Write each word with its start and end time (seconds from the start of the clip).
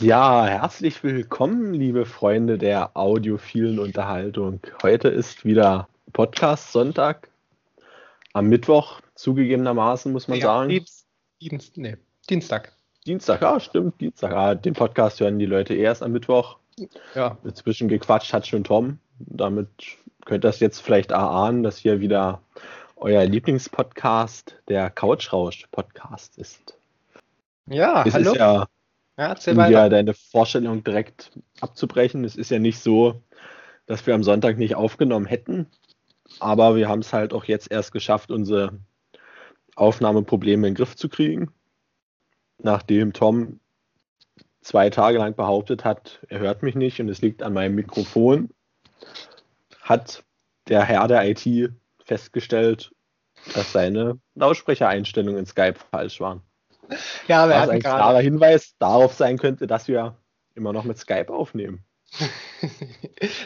Ja, 0.00 0.46
herzlich 0.46 1.02
willkommen, 1.02 1.74
liebe 1.74 2.06
Freunde 2.06 2.56
der 2.56 2.96
audiophilen 2.96 3.80
Unterhaltung. 3.80 4.60
Heute 4.80 5.08
ist 5.08 5.44
wieder 5.44 5.88
Podcast 6.12 6.70
Sonntag. 6.70 7.28
Am 8.32 8.46
Mittwoch, 8.46 9.00
zugegebenermaßen, 9.16 10.12
muss 10.12 10.28
man 10.28 10.38
Ja, 10.38 10.46
sagen. 10.46 10.68
Dienst, 10.68 11.06
Dienst, 11.42 11.76
nee, 11.78 11.96
Dienstag. 12.30 12.72
Dienstag, 13.06 13.42
ja, 13.42 13.58
stimmt, 13.58 14.00
Dienstag. 14.00 14.30
Ja, 14.30 14.54
den 14.54 14.74
Podcast 14.74 15.18
hören 15.18 15.40
die 15.40 15.46
Leute 15.46 15.74
erst 15.74 16.04
am 16.04 16.12
Mittwoch. 16.12 16.58
Ja, 17.16 17.36
Dazwischen 17.42 17.88
gequatscht 17.88 18.32
hat 18.32 18.46
schon 18.46 18.62
Tom. 18.62 18.98
Damit 19.18 19.68
könnt 20.26 20.44
ihr 20.44 20.48
das 20.48 20.60
jetzt 20.60 20.78
vielleicht 20.80 21.10
erahnen, 21.10 21.64
dass 21.64 21.78
hier 21.78 22.00
wieder 22.00 22.40
euer 22.94 23.24
Lieblingspodcast, 23.24 24.54
der 24.68 24.90
Couchrausch-Podcast 24.90 26.38
ist. 26.38 26.78
ja 27.66 28.04
es 28.06 28.14
hallo. 28.14 28.30
ist 28.32 28.38
ja 28.38 28.66
Ja, 29.18 29.26
erzähl 29.26 29.56
weiter. 29.56 29.84
dir 29.84 29.90
deine 29.90 30.14
Vorstellung 30.14 30.84
direkt 30.84 31.32
abzubrechen. 31.60 32.24
Es 32.24 32.36
ist 32.36 32.52
ja 32.52 32.60
nicht 32.60 32.78
so, 32.78 33.20
dass 33.86 34.06
wir 34.06 34.14
am 34.14 34.22
Sonntag 34.22 34.58
nicht 34.58 34.76
aufgenommen 34.76 35.26
hätten, 35.26 35.66
aber 36.38 36.76
wir 36.76 36.88
haben 36.88 37.00
es 37.00 37.12
halt 37.12 37.32
auch 37.32 37.44
jetzt 37.44 37.70
erst 37.70 37.90
geschafft, 37.90 38.30
unsere 38.30 38.78
Aufnahmeprobleme 39.74 40.68
in 40.68 40.74
den 40.74 40.76
Griff 40.76 40.94
zu 40.94 41.08
kriegen. 41.08 41.50
Nachdem 42.58 43.12
Tom 43.12 43.58
zwei 44.60 44.88
Tage 44.88 45.18
lang 45.18 45.34
behauptet 45.34 45.84
hat, 45.84 46.20
er 46.28 46.38
hört 46.38 46.62
mich 46.62 46.76
nicht 46.76 47.00
und 47.00 47.08
es 47.08 47.20
liegt 47.20 47.42
an 47.42 47.54
meinem 47.54 47.74
Mikrofon, 47.74 48.50
hat 49.80 50.22
der 50.68 50.84
Herr 50.84 51.08
der 51.08 51.28
IT 51.28 51.72
festgestellt, 52.04 52.92
dass 53.54 53.72
seine 53.72 54.20
Lautsprechereinstellungen 54.36 55.40
in 55.40 55.46
Skype 55.46 55.78
falsch 55.90 56.20
waren. 56.20 56.42
Ja, 57.26 57.48
wir 57.48 57.56
Was 57.56 57.68
ein 57.68 57.80
klarer 57.80 58.20
Hinweis 58.20 58.74
darauf 58.78 59.14
sein 59.14 59.38
könnte, 59.38 59.66
dass 59.66 59.88
wir 59.88 60.16
immer 60.54 60.72
noch 60.72 60.84
mit 60.84 60.98
Skype 60.98 61.32
aufnehmen. 61.32 61.84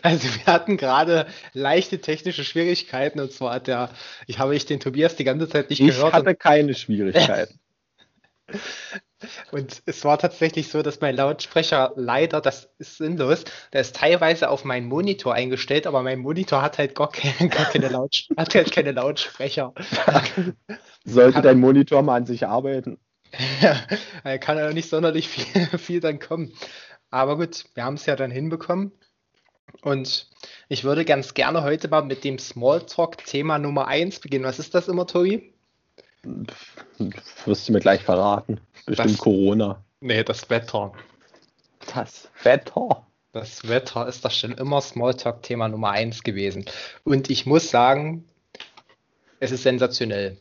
Also 0.02 0.28
wir 0.28 0.46
hatten 0.46 0.76
gerade 0.76 1.26
leichte 1.52 2.00
technische 2.00 2.44
Schwierigkeiten 2.44 3.20
und 3.20 3.32
zwar 3.32 3.54
hat 3.54 3.66
der, 3.66 3.90
ich 4.26 4.38
habe 4.38 4.54
ich 4.54 4.66
den 4.66 4.80
Tobias 4.80 5.16
die 5.16 5.24
ganze 5.24 5.48
Zeit 5.48 5.70
nicht 5.70 5.80
Ich 5.80 5.88
gehört 5.88 6.12
hatte 6.12 6.34
keine 6.34 6.74
Schwierigkeiten. 6.74 7.58
und, 9.52 9.82
es 9.86 10.04
war 10.04 10.18
tatsächlich 10.18 10.68
so, 10.68 10.82
dass 10.82 11.00
mein 11.00 11.16
Lautsprecher 11.16 11.92
leider, 11.96 12.40
das 12.40 12.70
ist 12.78 12.98
sinnlos, 12.98 13.44
der 13.72 13.80
ist 13.80 13.96
teilweise 13.96 14.50
auf 14.50 14.64
meinen 14.64 14.86
Monitor 14.86 15.34
eingestellt, 15.34 15.86
aber 15.86 16.02
mein 16.02 16.18
Monitor 16.18 16.62
hat 16.62 16.78
halt 16.78 16.94
gar 16.94 17.10
keine, 17.10 17.48
gar 17.50 17.66
keine, 17.66 17.88
Lauts 17.88 18.28
hat 18.36 18.54
halt 18.54 18.72
keine 18.72 18.92
Lautsprecher. 18.92 19.72
Sollte 21.04 21.42
dein 21.42 21.60
Monitor 21.60 22.02
mal 22.02 22.16
an 22.16 22.26
sich 22.26 22.46
arbeiten. 22.46 22.98
Ja, 23.62 23.80
da 24.25 24.38
kann 24.38 24.58
ja 24.58 24.72
nicht 24.72 24.88
sonderlich 24.88 25.28
viel, 25.28 25.66
viel 25.78 26.00
dann 26.00 26.19
kommen. 26.19 26.52
Aber 27.11 27.36
gut, 27.36 27.64
wir 27.75 27.84
haben 27.84 27.94
es 27.94 28.06
ja 28.06 28.16
dann 28.16 28.30
hinbekommen. 28.30 28.92
Und 29.83 30.28
ich 30.69 30.84
würde 30.84 31.05
ganz 31.05 31.34
gerne 31.34 31.62
heute 31.62 31.88
mal 31.88 32.03
mit 32.05 32.25
dem 32.25 32.38
Smalltalk-Thema 32.38 33.58
Nummer 33.58 33.86
1 33.88 34.20
beginnen. 34.20 34.44
Was 34.44 34.58
ist 34.58 34.75
das 34.75 34.88
immer, 34.88 35.06
Tobi? 35.06 35.53
Wirst 37.44 37.69
du 37.69 37.72
mir 37.72 37.80
gleich 37.80 38.03
verraten. 38.03 38.60
Bestimmt 38.86 39.10
Das- 39.12 39.19
Corona. 39.19 39.84
Nee, 40.00 40.25
das 40.25 40.50
Wetter. 40.50 40.92
Das 41.94 42.28
Wetter. 42.42 43.06
Das 43.33 43.66
Wetter 43.69 44.06
ist 44.08 44.25
das 44.25 44.36
schon 44.36 44.53
immer 44.53 44.80
Smalltalk-Thema 44.80 45.69
Nummer 45.69 45.91
1 45.92 46.22
gewesen. 46.22 46.64
Und 47.05 47.30
ich 47.30 47.47
muss 47.47 47.70
sagen, 47.70 48.28
es 49.41 49.53
ist 49.53 49.62
sensationell. 49.62 50.36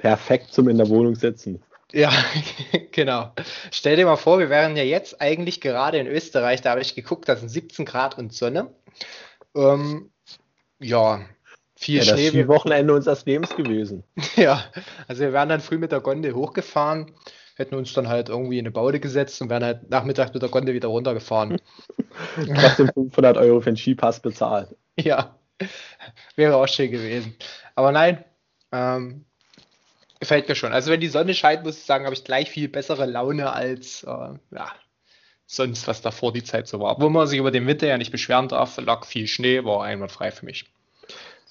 Perfekt 0.00 0.52
zum 0.52 0.68
in 0.68 0.78
der 0.78 0.88
Wohnung 0.88 1.14
sitzen. 1.14 1.62
Ja, 1.92 2.10
genau. 2.92 3.32
Stell 3.70 3.96
dir 3.96 4.06
mal 4.06 4.16
vor, 4.16 4.38
wir 4.38 4.48
wären 4.48 4.76
ja 4.76 4.82
jetzt 4.82 5.20
eigentlich 5.20 5.60
gerade 5.60 5.98
in 5.98 6.06
Österreich, 6.06 6.62
da 6.62 6.70
habe 6.70 6.80
ich 6.80 6.94
geguckt, 6.94 7.28
da 7.28 7.36
sind 7.36 7.48
17 7.48 7.84
Grad 7.84 8.16
und 8.16 8.32
Sonne. 8.32 8.72
Ähm, 9.54 10.10
ja, 10.78 11.20
viel 11.76 11.98
Ja, 11.98 12.04
das 12.04 12.20
Schnee. 12.20 12.28
Skiwochenende 12.28 12.94
unseres 12.94 13.24
Lebens 13.26 13.54
gewesen. 13.56 14.04
Ja, 14.36 14.64
also 15.08 15.22
wir 15.22 15.32
wären 15.32 15.48
dann 15.48 15.60
früh 15.60 15.78
mit 15.78 15.92
der 15.92 16.00
Gondel 16.00 16.34
hochgefahren, 16.34 17.12
hätten 17.56 17.74
uns 17.74 17.92
dann 17.92 18.08
halt 18.08 18.28
irgendwie 18.28 18.58
in 18.58 18.64
eine 18.66 18.70
Baude 18.70 19.00
gesetzt 19.00 19.42
und 19.42 19.50
wären 19.50 19.64
halt 19.64 19.90
nachmittags 19.90 20.32
mit 20.32 20.42
der 20.42 20.48
Gondel 20.48 20.74
wieder 20.74 20.88
runtergefahren. 20.88 21.60
Trotzdem 22.54 22.90
500 22.94 23.36
Euro 23.36 23.60
für 23.60 23.70
den 23.70 23.76
Skipass 23.76 24.20
bezahlt. 24.20 24.74
Ja, 24.98 25.36
wäre 26.36 26.56
auch 26.56 26.68
schön 26.68 26.90
gewesen. 26.90 27.34
Aber 27.74 27.92
nein, 27.92 28.24
ähm, 28.72 29.24
gefällt 30.20 30.48
mir 30.48 30.54
schon. 30.54 30.72
Also 30.72 30.90
wenn 30.90 31.00
die 31.00 31.08
Sonne 31.08 31.34
scheint, 31.34 31.64
muss 31.64 31.78
ich 31.78 31.84
sagen, 31.84 32.04
habe 32.04 32.14
ich 32.14 32.24
gleich 32.24 32.50
viel 32.50 32.68
bessere 32.68 33.06
Laune 33.06 33.52
als 33.52 34.04
äh, 34.04 34.08
ja, 34.08 34.70
sonst, 35.46 35.88
was 35.88 36.02
davor 36.02 36.32
die 36.32 36.44
Zeit 36.44 36.68
so 36.68 36.78
war. 36.80 37.00
Wo 37.00 37.08
man 37.08 37.26
sich 37.26 37.38
über 37.38 37.50
den 37.50 37.66
Winter 37.66 37.86
ja 37.88 37.98
nicht 37.98 38.12
beschweren 38.12 38.48
darf, 38.48 38.76
lag 38.80 39.04
viel 39.04 39.26
Schnee, 39.26 39.64
war 39.64 39.82
einwandfrei 39.82 40.30
für 40.30 40.44
mich. 40.44 40.66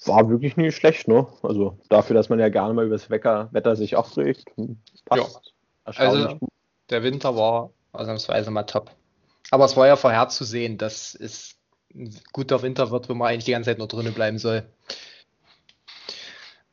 War 0.06 0.30
wirklich 0.30 0.56
nicht 0.56 0.74
schlecht, 0.76 1.08
ne? 1.08 1.26
Also 1.42 1.78
dafür, 1.90 2.14
dass 2.14 2.30
man 2.30 2.38
ja 2.38 2.48
gerne 2.48 2.72
mal 2.72 2.86
über 2.86 2.94
das 2.94 3.10
Wetter, 3.10 3.50
Wetter 3.52 3.76
sich 3.76 3.96
aufregt. 3.96 4.46
Passt. 5.04 5.52
Erstaunlich 5.84 6.24
Also- 6.26 6.38
gut. 6.38 6.48
Der 6.88 7.02
Winter 7.04 7.36
war 7.36 7.70
ausnahmsweise 7.92 8.50
mal 8.50 8.62
top. 8.64 8.90
Aber 9.50 9.64
es 9.64 9.76
war 9.76 9.86
ja 9.86 9.96
vorherzusehen, 9.96 10.78
dass 10.78 11.14
es 11.14 11.56
ein 11.94 12.14
guter 12.32 12.62
Winter 12.62 12.90
wird, 12.90 13.08
wo 13.08 13.14
man 13.14 13.28
eigentlich 13.28 13.44
die 13.44 13.52
ganze 13.52 13.70
Zeit 13.70 13.78
nur 13.78 13.88
drinnen 13.88 14.14
bleiben 14.14 14.38
soll. 14.38 14.64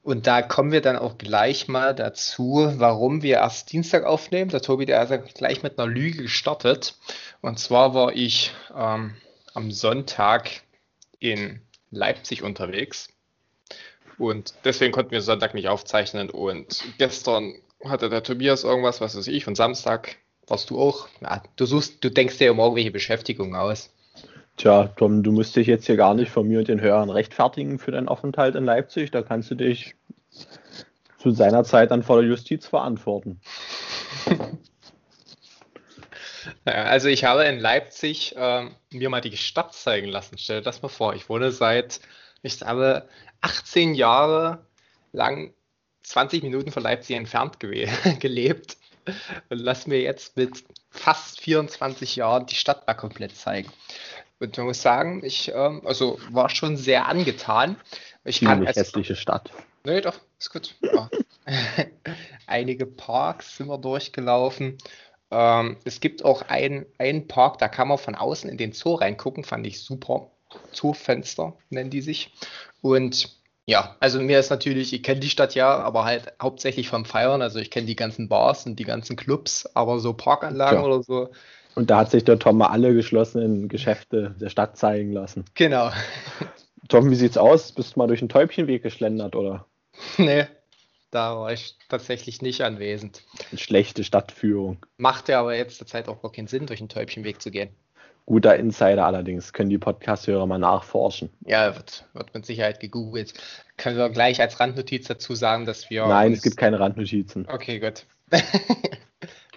Und 0.07 0.25
da 0.25 0.41
kommen 0.41 0.71
wir 0.71 0.79
dann 0.79 0.95
auch 0.95 1.17
gleich 1.17 1.67
mal 1.67 1.93
dazu, 1.93 2.71
warum 2.77 3.23
wir 3.23 3.35
erst 3.35 3.73
Dienstag 3.73 4.05
aufnehmen. 4.05 4.49
Der 4.49 4.61
Tobi, 4.61 4.85
der 4.85 5.03
ja 5.03 5.17
gleich 5.17 5.63
mit 5.63 5.77
einer 5.77 5.85
Lüge 5.85 6.21
gestartet. 6.21 6.95
Und 7.41 7.59
zwar 7.59 7.93
war 7.93 8.15
ich 8.15 8.53
ähm, 8.73 9.17
am 9.53 9.69
Sonntag 9.69 10.61
in 11.19 11.59
Leipzig 11.91 12.41
unterwegs. 12.41 13.09
Und 14.17 14.53
deswegen 14.63 14.93
konnten 14.93 15.11
wir 15.11 15.21
Sonntag 15.21 15.53
nicht 15.53 15.67
aufzeichnen. 15.67 16.29
Und 16.29 16.85
gestern 16.97 17.55
hatte 17.83 18.09
der 18.09 18.23
Tobias 18.23 18.63
irgendwas, 18.63 19.01
was 19.01 19.17
weiß 19.17 19.27
ich, 19.27 19.45
und 19.45 19.55
Samstag 19.55 20.15
warst 20.47 20.69
du 20.69 20.79
auch. 20.79 21.09
Ja, 21.19 21.43
du 21.57 21.65
suchst, 21.65 22.01
du 22.01 22.09
denkst 22.09 22.37
dir 22.37 22.51
immer 22.51 22.63
irgendwelche 22.63 22.91
Beschäftigungen 22.91 23.55
aus. 23.55 23.89
Tja, 24.57 24.87
Tom, 24.97 25.21
du 25.21 25.31
musst 25.31 25.55
dich 25.55 25.67
jetzt 25.67 25.85
hier 25.85 25.97
gar 25.97 26.15
nicht 26.15 26.31
von 26.31 26.47
mir 26.47 26.59
und 26.59 26.67
den 26.67 26.81
Hörern 26.81 27.11
rechtfertigen 27.11 27.77
für 27.77 27.91
deinen 27.91 28.07
Aufenthalt 28.07 28.55
in 28.55 28.65
Leipzig. 28.65 29.11
Da 29.11 29.21
kannst 29.21 29.51
du 29.51 29.55
dich 29.55 29.95
zu 31.19 31.31
seiner 31.31 31.63
Zeit 31.63 31.91
dann 31.91 32.03
vor 32.03 32.21
der 32.21 32.29
Justiz 32.29 32.67
verantworten. 32.67 33.39
Also 36.63 37.09
ich 37.09 37.25
habe 37.25 37.43
in 37.43 37.59
Leipzig 37.59 38.35
ähm, 38.37 38.75
mir 38.89 39.09
mal 39.09 39.21
die 39.21 39.35
Stadt 39.35 39.73
zeigen 39.73 40.07
lassen. 40.07 40.37
Stell 40.37 40.59
dir 40.59 40.63
das 40.63 40.81
mal 40.81 40.87
vor. 40.87 41.13
Ich 41.13 41.27
wohne 41.29 41.51
seit, 41.51 41.99
ich 42.41 42.61
habe 42.61 43.07
18 43.41 43.95
Jahre 43.95 44.65
lang 45.11 45.53
20 46.03 46.43
Minuten 46.43 46.71
von 46.71 46.83
Leipzig 46.83 47.15
entfernt 47.15 47.57
gewe- 47.59 48.17
gelebt 48.19 48.77
und 49.49 49.59
lass 49.59 49.87
mir 49.87 50.01
jetzt 50.01 50.37
mit 50.37 50.63
fast 50.89 51.41
24 51.41 52.15
Jahren 52.15 52.45
die 52.45 52.55
Stadt 52.55 52.87
mal 52.87 52.93
komplett 52.93 53.35
zeigen. 53.35 53.71
Und 54.39 54.57
man 54.57 54.67
muss 54.67 54.81
sagen, 54.81 55.23
ich 55.23 55.51
ähm, 55.53 55.81
also 55.85 56.19
war 56.29 56.49
schon 56.49 56.77
sehr 56.77 57.07
angetan. 57.07 57.77
Ich 58.23 58.41
kann 58.41 58.65
also, 58.65 58.79
hässliche 58.79 59.15
Stadt. 59.15 59.51
Nee, 59.83 60.01
doch, 60.01 60.19
ist 60.37 60.51
gut. 60.51 60.75
Ja. 60.81 61.09
Einige 62.47 62.85
Parks 62.85 63.57
sind 63.57 63.67
wir 63.67 63.77
durchgelaufen. 63.77 64.77
Ähm, 65.31 65.77
es 65.85 65.99
gibt 65.99 66.23
auch 66.23 66.43
einen, 66.43 66.85
einen 66.97 67.27
Park, 67.27 67.57
da 67.57 67.67
kann 67.67 67.87
man 67.87 67.97
von 67.97 68.15
außen 68.15 68.49
in 68.49 68.57
den 68.57 68.73
Zoo 68.73 68.95
reingucken, 68.95 69.43
fand 69.43 69.65
ich 69.65 69.81
super. 69.81 70.31
Zoofenster 70.71 71.57
nennen 71.69 71.89
die 71.89 72.01
sich. 72.01 72.33
Und 72.81 73.37
ja, 73.65 73.97
also 73.99 74.21
mir 74.21 74.39
ist 74.39 74.49
natürlich, 74.49 74.93
ich 74.93 75.03
kenne 75.03 75.19
die 75.19 75.29
Stadt 75.29 75.53
ja, 75.55 75.77
aber 75.77 76.05
halt 76.05 76.33
hauptsächlich 76.41 76.87
vom 76.87 77.03
Feiern. 77.03 77.41
Also 77.41 77.59
ich 77.59 77.69
kenne 77.69 77.85
die 77.85 77.97
ganzen 77.97 78.29
Bars 78.29 78.65
und 78.65 78.77
die 78.77 78.85
ganzen 78.85 79.17
Clubs, 79.17 79.69
aber 79.75 79.99
so 79.99 80.13
Parkanlagen 80.13 80.79
Tja. 80.79 80.87
oder 80.87 81.03
so. 81.03 81.29
Und 81.77 81.91
da 81.91 81.99
hat 81.99 82.09
sich 82.09 82.23
der 82.23 82.39
Tom 82.39 82.57
mal 82.57 82.69
alle 82.69 82.95
geschlossenen 82.95 83.67
Geschäfte 83.67 84.33
der 84.41 84.49
Stadt 84.49 84.77
zeigen 84.77 85.11
lassen. 85.11 85.45
Genau. 85.53 85.91
Tom, 86.89 87.11
wie 87.11 87.15
sieht's 87.15 87.37
aus? 87.37 87.71
Bist 87.71 87.95
du 87.95 87.99
mal 87.99 88.07
durch 88.07 88.17
den 88.17 88.29
Täubchenweg 88.29 88.81
geschlendert 88.81 89.35
oder 89.35 89.67
nee, 90.17 90.47
da 91.11 91.37
war 91.37 91.53
ich 91.53 91.75
tatsächlich 91.87 92.41
nicht 92.41 92.61
anwesend. 92.63 93.21
eine 93.51 93.59
schlechte 93.59 94.03
Stadtführung? 94.03 94.83
Macht 94.97 95.29
ja 95.29 95.39
aber 95.39 95.55
jetzt 95.55 95.77
zur 95.77 95.85
Zeit 95.85 96.09
auch 96.09 96.19
gar 96.23 96.31
keinen 96.31 96.47
Sinn, 96.47 96.65
durch 96.65 96.79
den 96.79 96.89
Täubchenweg 96.89 97.43
zu 97.43 97.51
gehen. 97.51 97.69
Guter 98.25 98.55
Insider 98.55 99.05
allerdings, 99.05 99.53
können 99.53 99.69
die 99.69 99.77
Podcast-Hörer 99.77 100.47
mal 100.47 100.57
nachforschen. 100.57 101.29
Ja, 101.45 101.75
wird, 101.75 102.05
wird 102.13 102.33
mit 102.33 102.47
Sicherheit 102.47 102.79
gegoogelt. 102.79 103.35
Können 103.77 103.97
wir 103.97 104.09
gleich 104.09 104.41
als 104.41 104.59
Randnotiz 104.59 105.05
dazu 105.05 105.35
sagen, 105.35 105.67
dass 105.67 105.91
wir 105.91 106.07
Nein, 106.07 106.33
es 106.33 106.41
gibt 106.41 106.57
keine 106.57 106.79
Randnotizen. 106.79 107.47
Okay, 107.47 107.79
gut. 107.79 108.07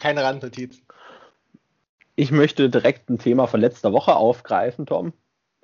Keine 0.00 0.24
Randnotiz. 0.24 0.80
Ich 2.20 2.32
möchte 2.32 2.68
direkt 2.68 3.08
ein 3.08 3.18
Thema 3.18 3.46
von 3.46 3.62
letzter 3.62 3.94
Woche 3.94 4.14
aufgreifen, 4.14 4.84
Tom. 4.84 5.14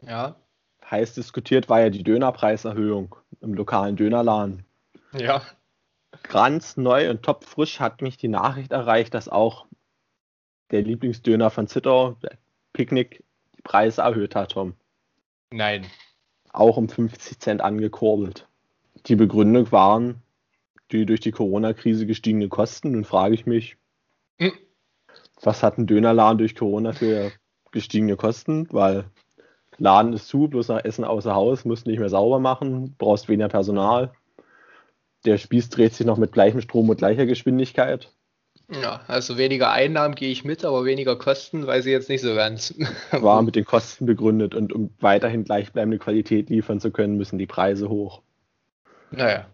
Ja, 0.01 0.37
Heiß 0.91 1.13
diskutiert 1.13 1.69
war 1.69 1.83
ja 1.83 1.91
die 1.91 2.03
Dönerpreiserhöhung 2.03 3.15
im 3.43 3.53
lokalen 3.53 3.97
Dönerladen. 3.97 4.65
ja. 5.13 5.43
Ganz 6.23 6.79
neu 6.79 7.11
und 7.11 7.23
topfrisch 7.23 7.79
hat 7.79 8.01
mich 8.01 8.17
die 8.17 8.29
Nachricht 8.29 8.73
erreicht, 8.73 9.13
dass 9.13 9.29
auch 9.29 9.67
der 10.71 10.81
Lieblingsdöner 10.81 11.51
von 11.51 11.69
Zittau, 11.69 12.17
Picknick, 12.73 13.23
die 13.55 13.61
Preise 13.63 14.01
erhöht 14.01 14.35
hat, 14.35 14.53
Tom. 14.53 14.73
Nein. 15.53 15.85
Auch 16.55 16.79
um 16.79 16.89
50 16.89 17.39
Cent 17.39 17.61
angekurbelt. 17.61 18.49
Die 19.09 19.17
Begründung 19.17 19.71
waren 19.73 20.23
die 20.91 21.05
durch 21.05 21.21
die 21.21 21.33
Corona-Krise 21.33 22.07
gestiegenen 22.07 22.49
Kosten. 22.49 22.93
Nun 22.93 23.05
frage 23.05 23.35
ich 23.35 23.45
mich, 23.45 23.77
hm. 24.39 24.53
Was 25.43 25.63
hat 25.63 25.79
ein 25.79 25.87
Dönerladen 25.87 26.39
durch 26.39 26.55
Corona 26.55 26.93
für 26.93 27.33
gestiegene 27.73 28.17
Kosten? 28.17 28.69
Weil 28.71 29.05
Laden 29.79 30.13
ist 30.13 30.29
zu, 30.29 30.49
bloß 30.49 30.69
nach 30.69 30.85
Essen 30.85 31.05
außer 31.05 31.35
Haus, 31.35 31.65
musst 31.65 31.87
nicht 31.87 31.99
mehr 31.99 32.09
sauber 32.09 32.39
machen, 32.39 32.95
brauchst 32.99 33.29
weniger 33.29 33.49
Personal. 33.49 34.13
Der 35.25 35.39
Spieß 35.39 35.71
dreht 35.71 35.95
sich 35.95 36.07
noch 36.07 36.19
mit 36.19 36.33
gleichem 36.33 36.61
Strom 36.61 36.89
und 36.89 36.97
gleicher 36.97 37.27
Geschwindigkeit. 37.27 38.13
Ja, 38.69 39.03
also 39.07 39.39
weniger 39.39 39.71
Einnahmen 39.71 40.15
gehe 40.17 40.31
ich 40.31 40.45
mit, 40.45 40.65
aber 40.65 40.85
weniger 40.85 41.17
Kosten 41.17 41.67
weiß 41.67 41.87
ich 41.87 41.93
jetzt 41.93 42.09
nicht 42.09 42.23
so 42.23 42.35
ganz. 42.35 42.75
War 43.13 43.43
mit 43.43 43.55
den 43.55 43.65
Kosten 43.65 44.07
begründet 44.07 44.55
und 44.55 44.73
um 44.73 44.91
weiterhin 44.99 45.45
gleichbleibende 45.45 45.99
Qualität 45.99 46.51
liefern 46.51 46.81
zu 46.81 46.91
können, 46.91 47.17
müssen 47.17 47.39
die 47.39 47.47
Preise 47.47 47.89
hoch. 47.89 48.23
Naja. 49.13 49.47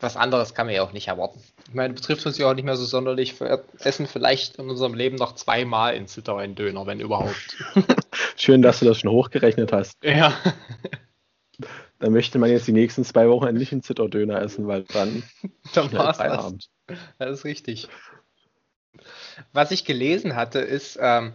Was 0.00 0.16
anderes 0.16 0.54
kann 0.54 0.66
man 0.66 0.74
ja 0.74 0.82
auch 0.82 0.92
nicht 0.92 1.08
erwarten. 1.08 1.40
Ich 1.68 1.74
meine, 1.74 1.94
betrifft 1.94 2.26
uns 2.26 2.36
ja 2.36 2.50
auch 2.50 2.54
nicht 2.54 2.64
mehr 2.64 2.76
so 2.76 2.84
sonderlich. 2.84 3.38
Wir 3.40 3.64
essen 3.78 4.06
vielleicht 4.06 4.56
in 4.56 4.68
unserem 4.68 4.94
Leben 4.94 5.16
noch 5.16 5.34
zweimal 5.34 5.94
in 5.94 6.08
Zittau 6.08 6.36
einen 6.36 6.54
Döner, 6.54 6.86
wenn 6.86 7.00
überhaupt. 7.00 7.56
Schön, 8.36 8.60
dass 8.60 8.80
du 8.80 8.86
das 8.86 8.98
schon 8.98 9.10
hochgerechnet 9.10 9.72
hast. 9.72 9.96
Ja. 10.02 10.36
Dann 12.00 12.12
möchte 12.12 12.38
man 12.38 12.50
jetzt 12.50 12.66
die 12.66 12.72
nächsten 12.72 13.04
zwei 13.04 13.28
Wochen 13.28 13.46
endlich 13.46 13.72
einen 13.72 13.82
Zittau-Döner 13.82 14.42
essen, 14.42 14.66
weil 14.66 14.82
dann, 14.82 15.22
dann 15.74 15.92
war 15.92 16.10
es 16.10 16.16
Feierabend. 16.18 16.68
Das 17.18 17.30
ist 17.30 17.44
richtig. 17.44 17.88
Was 19.52 19.70
ich 19.70 19.84
gelesen 19.84 20.36
hatte, 20.36 20.58
ist 20.58 20.98
ähm, 21.00 21.32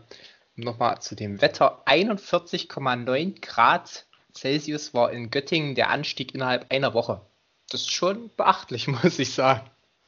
nochmal 0.55 1.01
zu 1.01 1.15
dem 1.15 1.41
Wetter: 1.41 1.81
41,9 1.87 3.41
Grad 3.41 4.05
Celsius 4.33 4.93
war 4.93 5.11
in 5.11 5.31
Göttingen 5.31 5.75
der 5.75 5.89
Anstieg 5.89 6.35
innerhalb 6.35 6.71
einer 6.71 6.93
Woche. 6.93 7.21
Das 7.69 7.81
ist 7.81 7.91
schon 7.91 8.29
beachtlich, 8.35 8.87
muss 9.03 9.19
ich 9.19 9.33
sagen. 9.33 9.61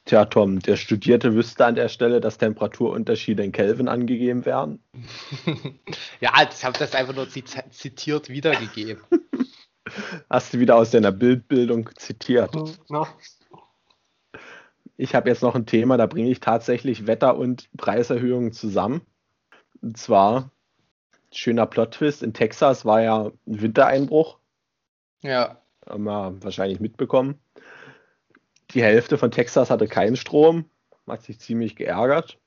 Tja, 0.04 0.24
Tom, 0.24 0.58
der 0.58 0.76
Studierte 0.76 1.34
wüsste 1.34 1.64
an 1.64 1.76
der 1.76 1.88
Stelle, 1.88 2.20
dass 2.20 2.36
Temperaturunterschiede 2.36 3.44
in 3.44 3.52
Kelvin 3.52 3.86
angegeben 3.86 4.44
werden. 4.44 4.82
ja, 6.20 6.32
ich 6.50 6.64
habe 6.64 6.76
das 6.76 6.94
einfach 6.94 7.14
nur 7.14 7.28
zitiert 7.28 8.28
wiedergegeben. 8.28 9.02
Hast 10.30 10.54
du 10.54 10.58
wieder 10.58 10.76
aus 10.76 10.90
deiner 10.90 11.12
Bildbildung 11.12 11.88
zitiert? 11.96 12.52
No. 12.88 13.06
Ich 14.96 15.14
habe 15.14 15.28
jetzt 15.28 15.42
noch 15.42 15.54
ein 15.54 15.66
Thema, 15.66 15.96
da 15.96 16.06
bringe 16.06 16.30
ich 16.30 16.40
tatsächlich 16.40 17.06
Wetter- 17.06 17.36
und 17.36 17.68
Preiserhöhungen 17.76 18.52
zusammen. 18.52 19.02
Und 19.80 19.96
zwar, 19.98 20.50
schöner 21.32 21.66
Plot-Twist, 21.66 22.22
in 22.22 22.34
Texas 22.34 22.84
war 22.84 23.02
ja 23.02 23.26
ein 23.26 23.32
Wintereinbruch. 23.44 24.38
Ja. 25.22 25.61
Haben 25.86 26.42
wahrscheinlich 26.42 26.80
mitbekommen. 26.80 27.38
Die 28.70 28.82
Hälfte 28.82 29.18
von 29.18 29.30
Texas 29.30 29.70
hatte 29.70 29.86
keinen 29.86 30.16
Strom, 30.16 30.64
hat 31.06 31.22
sich 31.22 31.38
ziemlich 31.38 31.76
geärgert. 31.76 32.38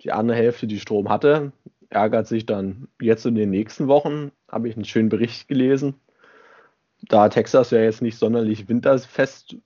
Die 0.00 0.12
andere 0.12 0.36
Hälfte, 0.36 0.66
die 0.66 0.80
Strom 0.80 1.08
hatte, 1.08 1.52
ärgert 1.88 2.26
sich 2.26 2.46
dann 2.46 2.88
jetzt 3.00 3.26
in 3.26 3.34
den 3.34 3.50
nächsten 3.50 3.88
Wochen. 3.88 4.32
Habe 4.50 4.68
ich 4.68 4.74
einen 4.74 4.84
schönen 4.84 5.08
Bericht 5.08 5.48
gelesen. 5.48 5.94
Da 7.02 7.28
Texas 7.28 7.70
ja 7.70 7.80
jetzt 7.80 8.02
nicht 8.02 8.18
sonderlich 8.18 8.68
winterfest 8.68 9.56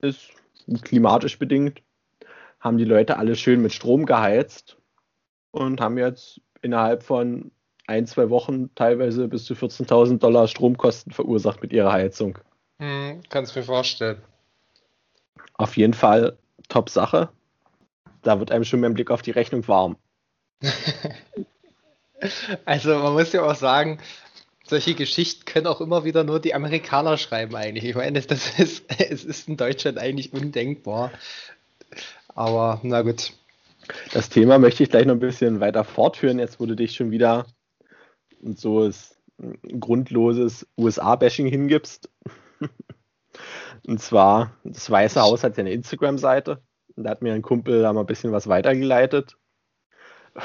ist, 0.00 0.30
klimatisch 0.82 1.38
bedingt, 1.38 1.82
haben 2.60 2.78
die 2.78 2.84
Leute 2.84 3.18
alle 3.18 3.36
schön 3.36 3.62
mit 3.62 3.72
Strom 3.72 4.04
geheizt 4.04 4.76
und 5.50 5.80
haben 5.80 5.96
jetzt 5.96 6.40
innerhalb 6.60 7.02
von 7.02 7.52
ein, 7.86 8.06
zwei 8.06 8.30
Wochen 8.30 8.74
teilweise 8.74 9.28
bis 9.28 9.44
zu 9.44 9.54
14.000 9.54 10.18
Dollar 10.18 10.48
Stromkosten 10.48 11.12
verursacht 11.12 11.62
mit 11.62 11.72
ihrer 11.72 11.92
Heizung. 11.92 12.38
Hm, 12.78 13.22
kannst 13.28 13.56
mir 13.56 13.62
vorstellen. 13.62 14.22
Auf 15.54 15.76
jeden 15.76 15.94
Fall 15.94 16.36
top 16.68 16.88
Sache. 16.90 17.28
Da 18.22 18.38
wird 18.38 18.52
einem 18.52 18.64
schon 18.64 18.80
beim 18.80 18.94
Blick 18.94 19.10
auf 19.10 19.22
die 19.22 19.32
Rechnung 19.32 19.66
warm. 19.68 19.96
also 22.64 22.98
man 22.98 23.14
muss 23.14 23.32
ja 23.32 23.42
auch 23.42 23.54
sagen, 23.54 23.98
solche 24.64 24.94
Geschichten 24.94 25.44
können 25.44 25.66
auch 25.66 25.80
immer 25.80 26.04
wieder 26.04 26.24
nur 26.24 26.40
die 26.40 26.54
Amerikaner 26.54 27.18
schreiben 27.18 27.54
eigentlich. 27.56 27.84
Ich 27.84 27.94
meine, 27.94 28.20
das 28.20 28.58
ist, 28.58 28.84
es 28.98 29.24
ist 29.24 29.48
in 29.48 29.56
Deutschland 29.56 29.98
eigentlich 29.98 30.32
undenkbar. 30.32 31.10
Aber 32.28 32.80
na 32.82 33.02
gut. 33.02 33.32
Das 34.12 34.28
Thema 34.28 34.58
möchte 34.58 34.84
ich 34.84 34.90
gleich 34.90 35.06
noch 35.06 35.14
ein 35.14 35.20
bisschen 35.20 35.60
weiter 35.60 35.84
fortführen, 35.84 36.38
jetzt 36.38 36.60
wo 36.60 36.66
du 36.66 36.76
dich 36.76 36.94
schon 36.94 37.10
wieder 37.10 37.46
und 38.42 38.58
so 38.58 38.90
ein 39.38 39.80
grundloses 39.80 40.66
USA-Bashing 40.78 41.46
hingibst. 41.46 42.10
und 43.86 44.00
zwar, 44.00 44.56
das 44.64 44.90
Weiße 44.90 45.20
Haus 45.20 45.44
hat 45.44 45.56
ja 45.56 45.62
eine 45.62 45.72
Instagram-Seite. 45.72 46.62
Und 46.96 47.04
da 47.04 47.10
hat 47.10 47.22
mir 47.22 47.32
ein 47.32 47.42
Kumpel 47.42 47.82
da 47.82 47.92
mal 47.92 48.00
ein 48.00 48.06
bisschen 48.06 48.32
was 48.32 48.48
weitergeleitet. 48.48 49.36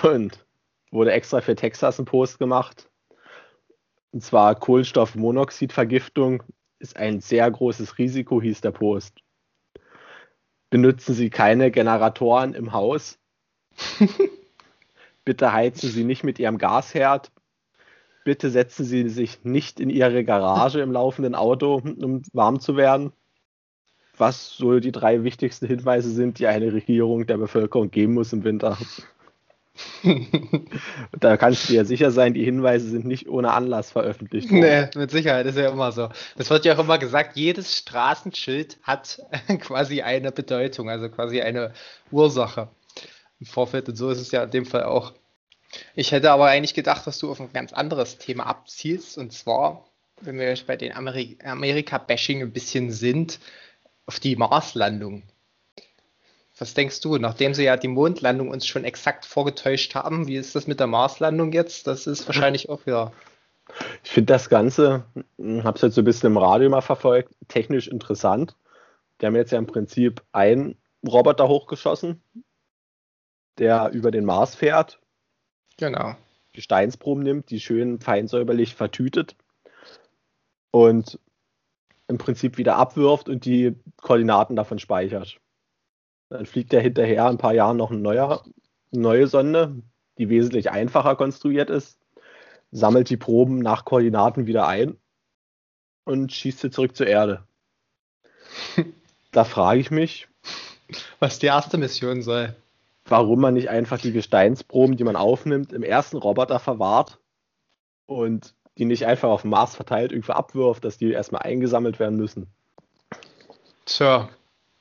Und 0.03 0.45
wurde 0.91 1.11
extra 1.11 1.41
für 1.41 1.55
Texas 1.55 1.99
ein 1.99 2.05
Post 2.05 2.39
gemacht. 2.39 2.89
Und 4.11 4.23
zwar 4.23 4.55
Kohlenstoffmonoxidvergiftung 4.55 6.43
ist 6.79 6.97
ein 6.97 7.19
sehr 7.19 7.49
großes 7.49 7.97
Risiko, 7.97 8.41
hieß 8.41 8.61
der 8.61 8.71
Post. 8.71 9.19
Benutzen 10.69 11.13
Sie 11.13 11.29
keine 11.29 11.71
Generatoren 11.71 12.53
im 12.53 12.73
Haus. 12.73 13.19
Bitte 15.25 15.51
heizen 15.51 15.89
Sie 15.89 16.03
nicht 16.03 16.23
mit 16.23 16.39
Ihrem 16.39 16.57
Gasherd. 16.57 17.31
Bitte 18.27 18.49
setzen 18.49 18.83
Sie 18.83 19.07
sich 19.07 19.45
nicht 19.45 19.79
in 19.79 19.89
Ihre 19.89 20.25
Garage 20.25 20.81
im 20.81 20.91
laufenden 20.91 21.33
Auto, 21.33 21.75
um 21.75 22.23
warm 22.33 22.59
zu 22.59 22.75
werden. 22.75 23.13
Was 24.17 24.57
so 24.57 24.81
die 24.81 24.91
drei 24.91 25.23
wichtigsten 25.23 25.65
Hinweise 25.65 26.09
sind, 26.09 26.37
die 26.37 26.47
eine 26.47 26.73
Regierung 26.73 27.25
der 27.25 27.37
Bevölkerung 27.37 27.89
geben 27.89 28.15
muss 28.15 28.33
im 28.33 28.43
Winter. 28.43 28.77
da 31.17 31.37
kannst 31.37 31.69
du 31.69 31.71
dir 31.71 31.85
sicher 31.85 32.11
sein, 32.11 32.33
die 32.33 32.43
Hinweise 32.43 32.89
sind 32.89 33.05
nicht 33.05 33.29
ohne 33.29 33.53
Anlass 33.53 33.91
veröffentlicht 33.91 34.51
worden. 34.51 34.59
Nee, 34.59 34.89
mit 34.99 35.09
Sicherheit, 35.09 35.45
ist 35.45 35.57
ja 35.57 35.69
immer 35.69 35.93
so. 35.93 36.09
Das 36.35 36.49
wird 36.49 36.65
ja 36.65 36.75
auch 36.75 36.79
immer 36.79 36.97
gesagt, 36.97 37.37
jedes 37.37 37.77
Straßenschild 37.77 38.77
hat 38.83 39.21
quasi 39.61 40.01
eine 40.01 40.33
Bedeutung, 40.33 40.89
also 40.89 41.07
quasi 41.07 41.39
eine 41.39 41.71
Ursache 42.11 42.67
im 43.39 43.45
Vorfeld. 43.45 43.87
Und 43.87 43.95
so 43.95 44.09
ist 44.09 44.19
es 44.19 44.31
ja 44.31 44.43
in 44.43 44.51
dem 44.51 44.65
Fall 44.65 44.83
auch. 44.83 45.13
Ich 45.95 46.11
hätte 46.11 46.31
aber 46.31 46.45
eigentlich 46.45 46.73
gedacht, 46.73 47.05
dass 47.07 47.19
du 47.19 47.31
auf 47.31 47.39
ein 47.39 47.51
ganz 47.53 47.73
anderes 47.73 48.17
Thema 48.17 48.45
abzielst. 48.45 49.17
Und 49.17 49.33
zwar, 49.33 49.85
wenn 50.21 50.39
wir 50.39 50.55
bei 50.65 50.77
den 50.77 50.93
Ameri 50.93 51.37
Amerika-Bashing 51.43 52.41
ein 52.41 52.53
bisschen 52.53 52.91
sind, 52.91 53.39
auf 54.05 54.19
die 54.19 54.35
Marslandung. 54.35 55.23
Was 56.57 56.73
denkst 56.73 57.01
du, 57.01 57.17
nachdem 57.17 57.53
sie 57.53 57.65
ja 57.65 57.77
die 57.77 57.87
Mondlandung 57.87 58.49
uns 58.49 58.65
schon 58.65 58.83
exakt 58.83 59.25
vorgetäuscht 59.25 59.93
haben, 59.93 60.27
wie 60.27 60.37
ist 60.37 60.55
das 60.55 60.65
mit 60.65 60.79
der 60.79 60.87
Marslandung 60.87 61.51
jetzt? 61.51 61.85
Das 61.85 62.07
ist 62.07 62.25
wahrscheinlich 62.27 62.69
auch 62.69 62.85
wieder. 62.87 63.11
Ich 64.03 64.11
finde 64.11 64.33
das 64.33 64.49
Ganze, 64.49 65.05
habe 65.37 65.75
es 65.75 65.81
jetzt 65.81 65.95
so 65.95 66.01
ein 66.01 66.05
bisschen 66.05 66.31
im 66.31 66.37
Radio 66.37 66.69
mal 66.69 66.81
verfolgt, 66.81 67.35
technisch 67.47 67.87
interessant. 67.87 68.55
Die 69.21 69.25
haben 69.25 69.35
jetzt 69.35 69.51
ja 69.51 69.59
im 69.59 69.67
Prinzip 69.67 70.23
einen 70.31 70.77
Roboter 71.05 71.47
hochgeschossen, 71.47 72.23
der 73.59 73.91
über 73.91 74.09
den 74.09 74.25
Mars 74.25 74.55
fährt. 74.55 74.99
Genau. 75.77 76.15
Gesteinsproben 76.53 77.23
nimmt, 77.23 77.49
die 77.51 77.59
schön 77.59 77.99
feinsäuberlich 77.99 78.75
vertütet 78.75 79.35
und 80.71 81.19
im 82.07 82.17
Prinzip 82.17 82.57
wieder 82.57 82.77
abwirft 82.77 83.29
und 83.29 83.45
die 83.45 83.75
Koordinaten 84.01 84.55
davon 84.55 84.79
speichert. 84.79 85.39
Dann 86.29 86.45
fliegt 86.45 86.73
er 86.73 86.81
hinterher 86.81 87.27
ein 87.27 87.37
paar 87.37 87.53
Jahren 87.53 87.77
noch 87.77 87.91
ein 87.91 88.01
neuer, 88.01 88.43
neue 88.91 89.27
Sonde, 89.27 89.81
die 90.17 90.29
wesentlich 90.29 90.71
einfacher 90.71 91.15
konstruiert 91.15 91.69
ist, 91.69 91.99
sammelt 92.71 93.09
die 93.09 93.17
Proben 93.17 93.59
nach 93.59 93.85
Koordinaten 93.85 94.47
wieder 94.47 94.67
ein 94.67 94.97
und 96.05 96.33
schießt 96.33 96.59
sie 96.59 96.71
zurück 96.71 96.95
zur 96.95 97.07
Erde. 97.07 97.43
da 99.31 99.43
frage 99.43 99.79
ich 99.79 99.91
mich, 99.91 100.27
was 101.19 101.39
die 101.39 101.47
erste 101.47 101.77
Mission 101.77 102.21
soll. 102.21 102.55
Warum 103.07 103.39
man 103.39 103.53
nicht 103.53 103.69
einfach 103.69 103.99
die 103.99 104.11
Gesteinsproben, 104.11 104.97
die 104.97 105.03
man 105.03 105.15
aufnimmt, 105.15 105.71
im 105.71 105.83
ersten 105.83 106.17
Roboter 106.17 106.59
verwahrt 106.59 107.19
und 108.05 108.53
die 108.77 108.85
nicht 108.85 109.05
einfach 109.05 109.29
auf 109.29 109.41
dem 109.41 109.51
Mars 109.51 109.75
verteilt 109.75 110.11
irgendwo 110.11 110.33
abwirft, 110.33 110.83
dass 110.83 110.97
die 110.97 111.11
erstmal 111.11 111.43
eingesammelt 111.43 111.99
werden 111.99 112.17
müssen. 112.17 112.47
Tja, 113.85 114.29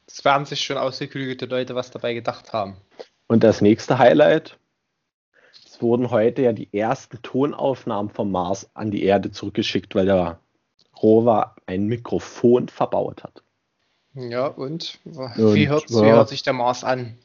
es 0.07 0.25
werden 0.25 0.47
sich 0.47 0.61
schon 0.61 0.77
ausgeklügelte 0.77 1.47
Leute 1.47 1.75
was 1.75 1.91
dabei 1.91 2.15
gedacht 2.15 2.53
haben. 2.53 2.77
Und 3.27 3.43
das 3.45 3.61
nächste 3.61 3.99
Highlight. 3.99 4.59
Es 5.65 5.83
wurden 5.83 6.11
heute 6.11 6.43
ja 6.43 6.53
die 6.53 6.73
ersten 6.73 7.21
Tonaufnahmen 7.23 8.11
vom 8.11 8.31
Mars 8.31 8.71
an 8.75 8.91
die 8.91 9.03
Erde 9.05 9.31
zurückgeschickt, 9.31 9.95
weil 9.95 10.07
der 10.07 10.41
Rover 11.03 11.55
ein 11.67 11.87
Mikrofon 11.87 12.69
verbaut 12.69 13.23
hat. 13.23 13.43
Ja, 14.15 14.47
und, 14.47 14.99
und 15.05 15.55
wie, 15.55 15.69
hört, 15.69 15.91
wie 15.91 16.11
hört 16.11 16.31
sich 16.31 16.43
der 16.43 16.55
Mars 16.55 16.83
an? 16.83 17.19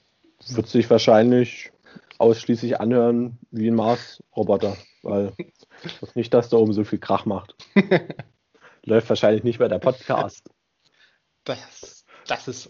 Wird 0.49 0.67
sich 0.67 0.89
wahrscheinlich 0.89 1.71
ausschließlich 2.17 2.79
anhören 2.79 3.39
wie 3.51 3.67
ein 3.67 3.75
Mars-Roboter, 3.75 4.77
weil 5.01 5.33
das 5.99 6.15
nicht, 6.15 6.33
dass 6.33 6.49
da 6.49 6.57
oben 6.57 6.73
so 6.73 6.83
viel 6.83 6.99
Krach 6.99 7.25
macht. 7.25 7.55
Läuft 8.83 9.09
wahrscheinlich 9.09 9.43
nicht 9.43 9.59
mehr 9.59 9.69
der 9.69 9.79
Podcast. 9.79 10.49
Das, 11.43 12.05
das 12.27 12.47
ist 12.47 12.69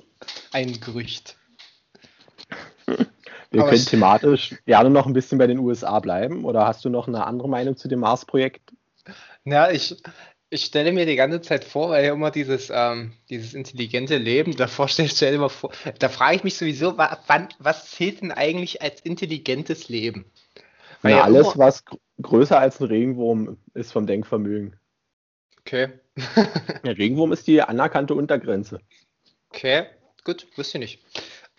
ein 0.52 0.80
Gerücht. 0.80 1.38
Wir 3.52 3.62
Aber 3.62 3.70
können 3.70 3.86
thematisch 3.86 4.56
gerne 4.66 4.90
noch 4.90 5.06
ein 5.06 5.14
bisschen 5.14 5.38
bei 5.38 5.48
den 5.48 5.60
USA 5.60 6.00
bleiben. 6.00 6.46
Oder 6.46 6.66
hast 6.66 6.86
du 6.86 6.90
noch 6.90 7.08
eine 7.08 7.26
andere 7.26 7.50
Meinung 7.50 7.76
zu 7.76 7.90
dem 7.90 8.00
Mars-Projekt? 8.00 8.72
Ja, 9.44 9.70
ich, 9.70 10.02
ich 10.54 10.66
stelle 10.66 10.92
mir 10.92 11.06
die 11.06 11.16
ganze 11.16 11.42
Zeit 11.42 11.64
vor, 11.64 11.90
weil 11.90 12.06
ja 12.06 12.12
immer 12.12 12.30
dieses, 12.30 12.70
ähm, 12.74 13.14
dieses 13.30 13.54
intelligente 13.54 14.18
Leben 14.18 14.56
davor 14.56 14.90
steht, 14.90 15.12
stell 15.12 15.38
mal 15.38 15.48
vor, 15.48 15.72
da 15.98 16.10
frage 16.10 16.36
ich 16.36 16.44
mich 16.44 16.58
sowieso, 16.58 16.98
wann, 16.98 17.48
was 17.58 17.90
zählt 17.92 18.22
denn 18.22 18.34
eigentlich 18.34 18.82
als 18.82 19.00
intelligentes 19.00 19.88
Leben? 19.88 20.26
Weil 21.02 21.14
Na, 21.14 21.20
ja 21.20 21.24
alles, 21.24 21.56
immer... 21.56 21.66
was 21.66 21.86
größer 22.22 22.60
als 22.60 22.82
ein 22.82 22.88
Regenwurm 22.88 23.58
ist 23.74 23.94
vom 23.94 24.06
Denkvermögen. 24.06 24.76
Okay. 25.62 25.88
Der 26.86 26.98
Regenwurm 26.98 27.32
ist 27.32 27.48
die 27.48 27.62
anerkannte 27.62 28.14
Untergrenze. 28.14 28.82
Okay, 29.50 29.86
gut, 30.26 30.48
wusste 30.58 30.80
ich 30.80 30.82
nicht. 30.82 31.04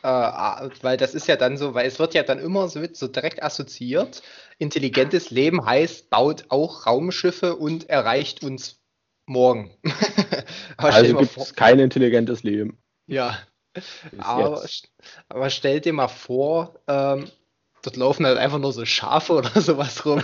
Äh, 0.02 0.08
ah, 0.08 0.68
weil 0.82 0.98
das 0.98 1.14
ist 1.14 1.28
ja 1.28 1.36
dann 1.36 1.56
so, 1.56 1.72
weil 1.72 1.86
es 1.86 1.98
wird 1.98 2.12
ja 2.12 2.24
dann 2.24 2.38
immer 2.38 2.68
so, 2.68 2.82
so 2.92 3.08
direkt 3.08 3.42
assoziiert. 3.42 4.22
Intelligentes 4.58 5.30
Leben 5.30 5.64
heißt, 5.64 6.10
baut 6.10 6.44
auch 6.50 6.86
Raumschiffe 6.86 7.56
und 7.56 7.88
erreicht 7.88 8.44
uns 8.44 8.81
morgen. 9.26 9.70
also 10.76 11.16
gibt 11.16 11.36
es 11.36 11.54
kein 11.54 11.78
intelligentes 11.78 12.42
Leben. 12.42 12.78
Ja. 13.06 13.38
Aber, 14.18 14.66
aber, 15.28 15.50
stell 15.50 15.80
dir 15.80 15.94
mal 15.94 16.08
vor, 16.08 16.78
ähm, 16.88 17.30
dort 17.82 17.96
laufen 17.96 18.26
halt 18.26 18.36
einfach 18.36 18.58
nur 18.58 18.72
so 18.72 18.84
Schafe 18.84 19.32
oder 19.32 19.48
sowas 19.60 20.04
rum. 20.04 20.22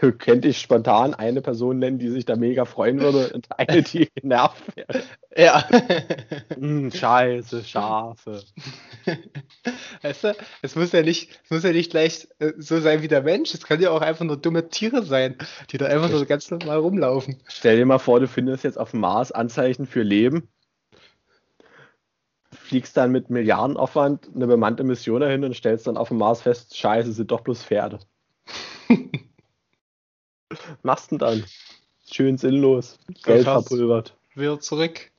könnte 0.18 0.48
ich 0.48 0.58
spontan 0.58 1.14
eine 1.14 1.42
Person 1.42 1.78
nennen, 1.78 1.98
die 1.98 2.08
sich 2.08 2.24
da 2.24 2.36
mega 2.36 2.64
freuen 2.64 3.00
würde 3.00 3.32
und 3.32 3.48
eine, 3.58 3.82
die 3.82 4.08
genervt 4.14 4.62
wäre. 4.76 5.02
Ja. 5.36 5.66
Mm, 6.58 6.90
scheiße, 6.92 7.64
Schafe. 7.64 8.42
Weißt 10.02 10.24
du, 10.24 10.36
es 10.62 10.76
muss 10.76 10.92
ja 10.92 11.02
nicht, 11.02 11.40
es 11.44 11.50
muss 11.50 11.62
ja 11.62 11.72
nicht 11.72 11.90
gleich 11.90 12.28
äh, 12.38 12.52
so 12.58 12.80
sein 12.80 13.02
wie 13.02 13.08
der 13.08 13.22
Mensch. 13.22 13.54
Es 13.54 13.64
kann 13.64 13.80
ja 13.80 13.90
auch 13.90 14.00
einfach 14.00 14.24
nur 14.24 14.36
dumme 14.36 14.68
Tiere 14.68 15.04
sein, 15.04 15.36
die 15.70 15.78
da 15.78 15.86
einfach 15.86 16.10
nur 16.10 16.24
ganz 16.26 16.50
normal 16.50 16.78
rumlaufen. 16.78 17.36
Stell 17.46 17.76
dir 17.76 17.86
mal 17.86 17.98
vor, 17.98 18.20
du 18.20 18.28
findest 18.28 18.64
jetzt 18.64 18.78
auf 18.78 18.92
dem 18.92 19.00
Mars 19.00 19.32
Anzeichen 19.32 19.86
für 19.86 20.02
Leben. 20.02 20.48
Fliegst 22.52 22.96
dann 22.96 23.12
mit 23.12 23.30
Milliardenaufwand 23.30 24.30
eine 24.34 24.46
bemannte 24.46 24.84
Mission 24.84 25.20
dahin 25.20 25.44
und 25.44 25.54
stellst 25.54 25.86
dann 25.86 25.96
auf 25.96 26.08
dem 26.08 26.18
Mars 26.18 26.42
fest, 26.42 26.76
scheiße, 26.76 27.12
sind 27.12 27.30
doch 27.30 27.40
bloß 27.42 27.64
Pferde 27.64 28.00
machst 30.82 31.10
du 31.10 31.18
denn 31.18 31.26
dann? 31.26 31.44
Schön 32.10 32.38
sinnlos. 32.38 32.98
Geld 33.24 33.44
verpulvert. 33.44 34.16
Wieder 34.34 34.58
zurück. 34.60 35.10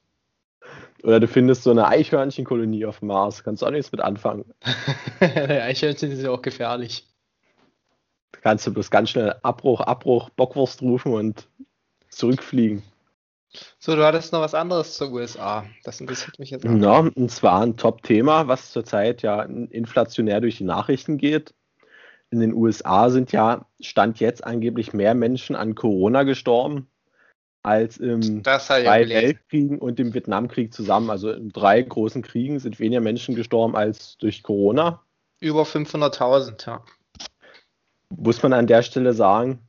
Oder 1.03 1.19
du 1.19 1.27
findest 1.27 1.63
so 1.63 1.71
eine 1.71 1.87
Eichhörnchenkolonie 1.87 2.85
auf 2.85 3.01
Mars. 3.01 3.43
Kannst 3.43 3.61
du 3.61 3.65
auch 3.65 3.71
nichts 3.71 3.91
mit 3.91 4.01
anfangen. 4.01 4.45
Eichhörnchen 5.19 6.11
sind 6.11 6.23
ja 6.23 6.31
auch 6.31 6.41
gefährlich. 6.41 7.07
Kannst 8.41 8.67
du 8.67 8.73
bloß 8.73 8.91
ganz 8.91 9.09
schnell 9.09 9.35
Abbruch, 9.43 9.81
Abbruch, 9.81 10.29
Bockwurst 10.31 10.81
rufen 10.81 11.13
und 11.13 11.47
zurückfliegen. 12.09 12.83
So, 13.79 13.95
du 13.95 14.05
hattest 14.05 14.31
noch 14.31 14.41
was 14.41 14.53
anderes 14.53 14.95
zur 14.95 15.11
USA. 15.11 15.65
Das 15.83 15.99
interessiert 15.99 16.39
mich 16.39 16.51
jetzt. 16.51 16.63
Ja, 16.63 16.99
und 16.99 17.31
zwar 17.31 17.61
ein 17.61 17.77
Top-Thema, 17.77 18.47
was 18.47 18.71
zurzeit 18.71 19.21
ja 19.21 19.41
inflationär 19.43 20.39
durch 20.39 20.57
die 20.57 20.63
Nachrichten 20.63 21.17
geht 21.17 21.53
in 22.31 22.39
den 22.39 22.53
USA 22.53 23.09
sind 23.09 23.31
ja, 23.31 23.65
stand 23.81 24.19
jetzt 24.19 24.43
angeblich 24.43 24.93
mehr 24.93 25.13
Menschen 25.13 25.55
an 25.55 25.75
Corona 25.75 26.23
gestorben 26.23 26.87
als 27.63 27.97
im 27.97 28.41
drei 28.41 29.07
Weltkriegen 29.07 29.77
und 29.77 29.99
im 29.99 30.13
Vietnamkrieg 30.13 30.73
zusammen. 30.73 31.09
Also 31.09 31.31
in 31.31 31.49
drei 31.49 31.81
großen 31.81 32.21
Kriegen 32.23 32.59
sind 32.59 32.79
weniger 32.79 33.01
Menschen 33.01 33.35
gestorben 33.35 33.75
als 33.75 34.17
durch 34.17 34.41
Corona. 34.41 35.03
Über 35.39 35.63
500.000, 35.63 36.67
ja. 36.67 36.83
Muss 38.09 38.41
man 38.41 38.53
an 38.53 38.67
der 38.67 38.81
Stelle 38.81 39.13
sagen, 39.13 39.59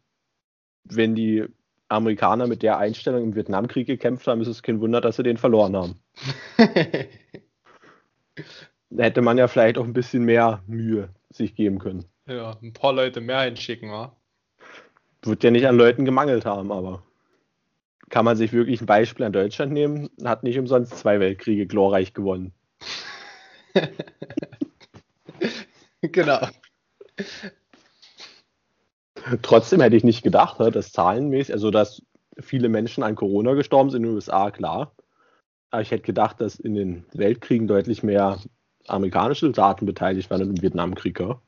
wenn 0.84 1.14
die 1.14 1.44
Amerikaner 1.88 2.46
mit 2.46 2.62
der 2.62 2.78
Einstellung 2.78 3.24
im 3.24 3.34
Vietnamkrieg 3.34 3.86
gekämpft 3.86 4.26
haben, 4.26 4.40
ist 4.40 4.48
es 4.48 4.62
kein 4.62 4.80
Wunder, 4.80 5.00
dass 5.00 5.16
sie 5.16 5.22
den 5.22 5.36
verloren 5.36 5.76
haben. 5.76 6.00
da 8.90 9.04
hätte 9.04 9.20
man 9.20 9.36
ja 9.36 9.48
vielleicht 9.48 9.78
auch 9.78 9.84
ein 9.84 9.92
bisschen 9.92 10.24
mehr 10.24 10.62
Mühe 10.66 11.10
sich 11.30 11.54
geben 11.54 11.78
können. 11.78 12.04
Ja, 12.26 12.56
ein 12.62 12.72
paar 12.72 12.92
Leute 12.92 13.20
mehr 13.20 13.42
hinschicken, 13.42 13.90
wa? 13.90 14.16
Wird 15.22 15.42
ja 15.44 15.50
nicht 15.50 15.66
an 15.66 15.76
Leuten 15.76 16.04
gemangelt 16.04 16.44
haben, 16.44 16.70
aber 16.72 17.02
kann 18.10 18.24
man 18.24 18.36
sich 18.36 18.52
wirklich 18.52 18.80
ein 18.80 18.86
Beispiel 18.86 19.24
an 19.24 19.32
Deutschland 19.32 19.72
nehmen? 19.72 20.10
Hat 20.24 20.42
nicht 20.42 20.58
umsonst 20.58 20.98
zwei 20.98 21.18
Weltkriege 21.18 21.66
glorreich 21.66 22.12
gewonnen. 22.12 22.52
genau. 26.02 26.46
Trotzdem 29.42 29.80
hätte 29.80 29.96
ich 29.96 30.04
nicht 30.04 30.22
gedacht, 30.22 30.60
dass 30.60 30.92
zahlenmäßig, 30.92 31.54
also 31.54 31.70
dass 31.70 32.02
viele 32.38 32.68
Menschen 32.68 33.02
an 33.02 33.14
Corona 33.14 33.54
gestorben 33.54 33.90
sind 33.90 34.02
in 34.02 34.10
den 34.10 34.14
USA, 34.14 34.50
klar. 34.50 34.94
Aber 35.70 35.82
ich 35.82 35.90
hätte 35.90 36.04
gedacht, 36.04 36.40
dass 36.40 36.56
in 36.56 36.74
den 36.74 37.06
Weltkriegen 37.12 37.66
deutlich 37.66 38.02
mehr 38.02 38.38
amerikanische 38.86 39.46
Soldaten 39.46 39.86
beteiligt 39.86 40.30
waren 40.30 40.42
im 40.42 40.60
Vietnamkrieg. 40.60 41.18
Ja? 41.20 41.40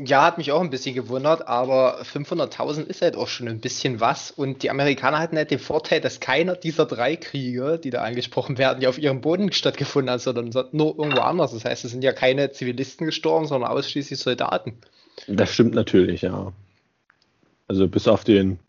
Ja, 0.00 0.24
hat 0.24 0.38
mich 0.38 0.52
auch 0.52 0.60
ein 0.60 0.70
bisschen 0.70 0.94
gewundert, 0.94 1.48
aber 1.48 2.00
500.000 2.02 2.84
ist 2.84 3.02
halt 3.02 3.16
auch 3.16 3.26
schon 3.26 3.48
ein 3.48 3.58
bisschen 3.58 3.98
was. 3.98 4.30
Und 4.30 4.62
die 4.62 4.70
Amerikaner 4.70 5.18
hatten 5.18 5.36
halt 5.36 5.50
den 5.50 5.58
Vorteil, 5.58 6.00
dass 6.00 6.20
keiner 6.20 6.54
dieser 6.54 6.86
drei 6.86 7.16
Kriege, 7.16 7.80
die 7.82 7.90
da 7.90 8.02
angesprochen 8.02 8.58
werden, 8.58 8.80
ja 8.80 8.90
auf 8.90 8.98
ihrem 8.98 9.20
Boden 9.20 9.50
stattgefunden 9.50 10.12
hat, 10.12 10.20
sondern 10.20 10.50
nur 10.70 10.96
irgendwo 10.96 11.22
anders. 11.22 11.52
Das 11.52 11.64
heißt, 11.64 11.84
es 11.84 11.90
sind 11.90 12.04
ja 12.04 12.12
keine 12.12 12.52
Zivilisten 12.52 13.06
gestorben, 13.06 13.46
sondern 13.46 13.72
ausschließlich 13.72 14.20
Soldaten. 14.20 14.78
Das 15.26 15.52
stimmt 15.52 15.74
natürlich, 15.74 16.22
ja. 16.22 16.52
Also 17.66 17.88
bis 17.88 18.06
auf 18.06 18.22
den 18.22 18.60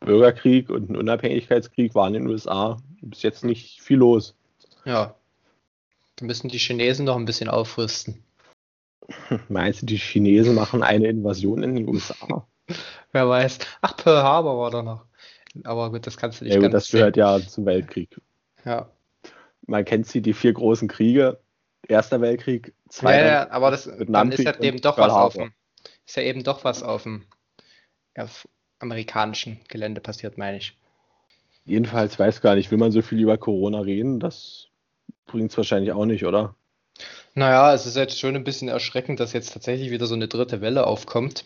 Bürgerkrieg 0.00 0.70
und 0.70 0.88
den 0.88 0.96
Unabhängigkeitskrieg 0.96 1.94
waren 1.94 2.14
in 2.14 2.22
den 2.22 2.30
USA 2.30 2.78
bis 3.02 3.22
jetzt 3.22 3.44
nicht 3.44 3.82
viel 3.82 3.98
los. 3.98 4.34
Ja. 4.86 5.14
Da 6.16 6.24
müssen 6.24 6.48
die 6.48 6.58
Chinesen 6.58 7.04
noch 7.04 7.16
ein 7.16 7.26
bisschen 7.26 7.50
aufrüsten. 7.50 8.24
Meinst 9.48 9.82
du, 9.82 9.86
die 9.86 9.96
Chinesen 9.96 10.54
machen 10.54 10.82
eine 10.82 11.08
Invasion 11.08 11.62
in 11.62 11.74
den 11.76 11.88
USA? 11.88 12.46
Wer 13.12 13.28
weiß. 13.28 13.58
Ach, 13.80 13.96
Pearl 13.96 14.22
Harbor 14.22 14.58
war 14.58 14.70
da 14.70 14.82
noch. 14.82 15.04
Aber 15.64 15.90
gut, 15.90 16.06
das 16.06 16.16
kannst 16.16 16.40
du 16.40 16.44
nicht 16.44 16.54
ja, 16.54 16.60
gut, 16.60 16.72
Das 16.72 16.90
gehört 16.90 17.16
ja 17.16 17.40
zum 17.40 17.64
Weltkrieg. 17.64 18.20
Ja. 18.64 18.90
Man 19.66 19.84
kennt 19.84 20.06
sie, 20.06 20.20
die 20.20 20.34
vier 20.34 20.52
großen 20.52 20.88
Kriege. 20.88 21.40
Erster 21.86 22.20
Weltkrieg, 22.20 22.74
Zweiter 22.88 23.26
ja, 23.26 23.32
ja, 23.32 23.50
aber 23.50 23.70
das, 23.70 23.88
dann 24.08 24.32
ist 24.32 24.44
ja 24.44 24.60
eben 24.60 24.80
doch 24.80 24.98
was 24.98 25.12
auf 25.12 25.34
dem, 25.34 25.52
ist 26.06 26.16
ja 26.16 26.22
eben 26.22 26.42
doch 26.42 26.64
was 26.64 26.82
auf 26.82 27.04
dem 27.04 27.24
auf 28.16 28.46
amerikanischen 28.80 29.60
Gelände 29.68 30.00
passiert, 30.00 30.36
meine 30.36 30.58
ich. 30.58 30.76
Jedenfalls 31.64 32.18
weiß 32.18 32.40
gar 32.40 32.56
nicht, 32.56 32.70
will 32.70 32.78
man 32.78 32.92
so 32.92 33.00
viel 33.00 33.20
über 33.20 33.38
Corona 33.38 33.80
reden? 33.80 34.20
Das 34.20 34.68
bringt 35.26 35.50
es 35.50 35.56
wahrscheinlich 35.56 35.92
auch 35.92 36.04
nicht, 36.04 36.24
oder? 36.26 36.54
Naja, 37.34 37.72
es 37.72 37.86
ist 37.86 37.96
jetzt 37.96 38.18
schon 38.18 38.34
ein 38.36 38.44
bisschen 38.44 38.68
erschreckend, 38.68 39.20
dass 39.20 39.32
jetzt 39.32 39.52
tatsächlich 39.52 39.90
wieder 39.90 40.06
so 40.06 40.14
eine 40.14 40.28
dritte 40.28 40.60
Welle 40.60 40.86
aufkommt. 40.86 41.44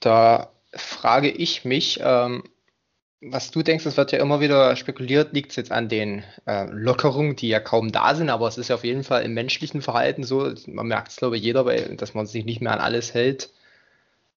Da 0.00 0.50
frage 0.72 1.30
ich 1.30 1.64
mich, 1.64 2.00
ähm, 2.02 2.44
was 3.20 3.50
du 3.50 3.62
denkst, 3.62 3.84
es 3.84 3.96
wird 3.96 4.12
ja 4.12 4.18
immer 4.18 4.40
wieder 4.40 4.74
spekuliert, 4.76 5.32
liegt 5.34 5.50
es 5.50 5.56
jetzt 5.56 5.72
an 5.72 5.88
den 5.88 6.24
äh, 6.46 6.66
Lockerungen, 6.70 7.36
die 7.36 7.48
ja 7.48 7.60
kaum 7.60 7.92
da 7.92 8.14
sind, 8.14 8.30
aber 8.30 8.48
es 8.48 8.56
ist 8.56 8.68
ja 8.68 8.76
auf 8.76 8.84
jeden 8.84 9.04
Fall 9.04 9.22
im 9.22 9.34
menschlichen 9.34 9.82
Verhalten 9.82 10.24
so, 10.24 10.52
man 10.66 10.86
merkt 10.86 11.08
es 11.08 11.16
glaube 11.16 11.36
ich 11.36 11.42
jeder, 11.42 11.66
weil, 11.66 11.96
dass 11.96 12.14
man 12.14 12.26
sich 12.26 12.44
nicht 12.44 12.62
mehr 12.62 12.72
an 12.72 12.80
alles 12.80 13.12
hält. 13.12 13.50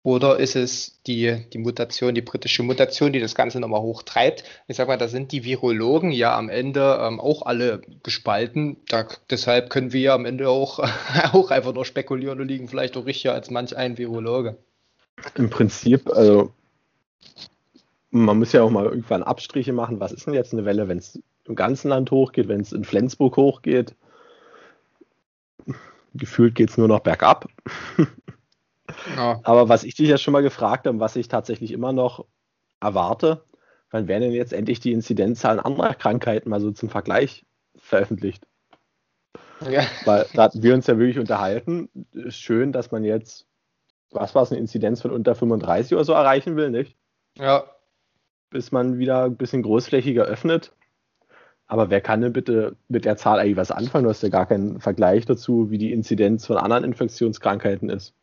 Oder 0.05 0.38
ist 0.38 0.57
es 0.57 1.01
die, 1.07 1.45
die 1.53 1.57
Mutation, 1.57 2.13
die 2.13 2.22
britische 2.22 2.62
Mutation, 2.62 3.13
die 3.13 3.22
das 3.22 3.36
Ganze 3.36 3.62
nochmal 3.62 3.79
hochtreibt? 3.79 4.43
Ich 4.67 4.75
sag 4.75 4.89
mal, 4.89 4.98
da 4.98 5.07
sind 5.07 5.31
die 5.31 5.45
Virologen 5.45 6.12
ja 6.12 6.38
am 6.38 6.50
Ende 6.50 7.00
ähm, 7.01 7.22
auch 7.22 7.45
alle 7.45 7.81
gespalten. 8.03 8.75
Da, 8.89 9.07
deshalb 9.29 9.69
können 9.69 9.93
wir 9.93 10.01
ja 10.01 10.13
am 10.13 10.25
Ende 10.25 10.50
auch, 10.50 10.79
auch 11.31 11.51
einfach 11.51 11.74
nur 11.74 11.86
spekulieren 11.86 12.41
und 12.41 12.50
liegen 12.50 12.67
vielleicht 12.67 12.98
auch 12.98 13.05
richtiger 13.05 13.33
als 13.33 13.50
manch 13.50 13.77
ein 13.77 13.98
Virologe. 13.98 14.57
Im 15.36 15.50
Prinzip, 15.50 16.10
also 16.10 16.51
man 18.12 18.38
muss 18.38 18.51
ja 18.51 18.62
auch 18.62 18.69
mal 18.69 18.86
irgendwann 18.86 19.24
Abstriche 19.24 19.72
machen. 19.72 20.01
Was 20.01 20.12
ist 20.12 20.27
denn 20.27 20.33
jetzt 20.33 20.51
eine 20.51 20.65
Welle, 20.65 20.89
wenn 20.89 20.98
es 20.98 21.17
im 21.45 21.55
ganzen 21.55 21.88
Land 21.88 22.12
hochgeht, 22.12 22.50
wenn 22.50 22.60
es 22.60 22.74
in 22.74 22.83
Flensburg 22.83 23.38
hochgeht? 23.38 23.95
Gefühlt 26.13 26.55
geht 26.55 26.72
es 26.72 26.77
nur 26.77 26.89
noch 26.89 27.00
bergab. 27.00 27.48
Ja. 29.15 29.39
Aber 29.43 29.69
was 29.69 29.83
ich 29.83 29.95
dich 29.95 30.09
ja 30.09 30.17
schon 30.17 30.31
mal 30.31 30.43
gefragt 30.43 30.88
habe, 30.88 31.00
was 31.00 31.15
ich 31.15 31.27
tatsächlich 31.27 31.71
immer 31.71 31.93
noch 31.93 32.25
erwarte, 32.79 33.43
wann 33.91 34.07
werden 34.07 34.23
denn 34.23 34.31
jetzt 34.31 34.53
endlich 34.53 34.79
die 34.79 34.91
Inzidenzzahlen 34.91 35.59
anderer 35.59 35.93
Krankheiten 35.93 36.50
mal 36.50 36.59
so 36.59 36.71
zum 36.71 36.89
Vergleich 36.89 37.45
veröffentlicht? 37.75 38.45
Ja. 39.69 39.83
Weil 40.05 40.25
da 40.33 40.43
hatten 40.43 40.63
wir 40.63 40.73
uns 40.73 40.88
ja 40.88 40.97
wirklich 40.97 41.19
unterhalten. 41.19 41.89
Ist 42.12 42.38
schön, 42.38 42.71
dass 42.71 42.91
man 42.91 43.03
jetzt, 43.03 43.45
was 44.12 44.35
war 44.35 44.43
es, 44.43 44.51
eine 44.51 44.59
Inzidenz 44.59 45.01
von 45.01 45.12
unter 45.12 45.35
35 45.35 45.93
oder 45.93 46.03
so 46.03 46.13
erreichen 46.13 46.55
will, 46.55 46.69
nicht? 46.69 46.97
Ja. 47.38 47.63
Bis 48.50 48.71
man 48.71 48.97
wieder 48.97 49.25
ein 49.25 49.38
bisschen 49.38 49.63
großflächiger 49.63 50.23
öffnet. 50.23 50.73
Aber 51.65 51.89
wer 51.89 52.01
kann 52.01 52.21
denn 52.21 52.33
bitte 52.33 52.75
mit 52.88 53.05
der 53.05 53.17
Zahl 53.17 53.39
eigentlich 53.39 53.57
was 53.57 53.71
anfangen? 53.71 54.03
Du 54.03 54.09
hast 54.09 54.21
ja 54.21 54.29
gar 54.29 54.45
keinen 54.45 54.79
Vergleich 54.79 55.25
dazu, 55.25 55.71
wie 55.71 55.77
die 55.77 55.93
Inzidenz 55.93 56.45
von 56.45 56.57
anderen 56.57 56.83
Infektionskrankheiten 56.83 57.89
ist. 57.89 58.13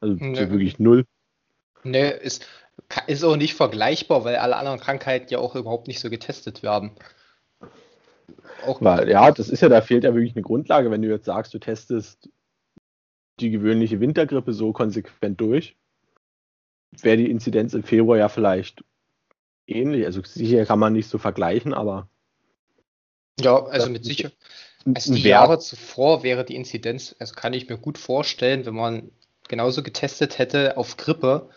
Also 0.00 0.14
nee. 0.14 0.38
wirklich 0.50 0.78
null. 0.78 1.04
Nee, 1.84 2.10
ist, 2.10 2.46
ist 3.06 3.24
auch 3.24 3.36
nicht 3.36 3.54
vergleichbar, 3.54 4.24
weil 4.24 4.36
alle 4.36 4.56
anderen 4.56 4.80
Krankheiten 4.80 5.28
ja 5.30 5.38
auch 5.38 5.54
überhaupt 5.54 5.88
nicht 5.88 6.00
so 6.00 6.10
getestet 6.10 6.62
werden. 6.62 6.92
Auch 8.66 8.80
weil, 8.82 9.08
ja, 9.08 9.30
das 9.30 9.48
ist 9.48 9.60
ja, 9.60 9.68
da 9.68 9.80
fehlt 9.80 10.04
ja 10.04 10.14
wirklich 10.14 10.34
eine 10.34 10.42
Grundlage, 10.42 10.90
wenn 10.90 11.02
du 11.02 11.08
jetzt 11.08 11.26
sagst, 11.26 11.54
du 11.54 11.58
testest 11.58 12.28
die 13.40 13.50
gewöhnliche 13.50 14.00
Wintergrippe 14.00 14.52
so 14.52 14.72
konsequent 14.72 15.40
durch, 15.40 15.76
wäre 16.90 17.16
die 17.16 17.30
Inzidenz 17.30 17.74
im 17.74 17.84
Februar 17.84 18.18
ja 18.18 18.28
vielleicht 18.28 18.84
ähnlich. 19.66 20.04
Also 20.06 20.22
sicher 20.24 20.66
kann 20.66 20.78
man 20.78 20.92
nicht 20.92 21.08
so 21.08 21.18
vergleichen, 21.18 21.72
aber. 21.72 22.08
Ja, 23.40 23.64
also 23.64 23.90
mit 23.90 24.04
Sicherheit. 24.04 24.36
Also 24.94 25.14
die 25.14 25.22
Jahre 25.22 25.58
zuvor 25.58 26.22
wäre 26.22 26.44
die 26.44 26.56
Inzidenz, 26.56 27.14
also 27.18 27.34
kann 27.34 27.52
ich 27.52 27.68
mir 27.68 27.76
gut 27.76 27.98
vorstellen, 27.98 28.64
wenn 28.64 28.74
man 28.74 29.10
genauso 29.48 29.82
getestet 29.82 30.38
hätte 30.38 30.76
auf 30.76 30.96
Grippe, 30.96 31.48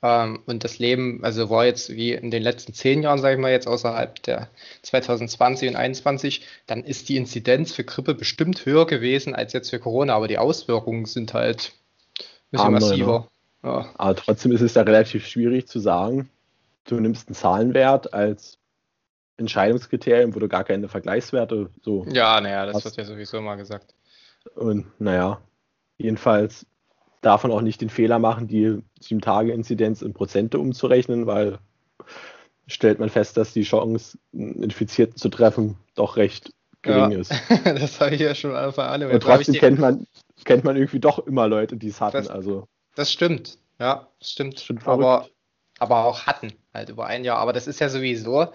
ähm, 0.00 0.40
und 0.46 0.62
das 0.62 0.78
Leben, 0.78 1.24
also 1.24 1.50
war 1.50 1.64
jetzt 1.64 1.90
wie 1.90 2.12
in 2.12 2.30
den 2.30 2.42
letzten 2.42 2.72
zehn 2.72 3.02
Jahren, 3.02 3.18
sage 3.18 3.34
ich 3.34 3.40
mal, 3.40 3.50
jetzt 3.50 3.66
außerhalb 3.66 4.22
der 4.22 4.48
2020 4.82 5.68
und 5.68 5.74
2021, 5.74 6.46
dann 6.66 6.84
ist 6.84 7.08
die 7.08 7.16
Inzidenz 7.16 7.72
für 7.72 7.84
Grippe 7.84 8.14
bestimmt 8.14 8.64
höher 8.64 8.86
gewesen 8.86 9.34
als 9.34 9.52
jetzt 9.52 9.70
für 9.70 9.80
Corona, 9.80 10.14
aber 10.14 10.28
die 10.28 10.38
Auswirkungen 10.38 11.04
sind 11.06 11.34
halt 11.34 11.72
ein 12.20 12.24
bisschen 12.52 12.66
Andere, 12.66 12.90
massiver. 12.90 13.28
Ne? 13.62 13.70
Ja. 13.70 13.90
Aber 13.96 14.14
trotzdem 14.14 14.52
ist 14.52 14.60
es 14.60 14.74
da 14.74 14.82
relativ 14.82 15.26
schwierig 15.26 15.66
zu 15.66 15.80
sagen, 15.80 16.30
du 16.84 17.00
nimmst 17.00 17.28
einen 17.28 17.34
Zahlenwert 17.34 18.14
als 18.14 18.58
Entscheidungskriterium, 19.36 20.34
wo 20.34 20.38
du 20.38 20.48
gar 20.48 20.62
keine 20.62 20.88
Vergleichswerte 20.88 21.70
so. 21.82 22.04
Ja, 22.08 22.40
naja, 22.40 22.66
das 22.66 22.76
hast. 22.76 22.84
wird 22.84 22.96
ja 22.98 23.04
sowieso 23.04 23.40
mal 23.40 23.56
gesagt. 23.56 23.94
Und 24.54 24.86
naja, 25.00 25.40
jedenfalls 25.96 26.66
darf 27.20 27.42
man 27.42 27.52
auch 27.52 27.62
nicht 27.62 27.80
den 27.80 27.90
Fehler 27.90 28.18
machen, 28.18 28.48
die 28.48 28.82
7-Tage-Inzidenz 29.02 30.02
in 30.02 30.14
Prozente 30.14 30.58
umzurechnen, 30.58 31.26
weil 31.26 31.58
stellt 32.66 32.98
man 32.98 33.08
fest, 33.08 33.36
dass 33.36 33.52
die 33.52 33.62
Chance, 33.62 34.18
einen 34.32 34.62
Infizierten 34.62 35.16
zu 35.16 35.28
treffen, 35.28 35.76
doch 35.94 36.16
recht 36.16 36.52
gering 36.82 37.10
ja, 37.12 37.18
ist. 37.18 37.32
das 37.64 38.00
habe 38.00 38.14
ich 38.14 38.20
ja 38.20 38.34
schon 38.34 38.52
von 38.72 38.84
alle. 38.84 39.08
Und 39.08 39.22
trotzdem 39.22 39.54
kennt 39.54 39.78
man, 39.78 40.06
kennt 40.44 40.64
man 40.64 40.76
irgendwie 40.76 41.00
doch 41.00 41.26
immer 41.26 41.48
Leute, 41.48 41.76
die 41.76 41.88
es 41.88 42.00
hatten. 42.00 42.18
Das, 42.18 42.28
also. 42.28 42.68
das 42.94 43.12
stimmt. 43.12 43.58
Ja, 43.80 44.08
das 44.18 44.30
stimmt. 44.30 44.60
stimmt 44.60 44.86
aber, 44.86 45.28
aber 45.78 46.04
auch 46.04 46.26
hatten, 46.26 46.52
halt 46.74 46.88
über 46.90 47.06
ein 47.06 47.24
Jahr. 47.24 47.38
Aber 47.38 47.52
das 47.52 47.66
ist 47.66 47.80
ja 47.80 47.88
sowieso, 47.88 48.48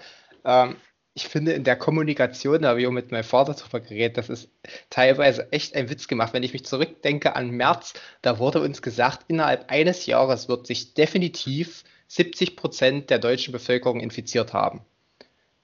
ähm, 0.45 0.75
ich 1.15 1.27
finde, 1.27 1.53
in 1.53 1.63
der 1.63 1.75
Kommunikation, 1.75 2.63
da 2.63 2.69
habe 2.69 2.81
ich 2.81 2.87
auch 2.87 2.91
mit 2.91 3.11
meinem 3.11 3.23
Vater 3.23 3.53
drüber 3.53 3.79
geredet, 3.79 4.17
das 4.17 4.29
ist 4.29 4.49
teilweise 4.89 5.51
echt 5.51 5.75
ein 5.75 5.89
Witz 5.89 6.07
gemacht. 6.07 6.33
Wenn 6.33 6.43
ich 6.43 6.53
mich 6.53 6.65
zurückdenke 6.65 7.35
an 7.35 7.51
März, 7.51 7.93
da 8.21 8.39
wurde 8.39 8.61
uns 8.61 8.81
gesagt, 8.81 9.25
innerhalb 9.27 9.69
eines 9.69 10.05
Jahres 10.07 10.49
wird 10.49 10.65
sich 10.65 10.95
definitiv 10.95 11.83
70 12.07 12.55
Prozent 12.55 13.09
der 13.09 13.19
deutschen 13.19 13.51
Bevölkerung 13.51 13.99
infiziert 13.99 14.53
haben. 14.53 14.81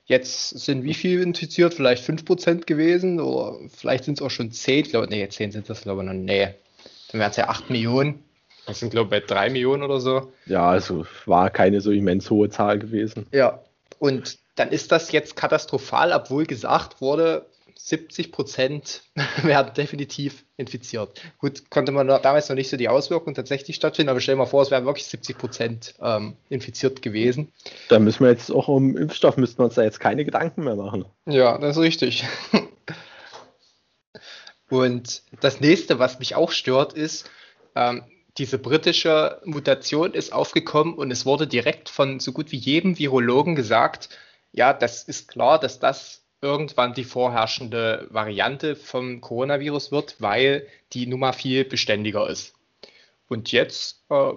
Jetzt 0.06 0.50
sind 0.50 0.84
wie 0.84 0.96
viel 0.96 1.22
infiziert? 1.22 1.74
Vielleicht 1.74 2.04
5 2.04 2.26
Prozent 2.26 2.68
gewesen 2.68 3.20
oder 3.20 3.60
vielleicht 3.70 4.06
sind 4.06 4.20
es 4.20 4.26
auch 4.26 4.32
schon 4.32 4.52
10. 4.52 4.86
Ich 4.86 4.90
glaube, 4.90 5.08
nee, 5.08 5.28
10 5.28 5.52
sind 5.52 5.70
das, 5.70 5.82
glaube 5.82 6.02
ich, 6.02 6.08
noch. 6.08 6.14
Nee, 6.14 6.56
dann 7.12 7.22
wären 7.22 7.30
es 7.30 7.38
ja 7.38 7.48
8 7.48 7.70
Millionen. 7.70 8.24
Das 8.66 8.80
sind, 8.80 8.90
glaube 8.90 9.16
ich, 9.16 9.22
bei 9.22 9.34
3 9.34 9.52
Millionen 9.52 9.84
oder 9.84 10.00
so. 10.00 10.32
Ja, 10.48 10.68
also 10.68 11.06
war 11.26 11.52
keine 11.52 11.82
so 11.82 11.92
immens 11.92 12.30
hohe 12.30 12.50
Zahl 12.50 12.80
gewesen. 12.80 13.28
Ja, 13.32 13.64
und 14.00 14.40
dann 14.60 14.70
ist 14.70 14.92
das 14.92 15.12
jetzt 15.12 15.36
katastrophal, 15.36 16.12
obwohl 16.12 16.46
gesagt 16.46 17.02
wurde, 17.02 17.46
70 17.78 18.34
Prozent 18.34 19.04
werden 19.44 19.74
definitiv 19.74 20.44
infiziert. 20.58 21.22
Gut, 21.38 21.70
konnte 21.70 21.94
man 21.94 22.08
damals 22.08 22.50
noch 22.50 22.56
nicht 22.56 22.70
so 22.70 22.76
die 22.76 22.90
Auswirkungen 22.90 23.36
tatsächlich 23.36 23.78
stattfinden, 23.78 24.10
aber 24.10 24.20
stell 24.20 24.36
dir 24.36 24.40
mal 24.40 24.46
vor, 24.46 24.62
es 24.62 24.70
wären 24.70 24.86
wirklich 24.86 25.08
70 25.08 25.38
Prozent 25.38 25.96
ähm, 26.02 26.36
infiziert 26.50 27.02
gewesen. 27.02 27.54
Da 27.88 28.00
müssen 28.00 28.26
wir 28.26 28.32
jetzt 28.32 28.52
auch 28.52 28.68
um 28.68 28.98
Impfstoff, 28.98 29.38
müssten 29.38 29.60
wir 29.60 29.66
uns 29.66 29.76
da 29.76 29.84
jetzt 29.84 30.02
keine 30.02 30.26
Gedanken 30.26 30.66
mehr 30.66 30.76
machen. 30.76 31.06
Ja, 31.26 31.58
das 31.58 31.78
ist 31.78 31.82
richtig. 31.82 32.26
Und 34.70 35.24
das 35.40 35.62
nächste, 35.62 35.98
was 36.00 36.20
mich 36.20 36.36
auch 36.36 36.52
stört, 36.52 36.94
ist, 36.94 37.30
ähm, 37.76 38.04
diese 38.38 38.60
britische 38.60 39.42
Mutation 39.46 40.14
ist 40.14 40.32
aufgekommen 40.32 40.94
und 40.94 41.12
es 41.12 41.26
wurde 41.26 41.48
direkt 41.48 41.90
von 41.90 42.20
so 42.20 42.32
gut 42.32 42.52
wie 42.52 42.58
jedem 42.58 43.00
Virologen 43.00 43.56
gesagt, 43.56 44.10
ja, 44.52 44.74
das 44.74 45.04
ist 45.04 45.28
klar, 45.28 45.60
dass 45.60 45.80
das 45.80 46.24
irgendwann 46.42 46.94
die 46.94 47.04
vorherrschende 47.04 48.08
Variante 48.10 48.76
vom 48.76 49.22
Coronavirus 49.22 49.92
wird, 49.92 50.16
weil 50.20 50.68
die 50.94 51.06
Nummer 51.06 51.34
viel 51.34 51.66
beständiger 51.66 52.30
ist. 52.30 52.54
Und 53.28 53.52
jetzt 53.52 54.04
äh, 54.10 54.32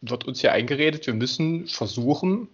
wird 0.00 0.26
uns 0.26 0.42
ja 0.42 0.52
eingeredet, 0.52 1.06
wir 1.06 1.14
müssen 1.14 1.66
versuchen, 1.68 2.48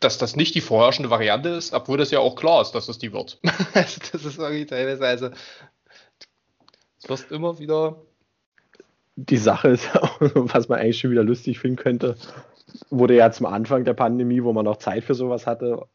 dass 0.00 0.18
das 0.18 0.36
nicht 0.36 0.54
die 0.54 0.60
vorherrschende 0.60 1.10
Variante 1.10 1.50
ist, 1.50 1.72
obwohl 1.72 1.98
das 1.98 2.10
ja 2.10 2.18
auch 2.18 2.36
klar 2.36 2.62
ist, 2.62 2.72
dass 2.72 2.88
es 2.88 2.98
die 2.98 3.12
wird. 3.12 3.38
also 3.74 4.00
das 4.12 4.24
ist 4.24 4.38
irgendwie 4.38 4.66
teilweise, 4.66 5.06
also 5.06 5.30
es 6.98 7.08
wirst 7.08 7.30
immer 7.30 7.58
wieder. 7.58 7.96
Die 9.16 9.38
Sache 9.38 9.68
ist 9.68 9.86
ja 9.86 10.02
auch, 10.02 10.20
was 10.20 10.68
man 10.68 10.80
eigentlich 10.80 10.98
schon 10.98 11.10
wieder 11.10 11.24
lustig 11.24 11.58
finden 11.58 11.76
könnte, 11.76 12.16
wurde 12.90 13.14
ja 13.14 13.30
zum 13.30 13.46
Anfang 13.46 13.84
der 13.84 13.94
Pandemie, 13.94 14.42
wo 14.42 14.52
man 14.52 14.64
noch 14.64 14.78
Zeit 14.78 15.04
für 15.04 15.14
sowas 15.14 15.46
hatte, 15.46 15.86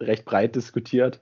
recht 0.00 0.24
breit 0.24 0.54
diskutiert. 0.54 1.20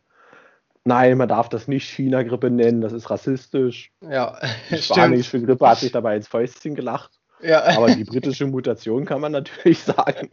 Nein, 0.84 1.18
man 1.18 1.28
darf 1.28 1.48
das 1.48 1.66
nicht 1.66 1.88
China-Grippe 1.88 2.50
nennen, 2.50 2.80
das 2.80 2.92
ist 2.92 3.10
rassistisch. 3.10 3.92
Ja, 4.00 4.38
die 4.70 4.76
spanische 4.82 5.42
Grippe 5.42 5.68
hat 5.68 5.78
sich 5.78 5.90
dabei 5.90 6.16
ins 6.16 6.28
Fäustchen 6.28 6.74
gelacht. 6.74 7.18
Ja. 7.42 7.64
Aber 7.76 7.94
die 7.94 8.04
britische 8.04 8.46
Mutation 8.46 9.04
kann 9.04 9.20
man 9.20 9.32
natürlich 9.32 9.80
sagen. 9.82 10.28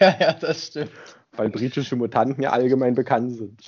Ja, 0.00 0.16
ja, 0.18 0.32
das 0.32 0.68
stimmt. 0.68 0.90
Weil 1.32 1.50
britische 1.50 1.94
Mutanten 1.94 2.42
ja 2.42 2.50
allgemein 2.50 2.94
bekannt 2.94 3.36
sind. 3.36 3.62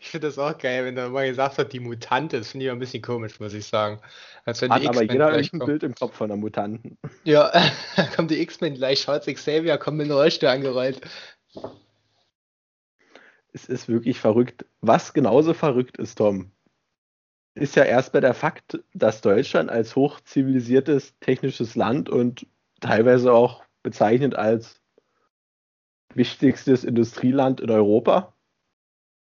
Ich 0.00 0.10
finde 0.10 0.28
das 0.28 0.38
auch 0.38 0.56
geil, 0.56 0.84
wenn 0.84 0.96
da 0.96 1.08
mal 1.08 1.28
gesagt 1.28 1.58
wird, 1.58 1.72
die 1.72 1.80
Mutante. 1.80 2.38
Das 2.38 2.48
finde 2.50 2.66
ich 2.66 2.72
ein 2.72 2.78
bisschen 2.78 3.02
komisch, 3.02 3.40
muss 3.40 3.54
ich 3.54 3.66
sagen. 3.66 4.00
Als 4.44 4.60
wenn 4.62 4.72
Hat 4.72 4.86
aber 4.86 5.02
jeder 5.02 5.28
ein 5.28 5.48
Bild 5.64 5.82
im 5.82 5.94
Kopf 5.94 6.16
von 6.16 6.30
einer 6.30 6.40
Mutanten. 6.40 6.98
Ja, 7.24 7.50
da 7.96 8.02
kommt 8.16 8.30
die 8.30 8.40
X-Men 8.40 8.74
gleich, 8.74 9.00
schaut 9.00 9.26
Xavier, 9.26 9.78
kommt 9.78 9.98
mit 9.98 10.06
einem 10.06 10.16
Rollstuhl 10.16 10.48
angerollt. 10.48 11.00
Es 13.52 13.66
ist 13.66 13.88
wirklich 13.88 14.18
verrückt. 14.18 14.64
Was 14.80 15.12
genauso 15.12 15.54
verrückt 15.54 15.98
ist, 15.98 16.16
Tom, 16.16 16.52
ist 17.54 17.76
ja 17.76 17.84
erstmal 17.84 18.20
der 18.20 18.34
Fakt, 18.34 18.78
dass 18.94 19.20
Deutschland 19.20 19.70
als 19.70 19.96
hochzivilisiertes 19.96 21.18
technisches 21.20 21.74
Land 21.74 22.08
und 22.08 22.46
teilweise 22.80 23.32
auch 23.32 23.64
bezeichnet 23.82 24.34
als 24.34 24.80
wichtigstes 26.14 26.84
Industrieland 26.84 27.60
in 27.60 27.70
Europa 27.70 28.34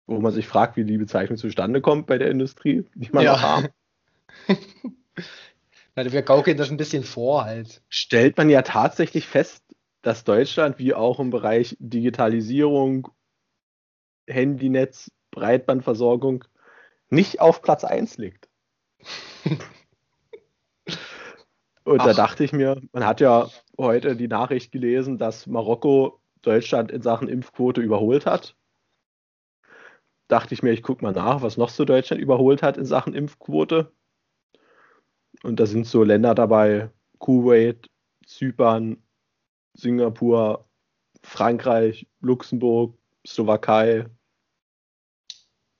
wo 0.07 0.19
man 0.19 0.31
sich 0.31 0.47
fragt, 0.47 0.77
wie 0.77 0.85
die 0.85 0.97
Bezeichnung 0.97 1.37
zustande 1.37 1.81
kommt 1.81 2.07
bei 2.07 2.17
der 2.17 2.31
Industrie, 2.31 2.85
die 2.95 3.09
man 3.11 3.25
ja. 3.25 3.33
noch 3.33 3.41
haben. 3.41 3.67
wir 5.95 6.21
gaukeln 6.21 6.57
das 6.57 6.71
ein 6.71 6.77
bisschen 6.77 7.03
vor 7.03 7.43
halt. 7.43 7.83
Stellt 7.89 8.37
man 8.37 8.49
ja 8.49 8.61
tatsächlich 8.61 9.27
fest, 9.27 9.63
dass 10.01 10.23
Deutschland 10.23 10.79
wie 10.79 10.93
auch 10.93 11.19
im 11.19 11.29
Bereich 11.29 11.75
Digitalisierung, 11.79 13.09
Handynetz, 14.27 15.11
Breitbandversorgung 15.31 16.45
nicht 17.09 17.41
auf 17.41 17.61
Platz 17.61 17.83
1 17.83 18.17
liegt. 18.17 18.47
Und 21.83 22.01
Ach. 22.01 22.05
da 22.05 22.13
dachte 22.13 22.43
ich 22.43 22.53
mir, 22.53 22.81
man 22.91 23.05
hat 23.05 23.21
ja 23.21 23.49
heute 23.77 24.15
die 24.15 24.27
Nachricht 24.27 24.71
gelesen, 24.71 25.17
dass 25.17 25.47
Marokko 25.47 26.19
Deutschland 26.41 26.91
in 26.91 27.01
Sachen 27.01 27.29
Impfquote 27.29 27.81
überholt 27.81 28.25
hat 28.25 28.55
dachte 30.27 30.53
ich 30.53 30.63
mir, 30.63 30.71
ich 30.71 30.83
gucke 30.83 31.03
mal 31.03 31.13
nach, 31.13 31.41
was 31.41 31.57
noch 31.57 31.69
so 31.69 31.85
Deutschland 31.85 32.21
überholt 32.21 32.61
hat 32.61 32.77
in 32.77 32.85
Sachen 32.85 33.13
Impfquote. 33.13 33.91
Und 35.43 35.59
da 35.59 35.65
sind 35.65 35.85
so 35.85 36.03
Länder 36.03 36.35
dabei, 36.35 36.89
Kuwait, 37.19 37.89
Zypern, 38.25 39.01
Singapur, 39.73 40.67
Frankreich, 41.23 42.07
Luxemburg, 42.21 42.97
Slowakei, 43.25 44.05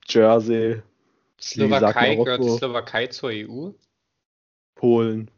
Jersey. 0.06 0.82
Slowakei 1.40 2.16
gehört 2.16 2.44
die 2.44 2.50
Slowakei 2.50 3.06
zur 3.08 3.30
EU? 3.30 3.70
Polen. 4.74 5.30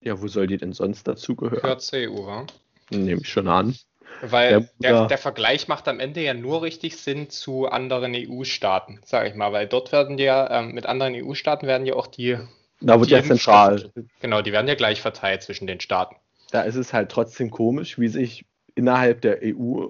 Ja, 0.00 0.20
wo 0.20 0.28
soll 0.28 0.46
die 0.46 0.56
denn 0.56 0.72
sonst 0.72 1.06
dazugehören? 1.06 1.60
Gehört 1.60 1.82
zur 1.82 1.98
EU, 1.98 2.26
wa? 2.26 2.46
Nehme 2.90 3.20
ich 3.20 3.28
schon 3.28 3.48
an. 3.48 3.76
Weil 4.20 4.50
der, 4.50 4.68
der, 4.78 5.06
der, 5.06 5.18
Vergleich 5.18 5.68
macht 5.68 5.86
am 5.88 6.00
Ende 6.00 6.20
ja 6.20 6.34
nur 6.34 6.62
richtig 6.62 6.96
Sinn 6.96 7.30
zu 7.30 7.68
anderen 7.68 8.14
EU-Staaten, 8.14 9.00
sage 9.04 9.28
ich 9.28 9.34
mal, 9.34 9.52
weil 9.52 9.66
dort 9.66 9.92
werden 9.92 10.18
ja, 10.18 10.60
ähm, 10.60 10.72
mit 10.72 10.86
anderen 10.86 11.14
EU-Staaten 11.14 11.66
werden 11.66 11.86
ja 11.86 11.94
auch 11.94 12.06
die. 12.06 12.38
Da 12.80 12.98
wird 12.98 13.10
ja 13.10 13.22
zentral. 13.22 13.90
Genau, 14.20 14.42
die 14.42 14.52
werden 14.52 14.68
ja 14.68 14.74
gleich 14.74 15.00
verteilt 15.00 15.42
zwischen 15.42 15.66
den 15.66 15.80
Staaten. 15.80 16.16
Da 16.50 16.62
ist 16.62 16.76
es 16.76 16.92
halt 16.92 17.10
trotzdem 17.10 17.50
komisch, 17.50 17.98
wie 17.98 18.08
sich 18.08 18.46
innerhalb 18.74 19.20
der 19.20 19.40
EU 19.42 19.88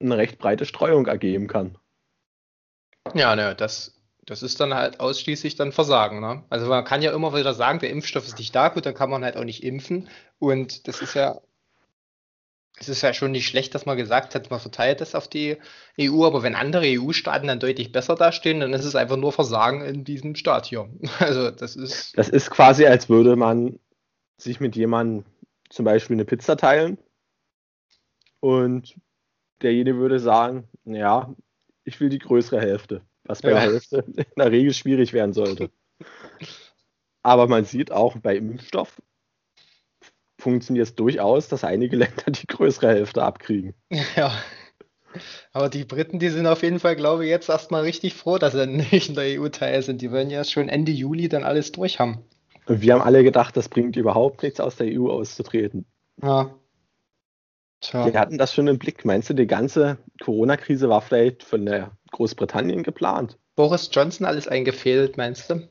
eine 0.00 0.16
recht 0.16 0.38
breite 0.38 0.66
Streuung 0.66 1.06
ergeben 1.06 1.48
kann. 1.48 1.76
Ja, 3.14 3.36
ne, 3.36 3.54
das, 3.54 4.00
das 4.24 4.42
ist 4.42 4.60
dann 4.60 4.74
halt 4.74 5.00
ausschließlich 5.00 5.56
dann 5.56 5.72
Versagen. 5.72 6.20
Ne? 6.20 6.44
Also 6.50 6.66
man 6.66 6.84
kann 6.84 7.02
ja 7.02 7.12
immer 7.12 7.34
wieder 7.34 7.54
sagen, 7.54 7.78
der 7.78 7.90
Impfstoff 7.90 8.26
ist 8.26 8.38
nicht 8.38 8.54
da, 8.54 8.68
gut, 8.68 8.86
dann 8.86 8.94
kann 8.94 9.10
man 9.10 9.24
halt 9.24 9.36
auch 9.36 9.44
nicht 9.44 9.62
impfen. 9.62 10.08
Und 10.38 10.88
das 10.88 11.00
ist 11.00 11.14
ja 11.14 11.40
es 12.78 12.88
ist 12.88 13.02
ja 13.02 13.14
schon 13.14 13.32
nicht 13.32 13.46
schlecht, 13.46 13.74
dass 13.74 13.86
man 13.86 13.96
gesagt 13.96 14.34
hat, 14.34 14.50
man 14.50 14.60
verteilt 14.60 15.00
das 15.00 15.14
auf 15.14 15.28
die 15.28 15.56
EU, 15.98 16.24
aber 16.24 16.42
wenn 16.42 16.54
andere 16.54 16.84
EU-Staaten 16.86 17.46
dann 17.46 17.58
deutlich 17.58 17.90
besser 17.90 18.14
dastehen, 18.14 18.60
dann 18.60 18.74
ist 18.74 18.84
es 18.84 18.94
einfach 18.94 19.16
nur 19.16 19.32
Versagen 19.32 19.82
in 19.82 20.04
diesem 20.04 20.34
Staat 20.36 20.66
hier. 20.66 20.88
Also 21.18 21.50
das 21.50 21.76
ist. 21.76 22.16
Das 22.16 22.28
ist 22.28 22.50
quasi, 22.50 22.84
als 22.86 23.08
würde 23.08 23.36
man 23.36 23.78
sich 24.36 24.60
mit 24.60 24.76
jemandem 24.76 25.24
zum 25.70 25.84
Beispiel 25.86 26.14
eine 26.14 26.26
Pizza 26.26 26.56
teilen 26.56 26.98
und 28.40 28.94
derjenige 29.62 29.96
würde 29.96 30.20
sagen, 30.20 30.68
ja, 30.84 31.34
ich 31.84 31.98
will 32.00 32.10
die 32.10 32.18
größere 32.18 32.60
Hälfte, 32.60 33.00
was 33.24 33.40
bei 33.40 33.50
ja. 33.50 33.54
der 33.54 33.72
Hälfte 33.72 34.04
in 34.06 34.24
der 34.36 34.52
Regel 34.52 34.74
schwierig 34.74 35.14
werden 35.14 35.32
sollte. 35.32 35.70
Aber 37.22 37.48
man 37.48 37.64
sieht 37.64 37.90
auch 37.90 38.16
bei 38.18 38.36
Impfstoff, 38.36 39.00
funktioniert 40.46 40.86
es 40.86 40.94
durchaus, 40.94 41.48
dass 41.48 41.64
einige 41.64 41.96
Länder 41.96 42.30
die 42.30 42.46
größere 42.46 42.86
Hälfte 42.86 43.24
abkriegen. 43.24 43.74
Ja. 44.14 44.32
Aber 45.52 45.68
die 45.68 45.84
Briten, 45.84 46.20
die 46.20 46.28
sind 46.28 46.46
auf 46.46 46.62
jeden 46.62 46.78
Fall, 46.78 46.94
glaube 46.94 47.24
ich, 47.24 47.30
jetzt 47.30 47.48
erstmal 47.48 47.82
richtig 47.82 48.14
froh, 48.14 48.38
dass 48.38 48.52
sie 48.52 48.66
nicht 48.66 49.08
in 49.08 49.16
der 49.16 49.40
EU 49.40 49.48
Teil 49.48 49.82
sind. 49.82 50.02
Die 50.02 50.12
wollen 50.12 50.30
ja 50.30 50.44
schon 50.44 50.68
Ende 50.68 50.92
Juli 50.92 51.28
dann 51.28 51.42
alles 51.42 51.72
durch 51.72 51.98
haben. 51.98 52.22
Und 52.66 52.80
wir 52.80 52.92
haben 52.92 53.02
alle 53.02 53.24
gedacht, 53.24 53.56
das 53.56 53.68
bringt 53.68 53.96
überhaupt 53.96 54.44
nichts, 54.44 54.60
aus 54.60 54.76
der 54.76 54.86
EU 54.88 55.08
auszutreten. 55.08 55.84
Ja. 56.22 56.54
Tja. 57.80 58.06
Wir 58.06 58.20
hatten 58.20 58.38
das 58.38 58.54
schon 58.54 58.68
im 58.68 58.78
Blick. 58.78 59.04
Meinst 59.04 59.30
du, 59.30 59.34
die 59.34 59.48
ganze 59.48 59.98
Corona-Krise 60.22 60.88
war 60.88 61.00
vielleicht 61.00 61.42
von 61.42 61.66
der 61.66 61.90
Großbritannien 62.12 62.84
geplant? 62.84 63.36
Boris 63.56 63.90
Johnson 63.92 64.26
alles 64.26 64.46
eingefädelt, 64.46 65.16
meinst 65.16 65.50
du? 65.50 65.68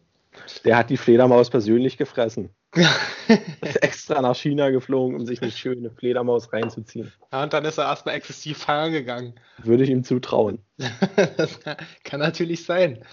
Der 0.65 0.77
hat 0.77 0.89
die 0.89 0.97
Fledermaus 0.97 1.49
persönlich 1.49 1.97
gefressen. 1.97 2.49
ist 3.61 3.83
extra 3.83 4.21
nach 4.21 4.35
China 4.35 4.69
geflogen, 4.69 5.15
um 5.15 5.25
sich 5.25 5.41
eine 5.41 5.51
schöne 5.51 5.91
Fledermaus 5.91 6.51
reinzuziehen. 6.51 7.11
Ja, 7.31 7.43
und 7.43 7.53
dann 7.53 7.63
ist 7.65 7.77
er 7.77 7.85
erstmal 7.85 8.15
exzessiv 8.15 8.57
feiern 8.57 8.91
gegangen. 8.91 9.35
Würde 9.59 9.83
ich 9.83 9.89
ihm 9.89 10.03
zutrauen. 10.03 10.59
das 11.37 11.59
kann 12.03 12.19
natürlich 12.19 12.65
sein. 12.65 13.03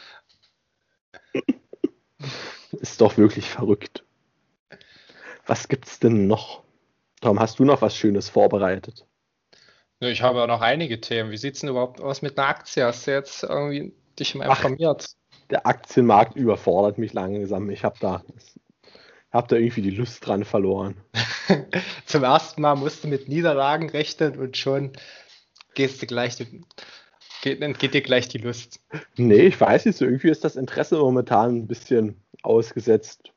Ist 2.72 3.01
doch 3.01 3.16
wirklich 3.16 3.48
verrückt. 3.48 4.05
Was 5.46 5.68
gibt's 5.68 5.98
denn 6.01 6.27
noch? 6.27 6.62
Tom, 7.20 7.38
hast 7.38 7.59
du 7.59 7.64
noch 7.64 7.83
was 7.83 7.96
Schönes 7.96 8.29
vorbereitet? 8.29 9.07
Ich 10.01 10.22
habe 10.22 10.42
auch 10.42 10.48
noch 10.48 10.61
einige 10.61 11.01
Themen. 11.01 11.31
Wie 11.31 11.37
sieht 11.37 11.55
es 11.55 11.61
denn 11.61 11.70
überhaupt 11.70 12.01
aus 12.01 12.22
mit 12.22 12.37
einer 12.37 12.48
Aktie? 12.48 12.85
Hast 12.85 13.07
du 13.07 13.12
jetzt 13.12 13.44
irgendwie 13.44 13.94
dich 14.18 14.35
mal 14.35 14.46
informiert? 14.46 15.07
Ach, 15.09 15.46
der 15.51 15.66
Aktienmarkt 15.66 16.35
überfordert 16.35 16.98
mich 16.98 17.12
langsam. 17.12 17.70
Ich 17.70 17.85
habe 17.85 17.96
da 18.01 18.25
hab 19.33 19.49
da 19.49 19.57
irgendwie 19.57 19.83
die 19.83 19.90
Lust 19.90 20.27
dran 20.27 20.45
verloren. 20.45 20.97
Zum 22.07 22.23
ersten 22.23 22.61
Mal 22.61 22.75
musst 22.77 23.03
du 23.03 23.09
mit 23.09 23.29
Niederlagen 23.29 23.88
rechnen 23.88 24.38
und 24.38 24.57
schon 24.57 24.92
gehst 25.75 26.03
du 26.03 26.07
gleich, 26.07 26.37
geht, 27.42 27.79
geht 27.79 27.95
dir 27.95 28.03
gleich 28.03 28.29
die 28.29 28.38
Lust. 28.38 28.81
Nee, 29.16 29.47
ich 29.47 29.61
weiß 29.61 29.87
nicht, 29.87 29.97
so 29.97 30.05
irgendwie 30.05 30.29
ist 30.29 30.45
das 30.45 30.57
Interesse 30.57 30.99
momentan 30.99 31.57
ein 31.57 31.66
bisschen 31.66 32.23
ausgesetzt. 32.42 33.33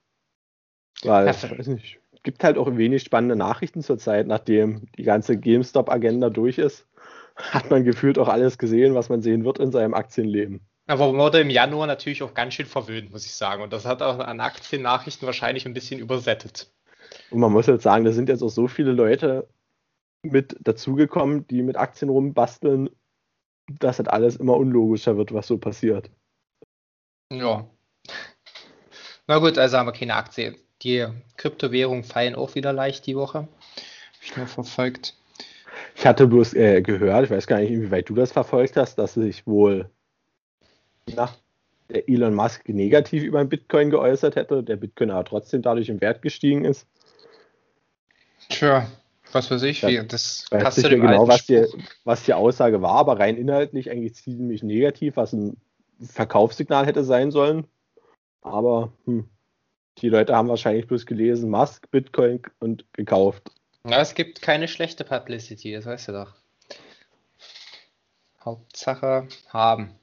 Weil, 1.04 1.28
ja, 1.28 1.58
weiß 1.58 1.68
nicht, 1.68 2.00
gibt 2.24 2.44
halt 2.44 2.58
auch 2.58 2.76
wenig 2.76 3.04
spannende 3.04 3.36
Nachrichten 3.38 3.82
zurzeit, 3.82 4.28
nachdem 4.28 4.88
die 4.98 5.04
ganze 5.04 5.38
GameStop-Agenda 5.38 6.30
durch 6.30 6.58
ist. 6.58 6.86
Hat 7.36 7.70
man 7.70 7.84
gefühlt 7.84 8.18
auch 8.18 8.28
alles 8.28 8.58
gesehen, 8.58 8.96
was 8.96 9.10
man 9.10 9.22
sehen 9.22 9.46
wird 9.46 9.60
in 9.60 9.72
seinem 9.72 9.94
Aktienleben. 9.94 10.62
Aber 10.88 11.08
man 11.08 11.18
wurde 11.18 11.42
im 11.42 11.50
Januar 11.50 11.88
natürlich 11.88 12.22
auch 12.22 12.34
ganz 12.34 12.54
schön 12.54 12.68
verwöhnt, 12.68 13.12
muss 13.12 13.26
ich 13.26 13.34
sagen. 13.34 13.64
Und 13.64 13.74
das 13.74 13.86
hat 13.86 14.02
auch 14.02 14.20
an 14.20 14.40
Aktiennachrichten 14.40 15.26
wahrscheinlich 15.26 15.66
ein 15.66 15.74
bisschen 15.74 16.00
übersättet. 16.00 16.72
Und 17.32 17.40
man 17.40 17.52
muss 17.52 17.68
jetzt 17.68 17.84
sagen, 17.84 18.06
da 18.06 18.12
sind 18.12 18.30
jetzt 18.30 18.44
auch 18.44 18.50
so 18.50 18.68
viele 18.68 18.92
Leute 18.92 19.48
mit 20.22 20.56
dazugekommen, 20.60 21.48
die 21.48 21.64
mit 21.64 21.76
Aktien 21.76 22.10
rumbasteln, 22.10 22.90
dass 23.80 23.98
das 23.98 24.08
alles 24.08 24.36
immer 24.36 24.56
unlogischer 24.56 25.18
wird, 25.18 25.34
was 25.34 25.48
so 25.48 25.58
passiert. 25.58 26.12
Ja. 27.32 27.68
Na 29.28 29.40
gut, 29.40 29.58
also 29.58 29.78
haben 29.78 29.88
wir 29.88 29.94
keine 29.94 30.16
Aktien. 30.16 30.56
Die 30.84 31.08
Kryptowährungen 31.38 32.04
fallen 32.04 32.36
auch 32.36 32.54
wieder 32.54 32.74
leicht 32.74 33.08
die 33.08 33.16
Woche. 33.16 33.48
Ich 34.22 34.38
nur 34.38 34.46
verfolgt. 34.46 35.18
Ich 35.96 36.06
hatte 36.06 36.28
bloß 36.28 36.54
äh, 36.54 36.82
gehört, 36.82 37.26
ich 37.26 37.32
weiß 37.32 37.48
gar 37.48 37.60
nicht, 37.60 37.72
inwieweit 37.72 38.10
du 38.10 38.16
das 38.16 38.32
verfolgt 38.32 38.78
hast, 38.78 38.96
dass 38.98 39.14
sich 39.16 39.48
wohl 39.48 39.90
nach 41.14 41.36
der 41.90 42.10
Elon 42.10 42.34
Musk 42.34 42.68
negativ 42.68 43.24
über 43.24 43.44
den 43.44 43.50
Bitcoin 43.50 43.92
geäußert 43.92 44.36
hätte, 44.36 44.64
der 44.64 44.76
Bitcoin 44.76 45.12
aber 45.12 45.26
trotzdem 45.26 45.62
dadurch 45.62 45.90
im 45.90 46.02
Wert 46.02 46.22
gestiegen 46.22 46.66
ist. 46.66 46.88
Tja, 48.50 48.88
was 49.32 49.52
weiß 49.52 49.64
ich, 49.64 49.86
wie, 49.86 50.06
das 50.06 50.46
weiß 50.50 50.64
passt 50.64 50.78
nicht 50.80 50.90
mehr 50.90 51.00
genau, 51.00 51.28
was 51.28 51.46
die, 51.46 51.66
was 52.04 52.24
die 52.24 52.34
Aussage 52.34 52.82
war, 52.82 52.96
aber 52.96 53.20
rein 53.20 53.38
inhaltlich 53.38 53.92
eigentlich 53.92 54.16
ziemlich 54.16 54.64
negativ, 54.64 55.18
was 55.18 55.34
ein 55.34 55.58
Verkaufssignal 56.02 56.86
hätte 56.86 57.04
sein 57.04 57.32
sollen. 57.32 57.68
Aber 58.42 58.92
hm, 59.06 59.28
die 60.00 60.10
Leute 60.10 60.36
haben 60.36 60.50
wahrscheinlich 60.50 60.88
bloß 60.88 61.06
gelesen, 61.06 61.50
Musk, 61.50 61.90
Bitcoin 61.92 62.42
und 62.60 62.86
gekauft. 62.94 63.52
Ja, 63.88 64.02
es 64.02 64.16
gibt 64.16 64.42
keine 64.42 64.68
schlechte 64.68 65.04
Publicity, 65.04 65.74
das 65.74 65.86
weißt 65.86 66.08
du 66.08 66.12
doch. 66.14 66.34
Hauptsache 68.44 69.28
haben. 69.50 69.96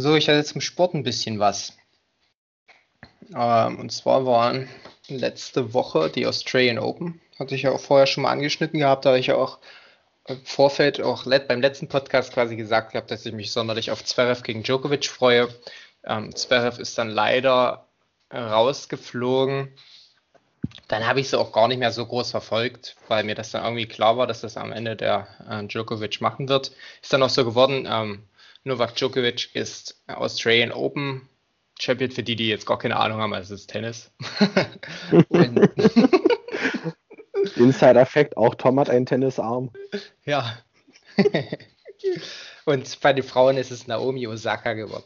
So, 0.00 0.14
ich 0.14 0.28
hatte 0.28 0.44
zum 0.44 0.60
Sport 0.60 0.94
ein 0.94 1.02
bisschen 1.02 1.40
was. 1.40 1.76
Ähm, 3.34 3.80
und 3.80 3.90
zwar 3.90 4.24
waren 4.26 4.68
letzte 5.08 5.74
Woche 5.74 6.08
die 6.08 6.24
Australian 6.24 6.78
Open. 6.78 7.20
Hatte 7.36 7.56
ich 7.56 7.62
ja 7.62 7.72
auch 7.72 7.80
vorher 7.80 8.06
schon 8.06 8.22
mal 8.22 8.30
angeschnitten 8.30 8.78
gehabt, 8.78 9.04
da 9.04 9.08
habe 9.08 9.18
ich 9.18 9.26
ja 9.26 9.34
auch 9.34 9.58
im 10.28 10.40
Vorfeld 10.44 11.00
auch 11.00 11.24
beim 11.24 11.60
letzten 11.60 11.88
Podcast 11.88 12.32
quasi 12.32 12.54
gesagt 12.54 12.92
gehabt, 12.92 13.10
dass 13.10 13.26
ich 13.26 13.32
mich 13.32 13.50
sonderlich 13.50 13.90
auf 13.90 14.04
Zverev 14.04 14.44
gegen 14.44 14.62
Djokovic 14.62 15.06
freue. 15.06 15.48
Ähm, 16.04 16.32
Zverev 16.32 16.80
ist 16.80 16.96
dann 16.96 17.10
leider 17.10 17.88
rausgeflogen. 18.32 19.74
Dann 20.86 21.08
habe 21.08 21.18
ich 21.18 21.28
sie 21.28 21.40
auch 21.40 21.50
gar 21.50 21.66
nicht 21.66 21.78
mehr 21.78 21.90
so 21.90 22.06
groß 22.06 22.30
verfolgt, 22.30 22.94
weil 23.08 23.24
mir 23.24 23.34
das 23.34 23.50
dann 23.50 23.64
irgendwie 23.64 23.86
klar 23.86 24.16
war, 24.16 24.28
dass 24.28 24.42
das 24.42 24.56
am 24.56 24.70
Ende 24.70 24.94
der 24.94 25.26
äh, 25.50 25.66
Djokovic 25.66 26.20
machen 26.20 26.48
wird. 26.48 26.70
Ist 27.02 27.12
dann 27.12 27.24
auch 27.24 27.30
so 27.30 27.44
geworden. 27.44 27.88
Ähm, 27.90 28.22
Novak 28.68 28.94
Djokovic 28.94 29.54
ist 29.54 30.02
Australian 30.06 30.72
Open 30.72 31.28
Champion, 31.78 32.10
für 32.10 32.22
die, 32.22 32.36
die 32.36 32.48
jetzt 32.48 32.66
gar 32.66 32.78
keine 32.78 32.96
Ahnung 32.96 33.20
haben, 33.20 33.32
also 33.34 33.54
es 33.54 33.62
ist 33.62 33.68
Tennis. 33.68 34.10
Insider-Fact, 37.56 38.36
auch 38.36 38.54
Tom 38.56 38.80
hat 38.80 38.90
einen 38.90 39.06
Tennisarm. 39.06 39.70
Ja. 40.24 40.58
und 42.64 43.00
bei 43.00 43.12
den 43.12 43.24
Frauen 43.24 43.56
ist 43.56 43.70
es 43.70 43.86
Naomi 43.86 44.26
Osaka 44.26 44.72
geworden. 44.72 45.04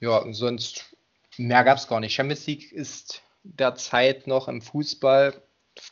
Ja, 0.00 0.18
und 0.18 0.34
sonst 0.34 0.96
mehr 1.36 1.64
gab 1.64 1.78
es 1.78 1.88
gar 1.88 1.98
nicht. 2.00 2.14
Champions 2.14 2.46
League 2.46 2.70
ist 2.72 3.22
derzeit 3.42 4.26
noch 4.26 4.46
im 4.48 4.62
Fußball 4.62 5.42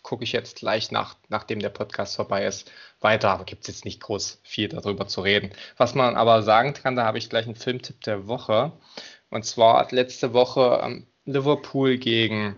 gucke 0.03 0.25
ich 0.25 0.33
jetzt 0.33 0.57
gleich 0.57 0.91
nach, 0.91 1.17
nachdem 1.29 1.61
der 1.61 1.71
Podcast 1.71 2.17
vorbei 2.17 2.45
ist, 2.47 2.71
weiter. 3.01 3.31
Aber 3.31 3.45
gibt 3.45 3.63
es 3.63 3.69
jetzt 3.69 3.85
nicht 3.85 4.01
groß 4.01 4.41
viel 4.43 4.69
darüber 4.69 5.07
zu 5.07 5.21
reden. 5.23 5.51
Was 5.77 5.95
man 5.95 6.17
aber 6.17 6.43
sagen 6.43 6.75
kann, 6.75 6.97
da 6.97 7.05
habe 7.05 7.19
ich 7.19 7.31
gleich 7.31 7.47
einen 7.47 7.57
Filmtipp 7.57 8.01
der 8.03 8.27
Woche. 8.27 8.73
Und 9.31 9.45
zwar 9.45 9.79
hat 9.79 9.93
letzte 9.93 10.33
Woche 10.33 10.81
ähm, 10.83 11.07
Liverpool 11.25 11.99
gegen, 11.99 12.57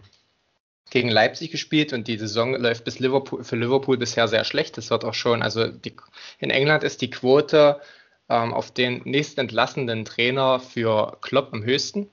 gegen 0.91 1.09
Leipzig 1.09 1.51
gespielt 1.51 1.93
und 1.93 2.09
die 2.09 2.19
Saison 2.19 2.55
läuft 2.55 2.85
bis 2.85 2.99
Liverpool, 2.99 3.45
für 3.45 3.57
Liverpool 3.57 3.99
bisher 3.99 4.29
sehr 4.29 4.45
schlecht. 4.45 4.77
Das 4.79 4.91
wird 4.91 5.05
auch 5.05 5.15
schon, 5.15 5.43
also 5.43 5.67
die, 5.69 5.95
in 6.39 6.51
England 6.51 6.85
ist 6.85 7.03
die 7.03 7.11
Quote 7.11 7.81
ähm, 8.29 8.55
auf 8.55 8.71
den 8.71 9.03
nächsten 9.05 9.41
entlassenen 9.41 10.05
Trainer 10.05 10.61
für 10.61 11.19
Klopp 11.21 11.53
am 11.53 11.65
höchsten. 11.65 12.09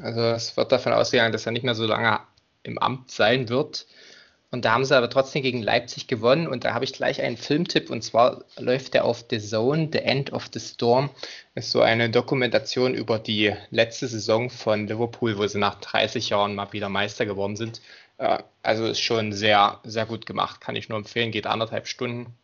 Also 0.00 0.20
es 0.20 0.56
wird 0.56 0.70
davon 0.70 0.92
ausgegangen, 0.92 1.32
dass 1.32 1.46
er 1.46 1.52
nicht 1.52 1.64
mehr 1.64 1.74
so 1.74 1.86
lange 1.86 2.20
im 2.62 2.78
Amt 2.78 3.10
sein 3.10 3.48
wird. 3.48 3.86
Und 4.50 4.64
da 4.64 4.72
haben 4.72 4.84
sie 4.84 4.96
aber 4.96 5.10
trotzdem 5.10 5.42
gegen 5.42 5.62
Leipzig 5.62 6.06
gewonnen. 6.06 6.46
Und 6.46 6.64
da 6.64 6.72
habe 6.72 6.84
ich 6.84 6.94
gleich 6.94 7.20
einen 7.20 7.36
Filmtipp. 7.36 7.90
Und 7.90 8.02
zwar 8.02 8.44
läuft 8.56 8.94
der 8.94 9.04
auf 9.04 9.24
The 9.28 9.38
Zone, 9.38 9.90
The 9.92 9.98
End 9.98 10.32
of 10.32 10.48
the 10.52 10.60
Storm. 10.60 11.10
Ist 11.54 11.70
so 11.70 11.82
eine 11.82 12.08
Dokumentation 12.08 12.94
über 12.94 13.18
die 13.18 13.54
letzte 13.70 14.08
Saison 14.08 14.48
von 14.48 14.86
Liverpool, 14.86 15.36
wo 15.36 15.46
sie 15.46 15.58
nach 15.58 15.80
30 15.80 16.30
Jahren 16.30 16.54
mal 16.54 16.72
wieder 16.72 16.88
Meister 16.88 17.26
geworden 17.26 17.56
sind. 17.56 17.82
Äh, 18.16 18.38
also 18.62 18.86
ist 18.86 19.00
schon 19.00 19.32
sehr, 19.32 19.80
sehr 19.84 20.06
gut 20.06 20.24
gemacht. 20.24 20.62
Kann 20.62 20.76
ich 20.76 20.88
nur 20.88 20.98
empfehlen. 20.98 21.30
Geht 21.30 21.46
anderthalb 21.46 21.86
Stunden. 21.86 22.34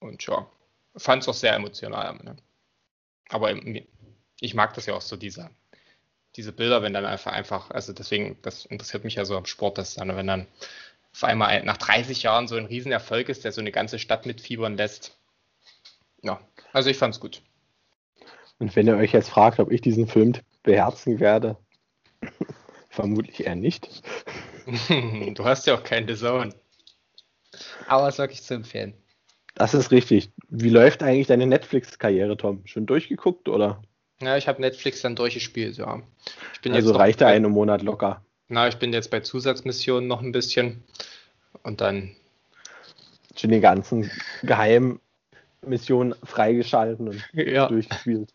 Und 0.00 0.26
ja, 0.26 0.46
fand 0.96 1.22
es 1.22 1.28
auch 1.28 1.34
sehr 1.34 1.54
emotional. 1.54 2.14
Ne? 2.24 2.36
Aber 3.28 3.54
ich 4.40 4.54
mag 4.54 4.74
das 4.74 4.86
ja 4.86 4.94
auch 4.94 5.02
so, 5.02 5.16
diese, 5.16 5.50
diese 6.36 6.52
Bilder, 6.52 6.82
wenn 6.82 6.92
dann 6.92 7.04
einfach, 7.04 7.32
einfach, 7.32 7.70
also 7.70 7.92
deswegen, 7.92 8.38
das 8.42 8.64
interessiert 8.66 9.04
mich 9.04 9.16
ja 9.16 9.24
so 9.24 9.36
am 9.36 9.46
Sport, 9.46 9.78
dass 9.78 9.94
dann, 9.94 10.14
wenn 10.16 10.26
dann 10.26 10.46
auf 11.18 11.24
einmal 11.24 11.64
nach 11.64 11.78
30 11.78 12.22
Jahren 12.22 12.46
so 12.46 12.54
ein 12.54 12.66
Riesenerfolg 12.66 13.28
ist, 13.28 13.42
der 13.42 13.50
so 13.50 13.60
eine 13.60 13.72
ganze 13.72 13.98
Stadt 13.98 14.24
mitfiebern 14.24 14.76
lässt. 14.76 15.18
Ja, 16.22 16.40
also 16.72 16.90
ich 16.90 16.96
fand's 16.96 17.18
gut. 17.18 17.42
Und 18.60 18.76
wenn 18.76 18.86
ihr 18.86 18.96
euch 18.96 19.14
jetzt 19.14 19.30
fragt, 19.30 19.58
ob 19.58 19.72
ich 19.72 19.80
diesen 19.80 20.06
Film 20.06 20.34
beherzen 20.62 21.18
werde, 21.18 21.56
vermutlich 22.88 23.44
eher 23.44 23.56
nicht. 23.56 24.02
du 24.88 25.44
hast 25.44 25.66
ja 25.66 25.74
auch 25.74 25.82
keinen 25.82 26.14
Zone. 26.14 26.54
Aber 27.88 28.06
es 28.06 28.14
ist 28.14 28.18
wirklich 28.20 28.42
zu 28.44 28.54
empfehlen. 28.54 28.94
Das 29.56 29.74
ist 29.74 29.90
richtig. 29.90 30.30
Wie 30.48 30.70
läuft 30.70 31.02
eigentlich 31.02 31.26
deine 31.26 31.48
Netflix-Karriere, 31.48 32.36
Tom? 32.36 32.64
Schon 32.64 32.86
durchgeguckt 32.86 33.48
oder? 33.48 33.82
Ja, 34.20 34.36
ich 34.36 34.46
habe 34.46 34.60
Netflix 34.60 35.02
dann 35.02 35.16
durchgespielt, 35.16 35.78
ja. 35.78 36.00
also 36.64 36.92
reicht 36.92 37.20
der 37.20 37.28
eine 37.28 37.48
Monat 37.48 37.82
locker. 37.82 38.24
Na, 38.48 38.66
ich 38.66 38.76
bin 38.76 38.94
jetzt 38.94 39.10
bei 39.10 39.20
Zusatzmissionen 39.20 40.08
noch 40.08 40.22
ein 40.22 40.32
bisschen 40.32 40.82
und 41.62 41.82
dann. 41.82 42.16
Schon 43.36 43.50
die 43.50 43.60
ganzen 43.60 44.10
Geheimmissionen 44.42 46.14
freigeschalten 46.24 47.08
und 47.08 47.28
ja. 47.34 47.68
durchgespielt. 47.68 48.32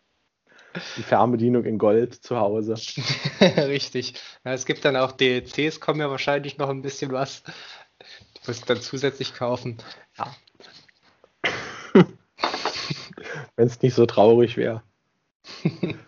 Die 0.96 1.02
Fernbedienung 1.02 1.64
in 1.64 1.78
Gold 1.78 2.14
zu 2.14 2.36
Hause. 2.38 2.74
Richtig. 3.40 4.14
Ja, 4.44 4.52
es 4.52 4.66
gibt 4.66 4.84
dann 4.84 4.96
auch 4.96 5.12
DLCs, 5.12 5.80
kommen 5.80 6.00
ja 6.00 6.10
wahrscheinlich 6.10 6.58
noch 6.58 6.68
ein 6.68 6.82
bisschen 6.82 7.12
was. 7.12 7.42
Du 7.42 8.40
musst 8.46 8.68
dann 8.70 8.80
zusätzlich 8.80 9.34
kaufen. 9.34 9.78
Ja. 10.16 10.34
Wenn 13.56 13.66
es 13.66 13.82
nicht 13.82 13.94
so 13.94 14.06
traurig 14.06 14.56
wäre. 14.56 14.82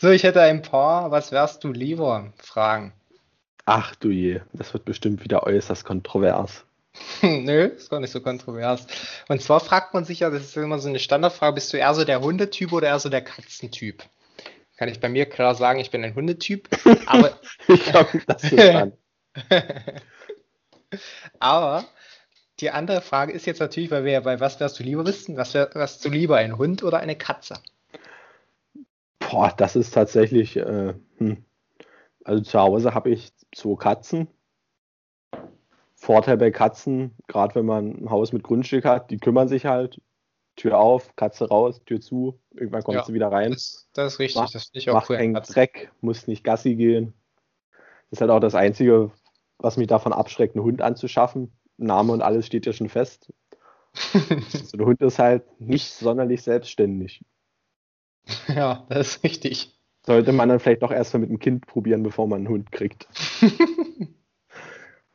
so, 0.00 0.08
ich 0.08 0.22
hätte 0.22 0.40
ein 0.40 0.62
paar, 0.62 1.10
was 1.10 1.30
wärst 1.30 1.62
du 1.62 1.72
lieber? 1.72 2.32
Fragen. 2.38 2.94
Ach 3.66 3.94
du 3.94 4.08
je, 4.08 4.40
das 4.54 4.72
wird 4.72 4.86
bestimmt 4.86 5.22
wieder 5.22 5.44
äußerst 5.44 5.84
kontrovers. 5.84 6.64
Nö, 7.22 7.66
ist 7.66 7.90
gar 7.90 8.00
nicht 8.00 8.10
so 8.10 8.20
kontrovers. 8.20 8.86
Und 9.28 9.42
zwar 9.42 9.60
fragt 9.60 9.92
man 9.92 10.06
sich 10.06 10.20
ja, 10.20 10.30
das 10.30 10.42
ist 10.42 10.56
immer 10.56 10.78
so 10.78 10.88
eine 10.88 10.98
Standardfrage, 10.98 11.54
bist 11.54 11.72
du 11.72 11.76
eher 11.76 11.94
so 11.94 12.04
der 12.04 12.20
Hundetyp 12.22 12.72
oder 12.72 12.88
eher 12.88 12.98
so 12.98 13.10
der 13.10 13.22
Katzentyp? 13.22 14.02
Kann 14.78 14.88
ich 14.88 15.00
bei 15.00 15.10
mir 15.10 15.26
klar 15.26 15.54
sagen, 15.54 15.78
ich 15.78 15.90
bin 15.90 16.02
ein 16.02 16.14
Hundetyp, 16.14 16.68
aber 17.06 17.38
ich 17.68 17.84
glaube, 17.84 18.22
das 18.26 18.42
ist 18.44 18.56
dann. 18.58 18.92
aber 21.38 21.84
die 22.60 22.70
andere 22.70 23.02
Frage 23.02 23.32
ist 23.32 23.46
jetzt 23.46 23.60
natürlich, 23.60 23.90
weil 23.90 24.04
wir 24.04 24.12
ja 24.12 24.20
bei 24.20 24.40
was 24.40 24.58
wärst 24.60 24.78
du 24.78 24.82
lieber 24.82 25.06
wissen, 25.06 25.36
was 25.36 25.52
wärst 25.52 26.04
du 26.04 26.08
lieber, 26.08 26.38
ein 26.38 26.56
Hund 26.56 26.82
oder 26.82 26.98
eine 27.00 27.16
Katze? 27.16 27.60
Boah, 29.30 29.52
das 29.56 29.76
ist 29.76 29.92
tatsächlich, 29.92 30.56
äh, 30.56 30.94
hm. 31.18 31.44
also 32.24 32.42
zu 32.42 32.58
Hause 32.58 32.94
habe 32.94 33.10
ich 33.10 33.32
zwei 33.54 33.76
Katzen. 33.76 34.28
Vorteil 35.94 36.38
bei 36.38 36.50
Katzen, 36.50 37.14
gerade 37.28 37.54
wenn 37.54 37.66
man 37.66 38.04
ein 38.04 38.10
Haus 38.10 38.32
mit 38.32 38.42
Grundstück 38.42 38.84
hat, 38.84 39.10
die 39.10 39.18
kümmern 39.18 39.48
sich 39.48 39.66
halt. 39.66 40.00
Tür 40.56 40.78
auf, 40.78 41.14
Katze 41.16 41.48
raus, 41.48 41.80
Tür 41.86 42.00
zu, 42.00 42.38
irgendwann 42.50 42.82
kommt 42.82 42.96
ja, 42.96 43.04
sie 43.04 43.14
wieder 43.14 43.32
rein. 43.32 43.52
Das, 43.52 43.88
das 43.94 44.14
ist 44.14 44.18
richtig, 44.18 44.42
Mach, 44.42 44.50
das 44.50 44.64
finde 44.64 44.78
ich 44.78 44.90
auch 44.90 44.94
macht 44.94 45.08
cool. 45.08 45.16
keinen 45.16 45.34
Dreck, 45.34 45.90
muss 46.00 46.26
nicht 46.26 46.44
Gassi 46.44 46.74
gehen. 46.74 47.14
Das 48.10 48.18
ist 48.18 48.20
halt 48.20 48.30
auch 48.30 48.40
das 48.40 48.54
Einzige, 48.54 49.10
was 49.58 49.76
mich 49.76 49.86
davon 49.86 50.12
abschreckt, 50.12 50.56
einen 50.56 50.64
Hund 50.64 50.82
anzuschaffen. 50.82 51.52
Name 51.78 52.12
und 52.12 52.20
alles 52.20 52.46
steht 52.46 52.66
ja 52.66 52.72
schon 52.72 52.90
fest. 52.90 53.32
so 53.94 54.76
ein 54.76 54.84
Hund 54.84 55.00
ist 55.00 55.18
halt 55.18 55.44
nicht 55.60 55.92
sonderlich 55.92 56.42
selbstständig. 56.42 57.22
Ja, 58.48 58.86
das 58.88 59.16
ist 59.16 59.24
richtig. 59.24 59.76
Sollte 60.04 60.32
man 60.32 60.48
dann 60.48 60.60
vielleicht 60.60 60.82
doch 60.82 60.90
erstmal 60.90 61.20
mit 61.20 61.30
einem 61.30 61.38
Kind 61.38 61.66
probieren, 61.66 62.02
bevor 62.02 62.26
man 62.26 62.38
einen 62.38 62.48
Hund 62.48 62.72
kriegt. 62.72 63.06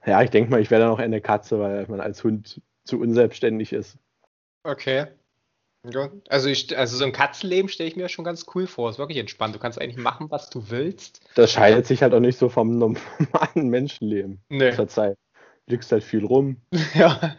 ja, 0.06 0.22
ich 0.22 0.30
denke 0.30 0.52
mal, 0.52 0.62
ich 0.62 0.72
werde 0.72 0.86
noch 0.86 1.00
eine 1.00 1.22
Katze, 1.22 1.60
weil 1.60 1.88
man 1.88 2.00
als 2.00 2.24
Hund 2.24 2.62
zu 2.84 3.00
unselbstständig 3.00 3.74
ist. 3.74 3.98
Okay. 4.64 5.08
Ja, 5.90 6.10
also, 6.30 6.50
ich, 6.50 6.76
also 6.78 6.98
so 6.98 7.06
ein 7.06 7.12
Katzenleben 7.12 7.70
stelle 7.70 7.90
ich 7.90 7.96
mir 7.96 8.10
schon 8.10 8.26
ganz 8.26 8.46
cool 8.56 8.68
vor. 8.68 8.90
Ist 8.90 8.98
wirklich 8.98 9.20
entspannt. 9.20 9.54
Du 9.54 9.60
kannst 9.60 9.80
eigentlich 9.80 9.98
machen, 9.98 10.32
was 10.32 10.50
du 10.50 10.70
willst. 10.70 11.22
Das 11.36 11.52
scheidet 11.52 11.86
sich 11.86 12.02
halt 12.02 12.14
auch 12.14 12.20
nicht 12.20 12.40
so 12.40 12.50
vom 12.50 12.78
normalen 12.78 13.00
Menschenleben 13.70 14.42
nee. 14.50 14.72
zur 14.72 14.88
Zeit. 14.88 15.18
Du 15.68 15.74
liegst 15.74 15.92
halt 15.92 16.04
viel 16.04 16.26
rum. 16.26 16.58
Ja. 16.94 17.36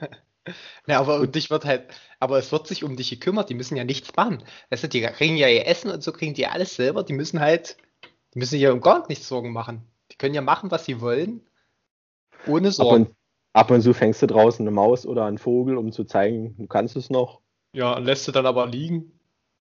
Ja, 0.87 1.01
aber 1.01 1.21
und 1.21 1.35
dich 1.35 1.51
wird 1.51 1.65
halt, 1.65 1.87
aber 2.21 2.39
es 2.39 2.53
wird 2.53 2.67
sich 2.67 2.85
um 2.85 2.97
dich 2.97 3.11
gekümmert, 3.11 3.51
die 3.51 3.55
müssen 3.55 3.77
ja 3.77 3.85
nichts 3.85 4.15
machen. 4.17 4.43
Weißt 4.71 4.85
du, 4.85 4.89
die 4.89 5.03
kriegen 5.03 5.37
ja 5.37 5.49
ihr 5.49 5.67
Essen 5.67 5.91
und 5.91 6.03
so 6.03 6.13
kriegen 6.13 6.35
die 6.35 6.47
alles 6.47 6.77
selber, 6.77 7.03
die 7.03 7.13
müssen 7.13 7.41
halt, 7.41 7.77
die 8.35 8.39
müssen 8.39 8.51
sich 8.51 8.63
ja 8.63 8.73
um 8.73 8.81
gar 8.81 9.07
nichts 9.09 9.29
Sorgen 9.29 9.53
machen. 9.53 9.83
Die 10.13 10.17
können 10.17 10.35
ja 10.35 10.43
machen, 10.43 10.71
was 10.71 10.85
sie 10.85 11.01
wollen, 11.01 11.41
ohne 12.47 12.71
Sorgen. 12.71 13.05
Ab 13.05 13.09
und, 13.09 13.17
ab 13.53 13.71
und 13.71 13.83
zu 13.83 13.95
fängst 13.95 14.23
du 14.23 14.27
draußen 14.27 14.63
eine 14.63 14.75
Maus 14.75 15.07
oder 15.07 15.25
einen 15.25 15.39
Vogel, 15.39 15.77
um 15.77 15.93
zu 15.93 16.05
zeigen, 16.05 16.57
du 16.57 16.67
kannst 16.67 16.97
es 16.97 17.11
noch. 17.11 17.41
Ja, 17.73 17.99
lässt 17.99 18.27
du 18.29 18.33
dann 18.33 18.47
aber 18.47 18.67
liegen. 18.67 19.13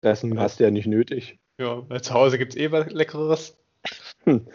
Dessen 0.03 0.39
hast 0.41 0.59
du 0.59 0.65
ja 0.65 0.71
nicht 0.71 0.87
nötig. 0.87 1.39
Ja, 1.59 1.89
weil 1.89 2.03
zu 2.03 2.13
Hause 2.13 2.39
gibt 2.39 2.55
es 2.55 2.61
eh 2.61 2.73
was 2.73 2.91
Leckeres. 2.91 3.57
Hm. 4.25 4.49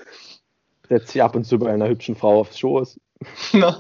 Setzt 0.90 1.10
sie 1.10 1.22
ab 1.22 1.36
und 1.36 1.46
zu 1.46 1.58
bei 1.58 1.72
einer 1.72 1.88
hübschen 1.88 2.16
Frau 2.16 2.40
aufs 2.40 2.60
Schoß. 2.60 3.00
No. 3.54 3.76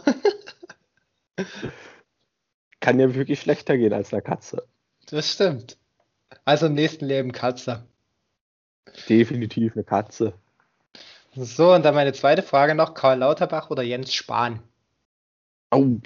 Kann 2.88 3.02
ja 3.02 3.13
wirklich 3.13 3.41
schlechter 3.41 3.78
gehen 3.78 3.91
als 3.91 4.13
eine 4.13 4.21
Katze. 4.21 4.65
Das 5.10 5.30
stimmt. 5.30 5.78
Also 6.45 6.67
im 6.67 6.73
nächsten 6.73 7.06
Leben 7.06 7.34
Katze. 7.34 7.86
Definitiv 9.10 9.73
eine 9.73 9.84
Katze. 9.84 10.32
So, 11.36 11.73
und 11.73 11.84
dann 11.84 11.95
meine 11.95 12.13
zweite 12.13 12.43
Frage 12.43 12.76
noch: 12.76 12.93
Karl 12.93 13.19
Lauterbach 13.19 13.71
oder 13.71 13.84
Jens 13.84 14.13
Spahn? 14.13 14.62
Oh, 15.69 15.97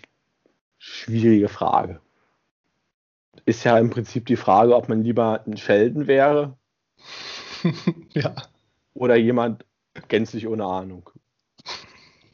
schwierige 0.80 1.50
Frage. 1.50 2.02
Ist 3.46 3.64
ja 3.64 3.78
im 3.78 3.92
Prinzip 3.92 4.26
die 4.26 4.36
Frage, 4.36 4.76
ob 4.76 4.90
man 4.90 5.04
lieber 5.04 5.44
ein 5.46 5.58
Schelden 5.58 6.08
wäre. 6.08 6.58
ja. 8.14 8.34
Oder 8.96 9.18
jemand 9.18 9.66
gänzlich 10.08 10.48
ohne 10.48 10.66
Ahnung. 10.66 11.12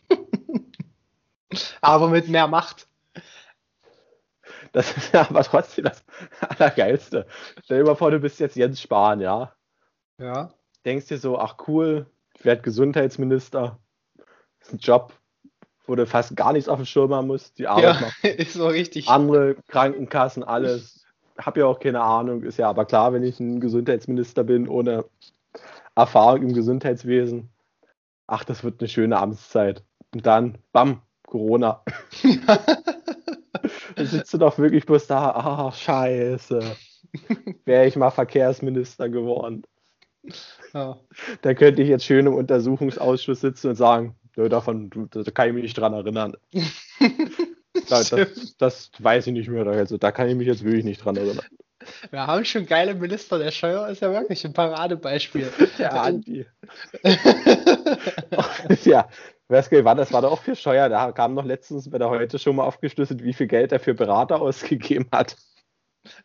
Aber 1.81 2.07
mit 2.07 2.29
mehr 2.29 2.47
Macht. 2.47 2.86
Das 4.77 4.95
ist 4.95 5.11
ja 5.11 5.21
aber 5.27 5.41
trotzdem 5.41 5.85
das 5.85 6.03
Allergeilste. 6.39 7.25
Stell 7.63 7.79
dir 7.79 7.83
mal 7.83 7.95
vor, 7.95 8.11
du 8.11 8.19
bist 8.19 8.39
jetzt 8.39 8.55
Jens 8.55 8.79
Spahn, 8.79 9.21
ja? 9.21 9.51
Ja. 10.19 10.53
Denkst 10.85 11.07
dir 11.07 11.17
so, 11.17 11.39
ach 11.39 11.55
cool, 11.67 12.05
ich 12.35 12.45
werde 12.45 12.61
Gesundheitsminister. 12.61 13.79
Das 14.59 14.67
ist 14.67 14.73
ein 14.75 14.77
Job, 14.77 15.13
wo 15.87 15.95
du 15.95 16.05
fast 16.05 16.35
gar 16.35 16.53
nichts 16.53 16.69
auf 16.69 16.77
dem 16.77 16.85
Schirm 16.85 17.11
haben 17.11 17.25
musst. 17.25 17.57
Die 17.57 17.65
Arbeit 17.65 17.83
ja, 17.83 18.01
macht. 18.01 18.23
ist 18.23 18.53
so 18.53 18.67
richtig. 18.67 19.09
Andere 19.09 19.55
Krankenkassen, 19.67 20.43
alles. 20.43 21.03
Hab 21.39 21.57
ja 21.57 21.65
auch 21.65 21.79
keine 21.79 22.01
Ahnung. 22.01 22.43
Ist 22.43 22.59
ja 22.59 22.69
aber 22.69 22.85
klar, 22.85 23.13
wenn 23.13 23.23
ich 23.23 23.39
ein 23.39 23.59
Gesundheitsminister 23.59 24.43
bin, 24.43 24.67
ohne 24.67 25.05
Erfahrung 25.95 26.43
im 26.43 26.53
Gesundheitswesen. 26.53 27.49
Ach, 28.27 28.43
das 28.43 28.63
wird 28.63 28.79
eine 28.79 28.89
schöne 28.89 29.17
Amtszeit. 29.17 29.83
Und 30.13 30.27
dann, 30.27 30.59
bam, 30.71 31.01
Corona. 31.25 31.81
Sitzt 33.97 34.33
du 34.33 34.37
doch 34.37 34.57
wirklich 34.57 34.85
bloß 34.85 35.07
da, 35.07 35.31
ach, 35.31 35.75
scheiße. 35.75 36.59
Wäre 37.65 37.87
ich 37.87 37.95
mal 37.95 38.11
Verkehrsminister 38.11 39.09
geworden. 39.09 39.63
Ja. 40.73 40.99
Da 41.41 41.53
könnte 41.53 41.81
ich 41.81 41.89
jetzt 41.89 42.05
schön 42.05 42.27
im 42.27 42.33
Untersuchungsausschuss 42.33 43.41
sitzen 43.41 43.69
und 43.69 43.75
sagen, 43.75 44.15
davon 44.35 44.89
da 45.09 45.23
kann 45.31 45.47
ich 45.49 45.53
mich 45.53 45.63
nicht 45.63 45.77
dran 45.77 45.93
erinnern. 45.93 46.35
das, 47.89 48.09
das, 48.09 48.57
das, 48.57 48.91
weiß 48.99 49.27
ich 49.27 49.33
nicht 49.33 49.49
mehr. 49.49 49.65
Also, 49.67 49.97
da 49.97 50.11
kann 50.11 50.29
ich 50.29 50.35
mich 50.35 50.47
jetzt 50.47 50.63
wirklich 50.63 50.85
nicht 50.85 51.03
dran 51.03 51.15
erinnern. 51.15 51.45
Wir 52.11 52.27
haben 52.27 52.43
schon 52.45 52.65
geile 52.65 52.93
Minister. 52.95 53.39
Der 53.39 53.51
Scheuer 53.51 53.87
ist 53.87 54.01
ja 54.01 54.11
wirklich 54.11 54.45
ein 54.45 54.53
Paradebeispiel. 54.53 55.51
Der 55.77 55.93
Andi. 55.93 56.45
ja, 58.83 59.07
Wesker 59.49 59.85
war 59.85 59.95
das 59.95 60.11
war 60.11 60.21
doch 60.21 60.31
auch 60.31 60.41
für 60.41 60.55
Scheuer. 60.55 60.89
Da 60.89 61.11
kam 61.11 61.33
noch 61.33 61.45
letztens 61.45 61.89
bei 61.89 61.97
der 61.97 62.09
heute 62.09 62.37
schon 62.39 62.57
mal 62.57 62.65
aufgeschlüsselt, 62.65 63.23
wie 63.23 63.33
viel 63.33 63.47
Geld 63.47 63.71
er 63.71 63.79
für 63.79 63.93
Berater 63.93 64.41
ausgegeben 64.41 65.07
hat. 65.11 65.37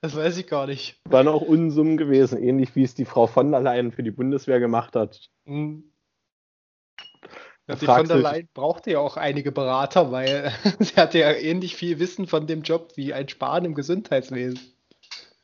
Das 0.00 0.14
weiß 0.14 0.36
ich 0.38 0.46
gar 0.46 0.66
nicht. 0.66 1.00
Waren 1.08 1.28
auch 1.28 1.42
Unsummen 1.42 1.96
gewesen, 1.96 2.42
ähnlich 2.42 2.74
wie 2.76 2.84
es 2.84 2.94
die 2.94 3.04
Frau 3.04 3.26
von 3.26 3.50
der 3.50 3.60
Leyen 3.60 3.90
für 3.90 4.02
die 4.02 4.10
Bundeswehr 4.10 4.60
gemacht 4.60 4.94
hat. 4.94 5.28
Mhm. 5.44 5.84
Ja, 7.68 7.76
die 7.76 7.86
von 7.86 8.08
der 8.08 8.18
Leyen 8.18 8.48
brauchte 8.54 8.92
ja 8.92 8.98
auch 8.98 9.16
einige 9.16 9.52
Berater, 9.52 10.10
weil 10.10 10.52
sie 10.80 10.96
hatte 10.96 11.18
ja 11.18 11.32
ähnlich 11.32 11.76
viel 11.76 11.98
Wissen 11.98 12.26
von 12.26 12.46
dem 12.46 12.62
Job 12.62 12.92
wie 12.96 13.12
ein 13.12 13.28
Spahn 13.28 13.64
im 13.64 13.74
Gesundheitswesen. 13.74 14.60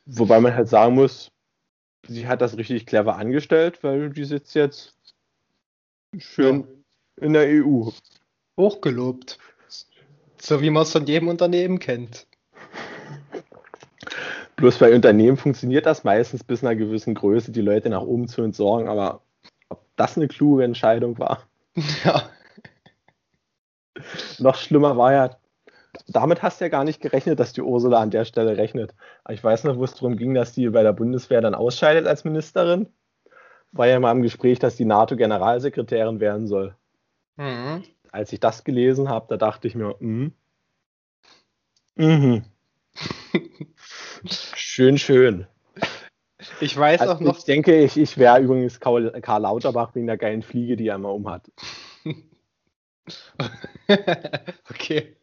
Wobei 0.05 0.39
man 0.39 0.55
halt 0.55 0.67
sagen 0.67 0.95
muss, 0.95 1.31
sie 2.07 2.27
hat 2.27 2.41
das 2.41 2.57
richtig 2.57 2.85
clever 2.85 3.15
angestellt, 3.15 3.83
weil 3.83 4.09
die 4.09 4.25
sitzt 4.25 4.55
jetzt 4.55 4.97
schön 6.17 6.61
ja. 6.61 6.78
In 7.21 7.33
der 7.33 7.47
EU. 7.47 7.89
Hochgelobt. 8.57 9.37
So 10.41 10.61
wie 10.61 10.69
man 10.69 10.83
es 10.83 10.91
von 10.91 11.05
jedem 11.05 11.27
Unternehmen 11.27 11.79
kennt. 11.79 12.27
Bloß 14.55 14.77
bei 14.77 14.93
Unternehmen 14.93 15.37
funktioniert 15.37 15.85
das 15.85 16.03
meistens 16.03 16.43
bis 16.43 16.63
einer 16.63 16.75
gewissen 16.75 17.15
Größe, 17.15 17.51
die 17.51 17.61
Leute 17.61 17.89
nach 17.89 18.01
oben 18.01 18.27
zu 18.27 18.41
entsorgen, 18.41 18.89
aber 18.89 19.21
ob 19.69 19.85
das 19.95 20.17
eine 20.17 20.27
kluge 20.27 20.63
Entscheidung 20.63 21.17
war? 21.19 21.43
Ja. 22.03 22.29
Noch 24.37 24.55
schlimmer 24.55 24.95
war 24.97 25.13
ja, 25.13 25.37
damit 26.07 26.41
hast 26.41 26.59
du 26.59 26.65
ja 26.65 26.69
gar 26.69 26.83
nicht 26.83 27.01
gerechnet, 27.01 27.39
dass 27.39 27.53
die 27.53 27.61
Ursula 27.61 27.99
an 27.99 28.11
der 28.11 28.25
Stelle 28.25 28.57
rechnet. 28.57 28.93
Ich 29.29 29.43
weiß 29.43 29.65
noch, 29.65 29.77
wo 29.77 29.83
es 29.83 29.93
darum 29.93 30.17
ging, 30.17 30.33
dass 30.33 30.53
die 30.53 30.69
bei 30.69 30.83
der 30.83 30.93
Bundeswehr 30.93 31.41
dann 31.41 31.55
ausscheidet 31.55 32.07
als 32.07 32.23
Ministerin. 32.23 32.87
War 33.71 33.87
ja 33.87 33.99
mal 33.99 34.11
im 34.11 34.21
Gespräch, 34.21 34.59
dass 34.59 34.75
die 34.75 34.85
NATO-Generalsekretärin 34.85 36.19
werden 36.19 36.47
soll. 36.47 36.75
Mhm. 37.39 37.83
Als 38.11 38.33
ich 38.33 38.39
das 38.41 38.63
gelesen 38.65 39.07
habe, 39.07 39.27
da 39.29 39.37
dachte 39.37 39.67
ich 39.67 39.75
mir, 39.75 39.95
mh. 39.99 40.31
Mhm. 41.95 42.43
schön, 44.55 44.97
schön. 44.97 45.47
Ich 46.59 46.75
weiß 46.75 47.01
also 47.01 47.13
auch 47.13 47.19
noch. 47.21 47.37
Ich 47.37 47.45
denke, 47.45 47.79
ich, 47.81 47.97
ich 47.97 48.17
wäre 48.17 48.39
übrigens 48.39 48.79
Karl, 48.79 49.11
Karl 49.21 49.41
Lauterbach 49.41 49.95
wegen 49.95 50.07
der 50.07 50.17
geilen 50.17 50.41
Fliege, 50.41 50.75
die 50.75 50.87
er 50.87 50.95
immer 50.95 51.13
umhat. 51.13 51.49
okay. 54.69 55.15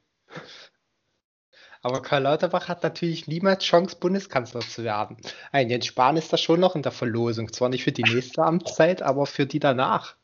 Aber 1.83 2.01
Karl 2.01 2.23
Lauterbach 2.23 2.69
hat 2.69 2.83
natürlich 2.83 3.27
niemals 3.29 3.63
Chance, 3.65 3.97
Bundeskanzler 4.01 4.61
zu 4.61 4.85
werden. 4.85 5.19
Ein 5.53 5.69
Jens 5.69 5.87
Spahn 5.87 6.17
ist 6.17 6.33
da 6.33 6.39
schon 6.39 6.61
noch 6.61 6.77
in 6.77 6.83
der 6.83 6.93
Verlosung. 6.93 7.53
Zwar 7.53 7.69
nicht 7.69 7.85
für 7.85 7.93
die 7.93 8.05
nächste 8.05 8.43
Amtszeit, 8.43 9.03
aber 9.03 9.27
für 9.27 9.45
die 9.45 9.61
danach. 9.61 10.17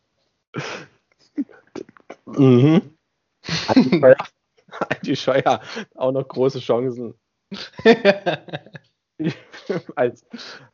Mhm. 2.39 2.97
Die 5.03 5.17
Scheuer 5.17 5.61
auch 5.95 6.13
noch 6.13 6.29
große 6.29 6.61
Chancen. 6.61 7.15
als, 9.95 10.27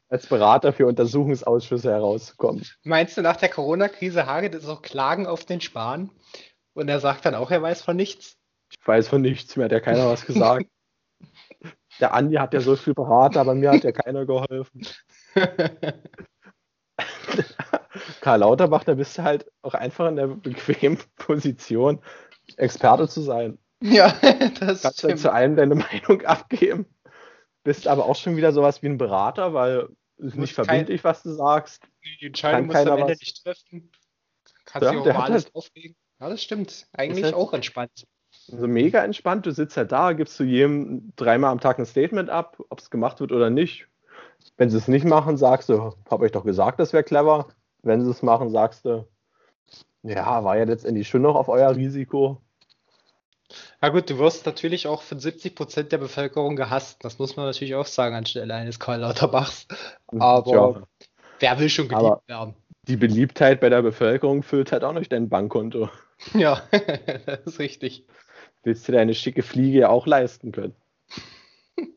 als 0.09 0.27
Berater 0.27 0.73
für 0.73 0.87
Untersuchungsausschüsse 0.87 1.91
herauszukommen. 1.91 2.65
Meinst 2.85 3.17
du, 3.17 3.23
nach 3.23 3.37
der 3.37 3.49
Corona-Krise 3.49 4.27
hagelt 4.27 4.55
es 4.55 4.69
auch 4.69 4.83
Klagen 4.83 5.27
auf 5.27 5.45
den 5.45 5.61
Spahn? 5.61 6.11
Und 6.75 6.89
er 6.89 7.01
sagt 7.01 7.27
dann 7.27 7.35
auch, 7.35 7.51
er 7.51 7.63
weiß 7.63 7.83
von 7.83 7.97
nichts? 7.97 8.37
Ich 8.71 8.87
weiß 8.87 9.09
von 9.09 9.23
nichts, 9.23 9.57
mir 9.57 9.65
hat 9.65 9.73
ja 9.73 9.81
keiner 9.81 10.07
was 10.09 10.25
gesagt. 10.25 10.67
Der 12.01 12.15
Andi 12.15 12.37
hat 12.37 12.55
ja 12.55 12.61
so 12.61 12.77
viel 12.77 12.95
beraten, 12.95 13.39
aber 13.39 13.57
mir 13.57 13.73
hat 13.73 13.83
ja 13.83 13.91
keiner 13.91 14.25
geholfen. 14.25 14.87
Karl 18.21 18.41
Lauterbach, 18.41 18.85
da 18.85 18.95
bist 18.95 19.19
du 19.19 19.23
halt 19.23 19.51
auch 19.63 19.75
einfach 19.75 20.09
in 20.09 20.17
der 20.17 20.27
bequemen 20.29 20.99
Position, 21.17 22.01
Experte 22.57 23.09
zu 23.09 23.21
sein. 23.21 23.59
Ja, 23.81 24.13
das 24.61 24.83
Kannst 24.83 24.99
stimmt. 24.99 25.21
zu 25.21 25.33
allem 25.33 25.57
deine 25.57 25.75
Meinung 25.75 26.23
abgeben. 26.23 26.87
Bist 27.65 27.87
aber 27.87 28.07
auch 28.07 28.17
schon 28.17 28.37
wieder 28.37 28.53
sowas 28.53 28.83
wie 28.83 28.87
ein 28.89 28.99
Berater, 28.99 29.55
weil 29.55 29.89
es 30.17 30.35
nicht 30.35 30.55
verbindlich, 30.55 31.05
was 31.05 31.23
du 31.23 31.33
sagst. 31.33 31.83
Die 32.21 32.27
Entscheidung 32.27 32.67
musst 32.67 32.85
du 32.85 32.93
am 32.93 32.99
Ende 32.99 33.13
was... 33.13 33.21
nicht 33.21 33.45
treffen. 33.45 33.91
Kannst 34.65 34.85
ja, 34.85 34.91
dich 34.93 35.13
auch 35.13 35.23
alles 35.23 35.45
halt... 35.45 35.55
aufregen. 35.55 35.97
Ja, 36.21 36.29
das 36.29 36.43
stimmt. 36.43 36.87
Eigentlich 36.93 37.25
halt 37.25 37.35
auch 37.35 37.53
entspannt. 37.53 38.07
Also 38.51 38.67
mega 38.67 39.05
entspannt. 39.05 39.47
Du 39.47 39.53
sitzt 39.53 39.77
halt 39.77 39.93
da, 39.93 40.13
gibst 40.13 40.37
zu 40.37 40.45
jedem 40.45 41.13
dreimal 41.17 41.53
am 41.53 41.61
Tag 41.61 41.79
ein 41.79 41.87
Statement 41.87 42.31
ab, 42.31 42.59
ob 42.69 42.81
es 42.81 42.91
gemacht 42.91 43.21
wird 43.21 43.33
oder 43.33 43.51
nicht. 43.51 43.87
Wenn 44.57 44.71
sie 44.71 44.79
es 44.79 44.89
nicht 44.89 45.05
machen, 45.05 45.37
sagst 45.37 45.69
du, 45.69 45.95
habe 46.11 46.27
ich 46.27 46.33
doch 46.33 46.45
gesagt, 46.45 46.81
das 46.81 46.93
wäre 46.93 47.05
clever. 47.05 47.49
Wenn 47.83 48.05
sie 48.05 48.11
es 48.11 48.23
machen, 48.23 48.51
sagst 48.51 48.85
du, 48.85 49.07
ja, 50.03 50.45
war 50.45 50.57
ja 50.57 50.65
letztendlich 50.65 51.09
schon 51.09 51.23
noch 51.23 51.37
auf 51.37 51.49
euer 51.49 51.75
Risiko. 51.75 52.41
Ja 53.81 53.89
gut, 53.89 54.11
du 54.11 54.19
wirst 54.19 54.47
natürlich 54.47 54.87
auch 54.87 55.03
von 55.03 55.19
70 55.19 55.55
Prozent 55.55 55.93
der 55.93 55.99
Bevölkerung 55.99 56.57
gehasst. 56.57 57.05
Das 57.05 57.19
muss 57.19 57.37
man 57.37 57.47
natürlich 57.47 57.75
auch 57.75 57.87
sagen 57.87 58.15
anstelle 58.15 58.55
eines 58.55 58.79
Karl 58.79 59.01
Lauterbachs. 59.01 59.67
Aber 60.09 60.53
ja. 60.53 60.83
wer 61.39 61.59
will 61.59 61.71
schon 61.71 61.89
geliebt 61.89 62.05
Aber 62.05 62.23
werden? 62.27 62.55
Die 62.89 62.97
Beliebtheit 62.97 63.61
bei 63.61 63.69
der 63.69 63.83
Bevölkerung 63.83 64.43
füllt 64.43 64.73
halt 64.73 64.85
auch 64.85 64.93
nicht 64.93 65.13
dein 65.13 65.29
Bankkonto. 65.29 65.89
Ja, 66.35 66.61
das 67.27 67.47
ist 67.47 67.59
richtig 67.61 68.05
willst 68.69 68.87
du 68.89 68.93
deine 68.93 69.15
schicke 69.15 69.43
Fliege 69.43 69.79
ja 69.81 69.89
auch 69.89 70.07
leisten 70.07 70.53
können. 70.53 70.75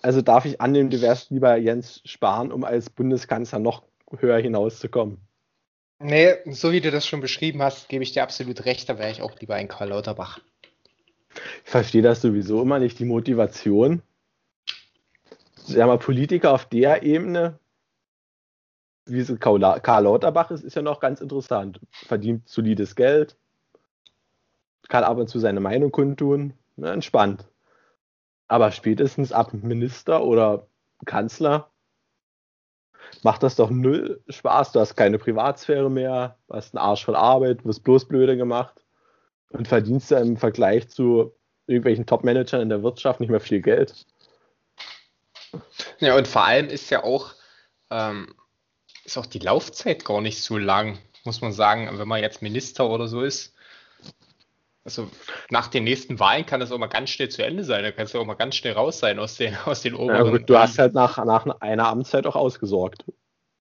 Also 0.00 0.22
darf 0.22 0.44
ich 0.44 0.60
annehmen, 0.60 0.90
du 0.90 1.02
wärst 1.02 1.30
lieber 1.30 1.56
Jens 1.56 2.00
Spahn, 2.04 2.52
um 2.52 2.62
als 2.62 2.88
Bundeskanzler 2.88 3.58
noch 3.58 3.82
höher 4.16 4.38
hinauszukommen. 4.38 5.18
Nee, 6.00 6.36
so 6.46 6.70
wie 6.70 6.80
du 6.80 6.90
das 6.90 7.06
schon 7.06 7.20
beschrieben 7.20 7.60
hast, 7.62 7.88
gebe 7.88 8.04
ich 8.04 8.12
dir 8.12 8.22
absolut 8.22 8.64
recht, 8.64 8.88
da 8.88 8.98
wäre 8.98 9.10
ich 9.10 9.20
auch 9.20 9.38
lieber 9.40 9.56
ein 9.56 9.68
Karl 9.68 9.88
Lauterbach. 9.88 10.40
Ich 11.64 11.70
verstehe 11.70 12.02
das 12.02 12.22
sowieso 12.22 12.62
immer 12.62 12.78
nicht, 12.78 12.98
die 12.98 13.04
Motivation. 13.04 14.02
Ja, 15.66 15.86
mal 15.86 15.98
Politiker 15.98 16.52
auf 16.54 16.66
der 16.66 17.02
Ebene, 17.02 17.58
wie 19.06 19.18
es 19.18 19.40
Karl 19.40 19.60
Lauterbach 20.04 20.50
ist, 20.50 20.62
ist 20.62 20.76
ja 20.76 20.82
noch 20.82 21.00
ganz 21.00 21.20
interessant. 21.20 21.80
Verdient 21.90 22.48
solides 22.48 22.94
Geld, 22.94 23.36
kann 24.88 25.04
ab 25.04 25.18
und 25.18 25.28
zu 25.28 25.38
seine 25.38 25.60
Meinung 25.60 25.90
kundtun, 25.90 26.54
ne, 26.76 26.90
entspannt. 26.90 27.46
Aber 28.46 28.70
spätestens 28.70 29.32
ab 29.32 29.52
Minister 29.52 30.24
oder 30.24 30.66
Kanzler 31.04 31.70
macht 33.22 33.42
das 33.42 33.56
doch 33.56 33.70
null 33.70 34.22
Spaß. 34.28 34.72
Du 34.72 34.80
hast 34.80 34.96
keine 34.96 35.18
Privatsphäre 35.18 35.90
mehr, 35.90 36.36
hast 36.50 36.74
einen 36.74 36.84
Arsch 36.84 37.04
voll 37.04 37.16
Arbeit, 37.16 37.64
wirst 37.64 37.84
bloß 37.84 38.06
blöde 38.06 38.36
gemacht 38.36 38.84
und 39.50 39.68
verdienst 39.68 40.10
ja 40.10 40.18
im 40.20 40.36
Vergleich 40.36 40.88
zu 40.88 41.32
irgendwelchen 41.66 42.06
Top-Managern 42.06 42.62
in 42.62 42.68
der 42.68 42.82
Wirtschaft 42.82 43.20
nicht 43.20 43.30
mehr 43.30 43.40
viel 43.40 43.60
Geld. 43.60 44.06
Ja, 45.98 46.16
und 46.16 46.28
vor 46.28 46.44
allem 46.44 46.68
ist 46.68 46.90
ja 46.90 47.04
auch, 47.04 47.34
ähm, 47.90 48.34
ist 49.04 49.18
auch 49.18 49.26
die 49.26 49.38
Laufzeit 49.38 50.04
gar 50.04 50.20
nicht 50.20 50.42
so 50.42 50.58
lang, 50.58 50.98
muss 51.24 51.40
man 51.40 51.52
sagen, 51.52 51.88
wenn 51.98 52.08
man 52.08 52.22
jetzt 52.22 52.42
Minister 52.42 52.88
oder 52.88 53.08
so 53.08 53.22
ist. 53.22 53.54
Also 54.88 55.10
nach 55.50 55.66
den 55.66 55.84
nächsten 55.84 56.18
Wahlen 56.18 56.46
kann 56.46 56.60
das 56.60 56.72
auch 56.72 56.78
mal 56.78 56.86
ganz 56.86 57.10
schnell 57.10 57.28
zu 57.28 57.44
Ende 57.44 57.62
sein. 57.62 57.82
Da 57.82 57.92
kannst 57.92 58.14
du 58.14 58.18
auch 58.18 58.24
mal 58.24 58.32
ganz 58.32 58.56
schnell 58.56 58.72
raus 58.72 58.98
sein 58.98 59.18
aus 59.18 59.36
den, 59.36 59.54
aus 59.66 59.82
den 59.82 59.94
oberen. 59.94 60.24
Ja, 60.24 60.30
gut, 60.30 60.48
du 60.48 60.58
hast 60.58 60.78
halt 60.78 60.94
nach, 60.94 61.22
nach 61.26 61.44
einer 61.60 61.88
Amtszeit 61.88 62.26
auch 62.26 62.36
ausgesorgt. 62.36 63.04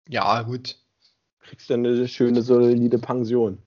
Ja, 0.07 0.43
gut. 0.43 0.77
Kriegst 1.41 1.69
dann 1.69 1.85
eine 1.85 2.07
schöne, 2.07 2.41
solide 2.41 2.97
Pension. 2.97 3.61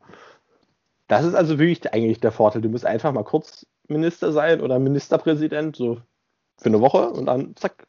Das 1.07 1.27
ist 1.27 1.35
also 1.35 1.59
wirklich 1.59 1.93
eigentlich 1.93 2.21
der 2.21 2.33
Vorteil. 2.33 2.63
Du 2.63 2.71
musst 2.71 2.87
einfach 2.87 3.13
mal 3.13 3.25
kurz 3.25 3.67
Minister 3.89 4.33
sein 4.33 4.63
oder 4.63 4.79
Ministerpräsident, 4.79 5.77
so 5.77 6.01
für 6.57 6.67
eine 6.71 6.81
Woche 6.81 7.11
und 7.11 7.27
dann 7.27 7.55
zack, 7.57 7.87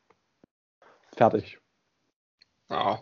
fertig. 1.16 1.60
Ja, 2.70 3.00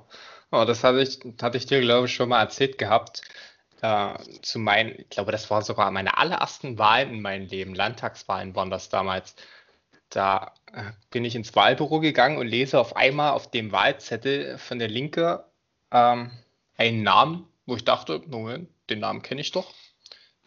oh, 0.52 0.66
das 0.66 0.84
hatte 0.84 1.02
ich, 1.02 1.20
hatte 1.42 1.58
ich 1.58 1.66
dir, 1.66 1.82
glaube 1.82 2.06
ich, 2.06 2.14
schon 2.14 2.30
mal 2.30 2.42
erzählt 2.42 2.78
gehabt 2.78 3.24
äh, 3.82 4.18
zu 4.42 4.60
meinen, 4.60 4.96
ich 4.98 5.10
glaube, 5.10 5.32
das 5.32 5.50
war 5.50 5.62
sogar 5.62 5.92
meine 5.92 6.18
allerersten 6.18 6.78
Wahlen 6.78 7.13
in 7.15 7.22
meinem 7.22 7.48
Leben, 7.48 7.76
Landtagswahlen 7.76 8.56
waren 8.56 8.70
das 8.70 8.89
damals. 8.89 9.36
Da 10.10 10.54
äh, 10.74 10.92
bin 11.12 11.26
ich 11.26 11.36
ins 11.36 11.56
Wahlbüro 11.56 12.00
gegangen 12.00 12.38
und 12.38 12.48
lese 12.48 12.80
auf 12.80 12.96
einmal 12.96 13.32
auf 13.32 13.52
dem 13.52 13.72
Wahlzettel 13.72 14.58
von 14.58 14.80
der 14.80 14.88
Linke 14.88 15.46
ähm, 15.92 16.32
einen 16.78 17.04
Namen, 17.04 17.48
wo 17.65 17.76
ich 17.76 17.86
dachte, 17.86 18.22
Moment, 18.28 18.70
den 18.89 19.00
Namen 19.00 19.22
kenne 19.22 19.42
ich 19.42 19.52
doch. 19.52 19.74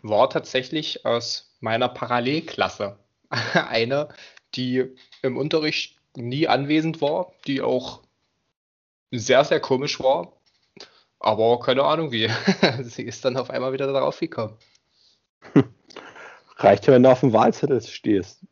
War 0.03 0.29
tatsächlich 0.31 1.07
aus 1.07 1.55
meiner 1.61 1.89
Parallelklasse. 1.89 2.99
Eine, 3.55 4.09
die 4.55 4.95
im 5.23 5.37
Unterricht 5.37 5.97
nie 6.17 6.49
anwesend 6.49 7.01
war, 7.01 7.33
die 7.47 7.63
auch 7.63 8.03
sehr, 9.11 9.45
sehr 9.45 9.61
komisch 9.61 10.01
war, 10.01 10.33
aber 11.23 11.61
keine 11.61 11.85
Ahnung 11.85 12.13
wie. 12.13 12.29
Sie 12.83 13.03
ist 13.03 13.25
dann 13.25 13.37
auf 13.37 13.51
einmal 13.51 13.73
wieder 13.73 13.93
darauf 13.93 14.19
gekommen. 14.19 14.57
Reicht 16.57 16.87
ja, 16.87 16.93
wenn 16.93 17.03
du 17.03 17.11
auf 17.11 17.21
dem 17.21 17.33
Wahlzettel 17.33 17.81
stehst. 17.81 18.45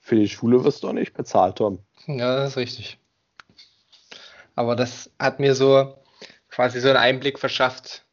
Für 0.00 0.16
die 0.16 0.28
Schule 0.28 0.64
wirst 0.64 0.82
du 0.82 0.88
auch 0.88 0.92
nicht 0.92 1.14
bezahlt, 1.14 1.56
Tom. 1.56 1.78
Ja, 2.06 2.36
das 2.36 2.50
ist 2.50 2.56
richtig. 2.56 2.98
Aber 4.54 4.76
das 4.76 5.10
hat 5.18 5.40
mir 5.40 5.54
so 5.54 5.94
quasi 6.50 6.80
so 6.80 6.88
einen 6.88 6.98
Einblick 6.98 7.38
verschafft, 7.38 8.04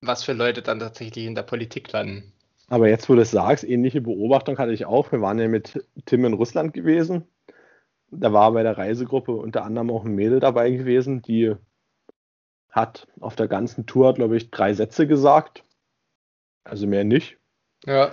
was 0.00 0.24
für 0.24 0.32
Leute 0.32 0.62
dann 0.62 0.80
tatsächlich 0.80 1.24
in 1.24 1.34
der 1.34 1.42
Politik 1.42 1.90
landen. 1.92 2.32
Aber 2.68 2.88
jetzt, 2.88 3.08
wo 3.08 3.14
du 3.14 3.22
es 3.22 3.30
sagst, 3.30 3.64
ähnliche 3.64 4.00
Beobachtung 4.00 4.58
hatte 4.58 4.72
ich 4.72 4.86
auch. 4.86 5.12
Wir 5.12 5.20
waren 5.20 5.38
ja 5.38 5.48
mit 5.48 5.84
Tim 6.04 6.24
in 6.24 6.34
Russland 6.34 6.74
gewesen. 6.74 7.26
Da 8.10 8.32
war 8.32 8.52
bei 8.52 8.62
der 8.62 8.76
Reisegruppe 8.76 9.32
unter 9.32 9.64
anderem 9.64 9.90
auch 9.90 10.04
ein 10.04 10.14
Mädel 10.14 10.40
dabei 10.40 10.70
gewesen, 10.70 11.22
die 11.22 11.54
hat 12.76 13.08
auf 13.20 13.34
der 13.34 13.48
ganzen 13.48 13.86
Tour, 13.86 14.14
glaube 14.14 14.36
ich, 14.36 14.50
drei 14.50 14.74
Sätze 14.74 15.06
gesagt. 15.06 15.64
Also 16.62 16.86
mehr 16.86 17.04
nicht. 17.04 17.38
Ja. 17.86 18.12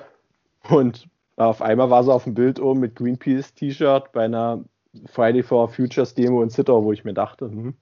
Und 0.70 1.10
auf 1.36 1.62
einmal 1.62 1.90
war 1.90 2.04
sie 2.04 2.14
auf 2.14 2.24
dem 2.24 2.34
Bild 2.34 2.62
oben 2.62 2.80
mit 2.80 2.96
Greenpeace-T-Shirt 2.96 4.14
bei 4.14 4.24
einer 4.24 4.64
Friday 5.06 5.44
for 5.44 5.68
Futures 5.68 6.14
Demo 6.14 6.42
in 6.42 6.50
Zittau, 6.50 6.86
wo 6.86 6.94
ich 6.94 7.04
mir 7.04 7.14
dachte, 7.14 7.46
hm, 7.46 7.76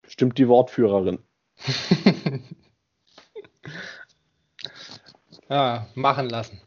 bestimmt 0.00 0.38
die 0.38 0.48
Wortführerin. 0.48 1.18
ja, 5.50 5.86
machen 5.94 6.30
lassen. 6.30 6.62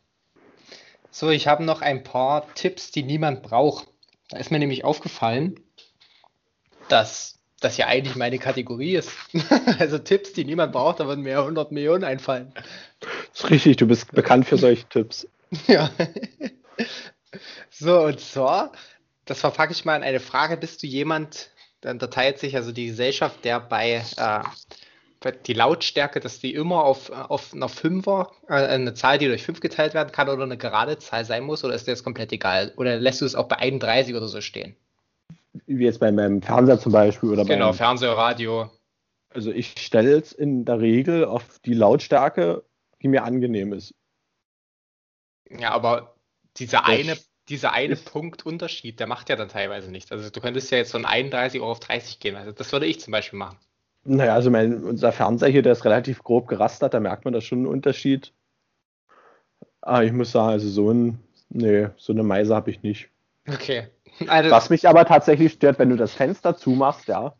So, 1.09 1.31
ich 1.31 1.47
habe 1.47 1.63
noch 1.63 1.81
ein 1.81 2.03
paar 2.03 2.53
Tipps, 2.53 2.91
die 2.91 3.01
niemand 3.01 3.41
braucht. 3.41 3.87
Da 4.29 4.37
ist 4.37 4.51
mir 4.51 4.59
nämlich 4.59 4.83
aufgefallen, 4.83 5.59
dass 6.89 7.36
das 7.59 7.77
ja 7.77 7.87
eigentlich 7.87 8.15
meine 8.15 8.39
Kategorie 8.39 8.95
ist. 8.95 9.11
also 9.79 9.97
Tipps, 9.97 10.33
die 10.33 10.45
niemand 10.45 10.73
braucht, 10.73 10.99
da 10.99 11.07
würden 11.07 11.23
mir 11.23 11.39
100 11.39 11.71
Millionen 11.71 12.03
einfallen. 12.03 12.53
Das 12.99 13.43
ist 13.43 13.49
richtig, 13.49 13.77
du 13.77 13.87
bist 13.87 14.11
bekannt 14.11 14.45
für 14.47 14.57
solche 14.57 14.87
Tipps. 14.87 15.27
Ja. 15.67 15.89
So, 17.69 18.01
und 18.01 18.19
zwar, 18.19 18.73
das 19.23 19.39
verpacke 19.39 19.71
ich 19.71 19.85
mal 19.85 19.95
in 19.95 20.03
eine 20.03 20.19
Frage. 20.19 20.57
Bist 20.57 20.83
du 20.83 20.87
jemand, 20.87 21.51
dann 21.79 21.93
unterteilt 21.93 22.37
sich 22.37 22.57
also 22.57 22.73
die 22.73 22.87
Gesellschaft, 22.87 23.45
der 23.45 23.61
bei 23.61 24.03
äh, 24.17 25.31
die 25.45 25.53
Lautstärke, 25.53 26.19
dass 26.19 26.39
die 26.39 26.53
immer 26.53 26.83
auf, 26.83 27.09
auf 27.09 27.53
einer 27.53 27.69
Fünfer, 27.69 28.31
äh, 28.47 28.55
eine 28.55 28.93
Zahl, 28.93 29.17
die 29.17 29.27
durch 29.27 29.43
fünf 29.43 29.59
geteilt 29.61 29.93
werden 29.93 30.11
kann 30.11 30.29
oder 30.29 30.43
eine 30.43 30.57
gerade 30.57 30.97
Zahl 30.97 31.23
sein 31.23 31.43
muss, 31.43 31.63
oder 31.63 31.75
ist 31.75 31.87
dir 31.87 31.91
das 31.91 32.03
komplett 32.03 32.31
egal? 32.31 32.73
Oder 32.77 32.97
lässt 32.97 33.21
du 33.21 33.25
es 33.25 33.35
auch 33.35 33.47
bei 33.47 33.57
31 33.57 34.15
oder 34.15 34.27
so 34.27 34.41
stehen? 34.41 34.75
Wie 35.65 35.83
jetzt 35.83 35.99
bei 35.99 36.11
meinem 36.11 36.41
Fernseher 36.41 36.79
zum 36.79 36.91
Beispiel 36.91 37.29
oder 37.29 37.45
Genau, 37.45 37.69
beim, 37.69 37.75
Fernseher, 37.75 38.11
Radio. 38.11 38.69
Also 39.29 39.51
ich 39.51 39.75
stelle 39.77 40.17
es 40.17 40.31
in 40.31 40.65
der 40.65 40.79
Regel 40.79 41.25
auf 41.25 41.59
die 41.59 41.73
Lautstärke, 41.73 42.63
die 43.01 43.07
mir 43.07 43.23
angenehm 43.23 43.73
ist. 43.73 43.93
Ja, 45.49 45.71
aber 45.71 46.15
dieser 46.57 46.85
eine, 46.85 47.17
dieser 47.49 47.71
eine 47.71 47.95
Punkt 47.95 48.45
Unterschied, 48.45 48.99
der 48.99 49.07
macht 49.07 49.29
ja 49.29 49.35
dann 49.35 49.49
teilweise 49.49 49.91
nichts. 49.91 50.11
Also 50.11 50.29
du 50.29 50.41
könntest 50.41 50.71
ja 50.71 50.77
jetzt 50.77 50.91
von 50.91 51.05
31 51.05 51.61
Euro 51.61 51.71
auf 51.71 51.79
30 51.79 52.19
gehen. 52.19 52.35
Also 52.35 52.51
das 52.51 52.71
würde 52.71 52.85
ich 52.85 52.99
zum 52.99 53.11
Beispiel 53.11 53.39
machen. 53.39 53.57
Naja, 54.03 54.33
also 54.33 54.49
mein, 54.49 54.83
unser 54.83 55.11
Fernseher 55.11 55.49
hier, 55.49 55.61
der 55.61 55.73
ist 55.73 55.85
relativ 55.85 56.23
grob 56.23 56.47
gerastert, 56.47 56.93
da 56.93 56.99
merkt 56.99 57.25
man 57.25 57.33
da 57.33 57.41
schon 57.41 57.59
einen 57.59 57.67
Unterschied. 57.67 58.33
Aber 59.81 60.03
ich 60.03 60.13
muss 60.13 60.31
sagen, 60.31 60.49
also 60.49 60.69
so 60.69 60.91
ein, 60.91 61.19
nee, 61.49 61.89
so 61.97 62.13
eine 62.13 62.23
Meise 62.23 62.55
habe 62.55 62.71
ich 62.71 62.81
nicht. 62.83 63.09
Okay. 63.47 63.87
Also, 64.27 64.51
Was 64.51 64.69
mich 64.69 64.87
aber 64.87 65.05
tatsächlich 65.05 65.53
stört, 65.53 65.79
wenn 65.79 65.89
du 65.89 65.95
das 65.95 66.13
Fenster 66.13 66.57
zumachst, 66.57 67.07
ja. 67.07 67.35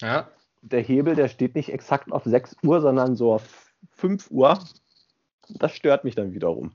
Ja. 0.00 0.30
Der 0.62 0.80
Hebel, 0.80 1.14
der 1.14 1.28
steht 1.28 1.54
nicht 1.54 1.70
exakt 1.70 2.12
auf 2.12 2.24
6 2.24 2.56
Uhr, 2.62 2.80
sondern 2.80 3.16
so 3.16 3.32
auf 3.32 3.72
5 3.92 4.30
Uhr. 4.30 4.58
Das 5.48 5.74
stört 5.74 6.04
mich 6.04 6.14
dann 6.14 6.32
wiederum. 6.32 6.74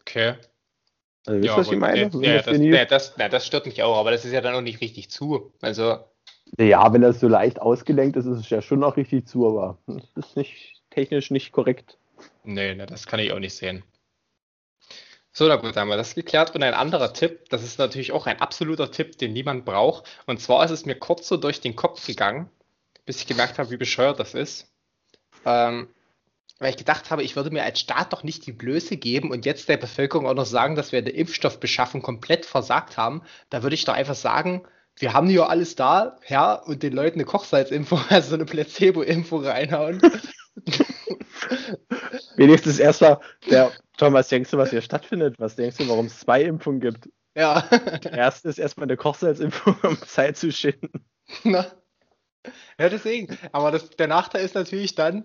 Okay. 0.00 0.34
Also, 1.26 1.40
wisst 1.40 1.48
ja, 1.48 1.56
was 1.56 1.70
ich 1.70 1.78
meine? 1.78 2.10
Ja, 2.14 2.34
ja, 2.34 2.42
das, 2.42 2.58
ja, 2.58 2.84
das, 2.84 3.14
ja, 3.18 3.28
das 3.28 3.46
stört 3.46 3.66
mich 3.66 3.82
auch, 3.82 3.96
aber 3.96 4.10
das 4.10 4.24
ist 4.24 4.32
ja 4.32 4.40
dann 4.40 4.54
auch 4.54 4.60
nicht 4.60 4.80
richtig 4.80 5.10
zu. 5.10 5.52
Also. 5.60 5.98
Ja, 6.58 6.92
wenn 6.92 7.02
das 7.02 7.20
so 7.20 7.28
leicht 7.28 7.60
ausgelenkt 7.60 8.16
ist, 8.16 8.26
ist 8.26 8.38
es 8.38 8.50
ja 8.50 8.62
schon 8.62 8.80
noch 8.80 8.96
richtig 8.96 9.26
zu, 9.26 9.48
aber 9.48 9.78
das 9.86 10.26
ist 10.26 10.36
nicht 10.36 10.82
technisch 10.90 11.30
nicht 11.30 11.52
korrekt. 11.52 11.98
Nee, 12.44 12.74
ne, 12.74 12.86
das 12.86 13.06
kann 13.06 13.20
ich 13.20 13.32
auch 13.32 13.40
nicht 13.40 13.54
sehen. 13.54 13.82
So, 15.38 15.46
na 15.48 15.56
gut, 15.56 15.76
haben 15.76 15.88
wir 15.88 15.98
das 15.98 16.14
geklärt. 16.14 16.54
Und 16.54 16.62
ein 16.62 16.72
anderer 16.72 17.12
Tipp, 17.12 17.50
das 17.50 17.62
ist 17.62 17.78
natürlich 17.78 18.10
auch 18.12 18.24
ein 18.26 18.40
absoluter 18.40 18.90
Tipp, 18.90 19.18
den 19.18 19.34
niemand 19.34 19.66
braucht. 19.66 20.04
Und 20.24 20.40
zwar 20.40 20.64
ist 20.64 20.70
es 20.70 20.86
mir 20.86 20.94
kurz 20.94 21.28
so 21.28 21.36
durch 21.36 21.60
den 21.60 21.76
Kopf 21.76 22.06
gegangen, 22.06 22.48
bis 23.04 23.18
ich 23.18 23.26
gemerkt 23.26 23.58
habe, 23.58 23.68
wie 23.68 23.76
bescheuert 23.76 24.18
das 24.18 24.32
ist. 24.32 24.72
Ähm, 25.44 25.90
weil 26.58 26.70
ich 26.70 26.78
gedacht 26.78 27.10
habe, 27.10 27.22
ich 27.22 27.36
würde 27.36 27.50
mir 27.50 27.64
als 27.64 27.80
Staat 27.80 28.14
doch 28.14 28.22
nicht 28.22 28.46
die 28.46 28.52
Blöße 28.52 28.96
geben 28.96 29.30
und 29.30 29.44
jetzt 29.44 29.68
der 29.68 29.76
Bevölkerung 29.76 30.26
auch 30.26 30.32
noch 30.32 30.46
sagen, 30.46 30.74
dass 30.74 30.92
wir 30.92 31.00
in 31.00 31.06
Impfstoffbeschaffung 31.06 32.00
komplett 32.00 32.46
versagt 32.46 32.96
haben. 32.96 33.20
Da 33.50 33.62
würde 33.62 33.74
ich 33.74 33.84
doch 33.84 33.92
einfach 33.92 34.14
sagen, 34.14 34.66
wir 34.96 35.12
haben 35.12 35.28
ja 35.28 35.44
alles 35.48 35.76
da, 35.76 36.16
ja, 36.28 36.54
und 36.54 36.82
den 36.82 36.94
Leuten 36.94 37.18
eine 37.18 37.26
Kochsalzimpfung, 37.26 38.00
also 38.08 38.30
so 38.30 38.34
eine 38.36 38.46
Placebo-Impfung 38.46 39.44
reinhauen. 39.44 40.00
Wenigstens 42.36 42.78
erstmal, 42.78 43.20
der 43.50 43.72
Thomas, 43.96 44.28
denkst 44.28 44.50
du, 44.50 44.58
was 44.58 44.70
hier 44.70 44.82
stattfindet? 44.82 45.36
Was 45.38 45.56
denkst 45.56 45.78
du, 45.78 45.88
warum 45.88 46.06
es 46.06 46.20
zwei 46.20 46.42
Impfungen 46.42 46.80
gibt? 46.80 47.08
Ja. 47.34 47.68
Die 48.02 48.08
erste 48.08 48.48
ist 48.48 48.58
erstmal 48.58 48.84
eine 48.84 48.96
Kochsalzimpfung, 48.96 49.76
um 49.82 49.98
Zeit 50.02 50.36
zu 50.36 50.50
schinden. 50.50 51.04
Na. 51.44 51.66
Ja, 52.78 52.88
deswegen. 52.88 53.36
Aber 53.52 53.70
das, 53.70 53.90
der 53.90 54.06
Nachteil 54.06 54.44
ist 54.44 54.54
natürlich 54.54 54.94
dann, 54.94 55.24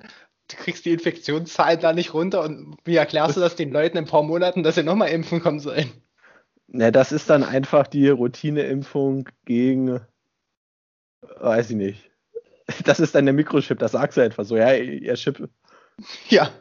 du 0.49 0.57
kriegst 0.57 0.85
die 0.85 0.91
Infektionszahlen 0.91 1.79
da 1.79 1.93
nicht 1.93 2.13
runter 2.13 2.43
und 2.43 2.75
wie 2.83 2.95
erklärst 2.95 3.37
du 3.37 3.41
das 3.41 3.55
den 3.55 3.71
Leuten 3.71 3.97
in 3.97 4.03
ein 4.03 4.09
paar 4.09 4.23
Monaten, 4.23 4.63
dass 4.63 4.75
sie 4.75 4.83
nochmal 4.83 5.09
impfen 5.09 5.41
kommen 5.41 5.59
sollen? 5.59 5.91
Ne, 6.67 6.91
das 6.91 7.11
ist 7.11 7.29
dann 7.29 7.43
einfach 7.43 7.87
die 7.87 8.09
Routineimpfung 8.09 9.29
gegen, 9.45 9.99
weiß 11.21 11.71
ich 11.71 11.75
nicht. 11.75 12.10
Das 12.83 12.99
ist 12.99 13.15
dann 13.15 13.25
der 13.25 13.33
Mikrochip, 13.33 13.79
das 13.79 13.93
sagst 13.93 14.17
du 14.17 14.21
einfach 14.21 14.45
so, 14.45 14.57
ja, 14.57 14.73
ihr 14.73 15.15
Chip. 15.15 15.49
Ja. 16.29 16.51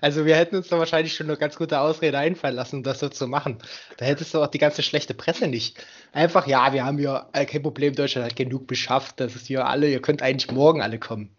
Also 0.00 0.26
wir 0.26 0.36
hätten 0.36 0.56
uns 0.56 0.68
da 0.68 0.78
wahrscheinlich 0.78 1.14
schon 1.14 1.28
eine 1.28 1.38
ganz 1.38 1.56
gute 1.56 1.80
Ausrede 1.80 2.18
einfallen 2.18 2.54
lassen, 2.54 2.76
um 2.76 2.82
das 2.82 3.00
so 3.00 3.08
zu 3.08 3.26
machen. 3.26 3.58
Da 3.96 4.04
hättest 4.04 4.34
du 4.34 4.42
auch 4.42 4.48
die 4.48 4.58
ganze 4.58 4.82
schlechte 4.82 5.14
Presse 5.14 5.48
nicht. 5.48 5.84
Einfach, 6.12 6.46
ja, 6.46 6.72
wir 6.72 6.84
haben 6.84 6.98
ja 6.98 7.28
kein 7.32 7.62
Problem, 7.62 7.94
Deutschland 7.94 8.26
hat 8.26 8.36
genug 8.36 8.66
beschafft, 8.66 9.20
das 9.20 9.34
ist 9.34 9.46
hier 9.46 9.66
alle, 9.66 9.88
ihr 9.88 10.02
könnt 10.02 10.22
eigentlich 10.22 10.50
morgen 10.50 10.82
alle 10.82 10.98
kommen. 10.98 11.36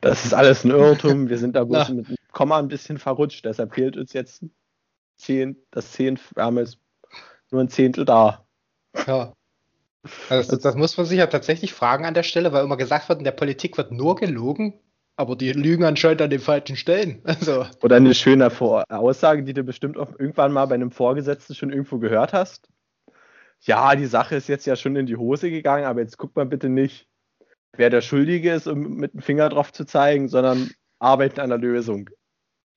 Das 0.00 0.24
ist 0.24 0.34
alles 0.34 0.64
ein 0.64 0.70
Irrtum, 0.70 1.28
wir 1.28 1.38
sind 1.38 1.56
da 1.56 1.64
bloß 1.64 1.90
mit 1.90 2.06
einem 2.06 2.16
Komma 2.32 2.58
ein 2.58 2.68
bisschen 2.68 2.98
verrutscht, 2.98 3.44
deshalb 3.44 3.74
fehlt 3.74 3.96
uns 3.96 4.12
jetzt 4.12 4.44
zehn, 5.16 5.56
das 5.70 5.92
zehn, 5.92 6.18
wir 6.34 6.44
haben 6.44 6.58
jetzt 6.58 6.78
nur 7.50 7.60
ein 7.60 7.68
Zehntel 7.68 8.04
da. 8.04 8.46
Ja. 9.06 9.35
Also 10.28 10.56
das, 10.56 10.74
muss 10.74 10.96
man 10.96 11.06
sich 11.06 11.18
ja 11.18 11.26
tatsächlich 11.26 11.72
fragen 11.72 12.04
an 12.04 12.14
der 12.14 12.22
Stelle, 12.22 12.52
weil 12.52 12.64
immer 12.64 12.76
gesagt 12.76 13.08
wird, 13.08 13.18
in 13.18 13.24
der 13.24 13.32
Politik 13.32 13.76
wird 13.76 13.92
nur 13.92 14.16
gelogen, 14.16 14.74
aber 15.16 15.36
die 15.36 15.52
lügen 15.52 15.84
anscheinend 15.84 16.22
an 16.22 16.30
den 16.30 16.40
falschen 16.40 16.76
Stellen. 16.76 17.22
Also. 17.24 17.66
Oder 17.82 17.96
eine 17.96 18.14
schöne 18.14 18.50
Aussage, 18.88 19.42
die 19.42 19.54
du 19.54 19.62
bestimmt 19.62 19.96
auch 19.96 20.10
irgendwann 20.18 20.52
mal 20.52 20.66
bei 20.66 20.74
einem 20.74 20.90
Vorgesetzten 20.90 21.54
schon 21.54 21.70
irgendwo 21.70 21.98
gehört 21.98 22.32
hast. 22.32 22.68
Ja, 23.60 23.96
die 23.96 24.06
Sache 24.06 24.36
ist 24.36 24.48
jetzt 24.48 24.66
ja 24.66 24.76
schon 24.76 24.96
in 24.96 25.06
die 25.06 25.16
Hose 25.16 25.50
gegangen, 25.50 25.84
aber 25.84 26.00
jetzt 26.00 26.18
guck 26.18 26.36
mal 26.36 26.46
bitte 26.46 26.68
nicht, 26.68 27.08
wer 27.72 27.90
der 27.90 28.02
Schuldige 28.02 28.52
ist, 28.52 28.66
um 28.66 28.96
mit 28.96 29.14
dem 29.14 29.22
Finger 29.22 29.48
drauf 29.48 29.72
zu 29.72 29.84
zeigen, 29.84 30.28
sondern 30.28 30.70
arbeiten 30.98 31.40
an 31.40 31.48
der 31.48 31.58
Lösung. 31.58 32.10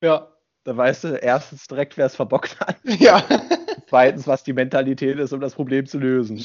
Ja. 0.02 0.34
Da 0.66 0.76
weißt 0.76 1.06
du 1.06 1.08
erstens 1.16 1.68
direkt, 1.68 1.98
wer 1.98 2.06
es 2.06 2.16
verbockt 2.16 2.60
hat. 2.60 2.78
Ja. 2.84 3.24
Zweitens, 3.88 4.28
was 4.28 4.44
die 4.44 4.54
Mentalität 4.54 5.18
ist, 5.18 5.34
um 5.34 5.40
das 5.40 5.56
Problem 5.56 5.86
zu 5.86 5.98
lösen. 5.98 6.44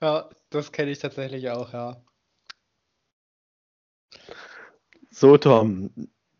Ja, 0.00 0.30
das 0.50 0.72
kenne 0.72 0.90
ich 0.90 0.98
tatsächlich 0.98 1.50
auch, 1.50 1.72
ja. 1.72 2.02
So, 5.10 5.36
Tom, 5.36 5.90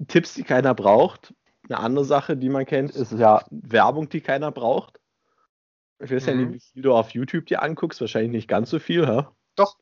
Tipps, 0.09 0.35
die 0.35 0.45
keiner 0.45 0.75
braucht. 0.75 1.35
Eine 1.69 1.79
andere 1.79 2.05
Sache, 2.05 2.37
die 2.37 2.49
man 2.49 2.67
kennt, 2.67 2.93
ist 2.93 3.13
ja 3.13 3.45
Werbung, 3.51 4.09
die 4.09 4.21
keiner 4.21 4.51
braucht. 4.51 5.01
Ich 6.03 6.11
weiß 6.11 6.27
mhm. 6.27 6.29
ja 6.29 6.35
nicht, 6.35 6.55
wie 6.55 6.73
viel 6.73 6.83
du 6.83 6.95
auf 6.95 7.11
YouTube 7.11 7.47
dir 7.47 7.63
anguckst, 7.63 8.01
wahrscheinlich 8.01 8.33
nicht 8.33 8.49
ganz 8.49 8.71
so 8.71 8.79
viel, 8.79 9.07
hä? 9.07 9.25
Doch, 9.57 9.77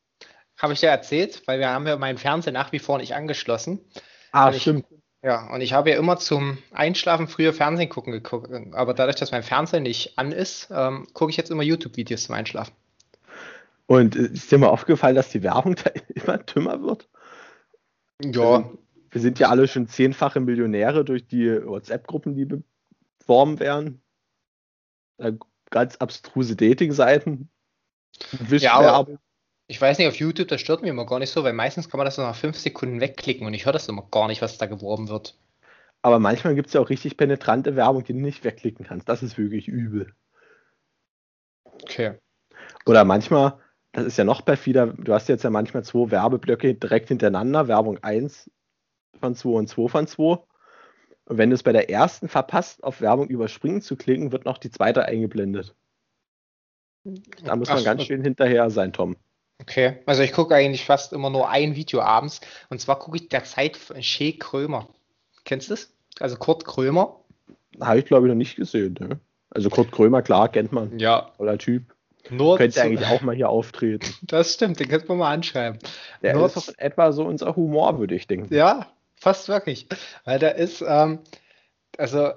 habe 0.57 0.73
ich 0.73 0.81
dir 0.81 0.89
erzählt, 0.89 1.43
weil 1.47 1.59
wir 1.59 1.69
haben 1.69 1.87
ja 1.87 1.97
meinen 1.97 2.17
Fernseher 2.17 2.53
nach 2.53 2.71
wie 2.71 2.79
vor 2.79 2.97
nicht 2.97 3.15
angeschlossen. 3.15 3.79
Ah, 4.31 4.51
stimmt. 4.51 4.85
Ich, 4.89 4.97
ja, 5.23 5.51
und 5.53 5.61
ich 5.61 5.73
habe 5.73 5.91
ja 5.91 5.97
immer 5.97 6.17
zum 6.17 6.57
Einschlafen 6.71 7.27
früher 7.27 7.53
Fernsehen 7.53 7.89
gucken 7.89 8.11
geguckt. 8.11 8.51
Aber 8.73 8.93
dadurch, 8.93 9.15
dass 9.15 9.31
mein 9.31 9.43
Fernseher 9.43 9.79
nicht 9.79 10.17
an 10.17 10.31
ist, 10.31 10.69
ähm, 10.71 11.07
gucke 11.13 11.31
ich 11.31 11.37
jetzt 11.37 11.51
immer 11.51 11.63
YouTube-Videos 11.63 12.23
zum 12.23 12.35
Einschlafen. 12.35 12.73
Und 13.89 14.15
äh, 14.15 14.27
ist 14.27 14.51
dir 14.51 14.59
mal 14.59 14.67
aufgefallen, 14.67 15.15
dass 15.15 15.29
die 15.29 15.41
Werbung 15.41 15.75
da 15.83 15.89
immer 16.13 16.37
dümmer 16.37 16.81
wird? 16.83 17.09
Ja. 18.21 18.59
Wir, 18.59 18.77
wir 19.09 19.21
sind 19.21 19.39
ja 19.39 19.49
alle 19.49 19.67
schon 19.67 19.87
zehnfache 19.87 20.39
Millionäre 20.39 21.03
durch 21.03 21.25
die 21.25 21.49
WhatsApp-Gruppen, 21.65 22.35
die 22.35 22.45
beworben 22.45 23.59
werden. 23.59 24.01
Ganz 25.71 25.95
abstruse 25.95 26.55
Dating-Seiten. 26.55 27.49
Ja, 28.49 28.79
aber 28.79 29.17
ich 29.65 29.81
weiß 29.81 29.97
nicht, 29.97 30.07
auf 30.07 30.15
YouTube, 30.15 30.47
das 30.49 30.61
stört 30.61 30.81
mich 30.81 30.89
immer 30.89 31.07
gar 31.07 31.17
nicht 31.17 31.31
so, 31.31 31.43
weil 31.43 31.53
meistens 31.53 31.89
kann 31.89 31.97
man 31.97 32.05
das 32.05 32.15
so 32.15 32.21
nach 32.21 32.35
fünf 32.35 32.57
Sekunden 32.57 33.01
wegklicken 33.01 33.47
und 33.47 33.53
ich 33.55 33.65
höre 33.65 33.73
das 33.73 33.87
immer 33.87 34.07
gar 34.11 34.27
nicht, 34.27 34.41
was 34.41 34.59
da 34.59 34.67
geworben 34.67 35.09
wird. 35.09 35.35
Aber 36.03 36.19
manchmal 36.19 36.53
gibt 36.53 36.67
es 36.67 36.73
ja 36.73 36.81
auch 36.81 36.89
richtig 36.89 37.17
penetrante 37.17 37.75
Werbung, 37.75 38.03
die 38.03 38.13
du 38.13 38.19
nicht 38.19 38.43
wegklicken 38.43 38.85
kannst. 38.85 39.09
Das 39.09 39.23
ist 39.23 39.37
wirklich 39.37 39.67
übel. 39.67 40.13
Okay. 41.83 42.19
Oder 42.85 43.03
manchmal, 43.03 43.59
das 43.91 44.05
ist 44.05 44.17
ja 44.17 44.23
noch 44.23 44.45
perfider, 44.45 44.87
du 44.87 45.13
hast 45.13 45.29
jetzt 45.29 45.43
ja 45.43 45.49
manchmal 45.49 45.83
zwei 45.83 46.11
Werbeblöcke 46.11 46.75
direkt 46.75 47.07
hintereinander, 47.07 47.67
Werbung 47.67 47.97
1 48.01 48.49
von 49.19 49.35
2 49.35 49.49
und 49.49 49.67
2 49.67 49.87
von 49.87 50.07
2. 50.07 50.23
Und 51.25 51.37
wenn 51.37 51.49
du 51.49 51.55
es 51.55 51.63
bei 51.63 51.71
der 51.71 51.89
ersten 51.89 52.27
verpasst, 52.27 52.83
auf 52.83 53.01
Werbung 53.01 53.27
überspringen 53.27 53.81
zu 53.81 53.95
klicken, 53.95 54.31
wird 54.31 54.45
noch 54.45 54.57
die 54.57 54.71
zweite 54.71 55.05
eingeblendet. 55.05 55.75
Da 57.43 57.55
muss 57.55 57.69
man 57.69 57.79
Ach, 57.79 57.83
ganz 57.83 58.03
schön 58.03 58.23
hinterher 58.23 58.69
sein, 58.69 58.93
Tom. 58.93 59.15
Okay, 59.61 59.99
also 60.05 60.23
ich 60.23 60.31
gucke 60.31 60.55
eigentlich 60.55 60.85
fast 60.85 61.11
immer 61.13 61.29
nur 61.29 61.49
ein 61.49 61.75
Video 61.75 62.01
abends. 62.01 62.41
Und 62.69 62.79
zwar 62.79 62.97
gucke 62.99 63.17
ich 63.17 63.29
derzeit 63.29 63.77
Shea 63.99 64.33
Krömer. 64.37 64.87
Kennst 65.43 65.69
du 65.69 65.73
das? 65.73 65.93
Also 66.19 66.37
Kurt 66.37 66.65
Krömer. 66.65 67.19
Habe 67.79 67.99
ich 67.99 68.05
glaube 68.05 68.27
ich 68.27 68.29
noch 68.29 68.37
nicht 68.37 68.55
gesehen. 68.55 68.95
Ne? 68.99 69.19
Also 69.49 69.69
Kurt 69.69 69.91
Krömer, 69.91 70.21
klar, 70.21 70.49
kennt 70.49 70.71
man. 70.71 70.97
Ja. 70.97 71.31
Toller 71.37 71.57
Typ. 71.57 71.95
Nur 72.29 72.57
Könnte 72.57 72.81
eigentlich 72.81 73.07
auch 73.07 73.21
mal 73.21 73.35
hier 73.35 73.49
auftreten. 73.49 74.05
Das 74.21 74.53
stimmt, 74.53 74.79
den 74.79 74.87
könnte 74.87 75.07
man 75.07 75.17
mal 75.17 75.33
anschreiben. 75.33 75.79
Der 76.21 76.35
Nur 76.35 76.45
ist 76.45 76.57
doch 76.57 76.69
etwa 76.77 77.11
so 77.11 77.23
unser 77.25 77.55
Humor, 77.55 77.99
würde 77.99 78.15
ich 78.15 78.27
denken. 78.27 78.53
Ja, 78.53 78.87
fast 79.15 79.47
wirklich. 79.47 79.87
Weil 80.25 80.39
der 80.39 80.55
ist, 80.55 80.83
ähm, 80.85 81.19
also 81.97 82.31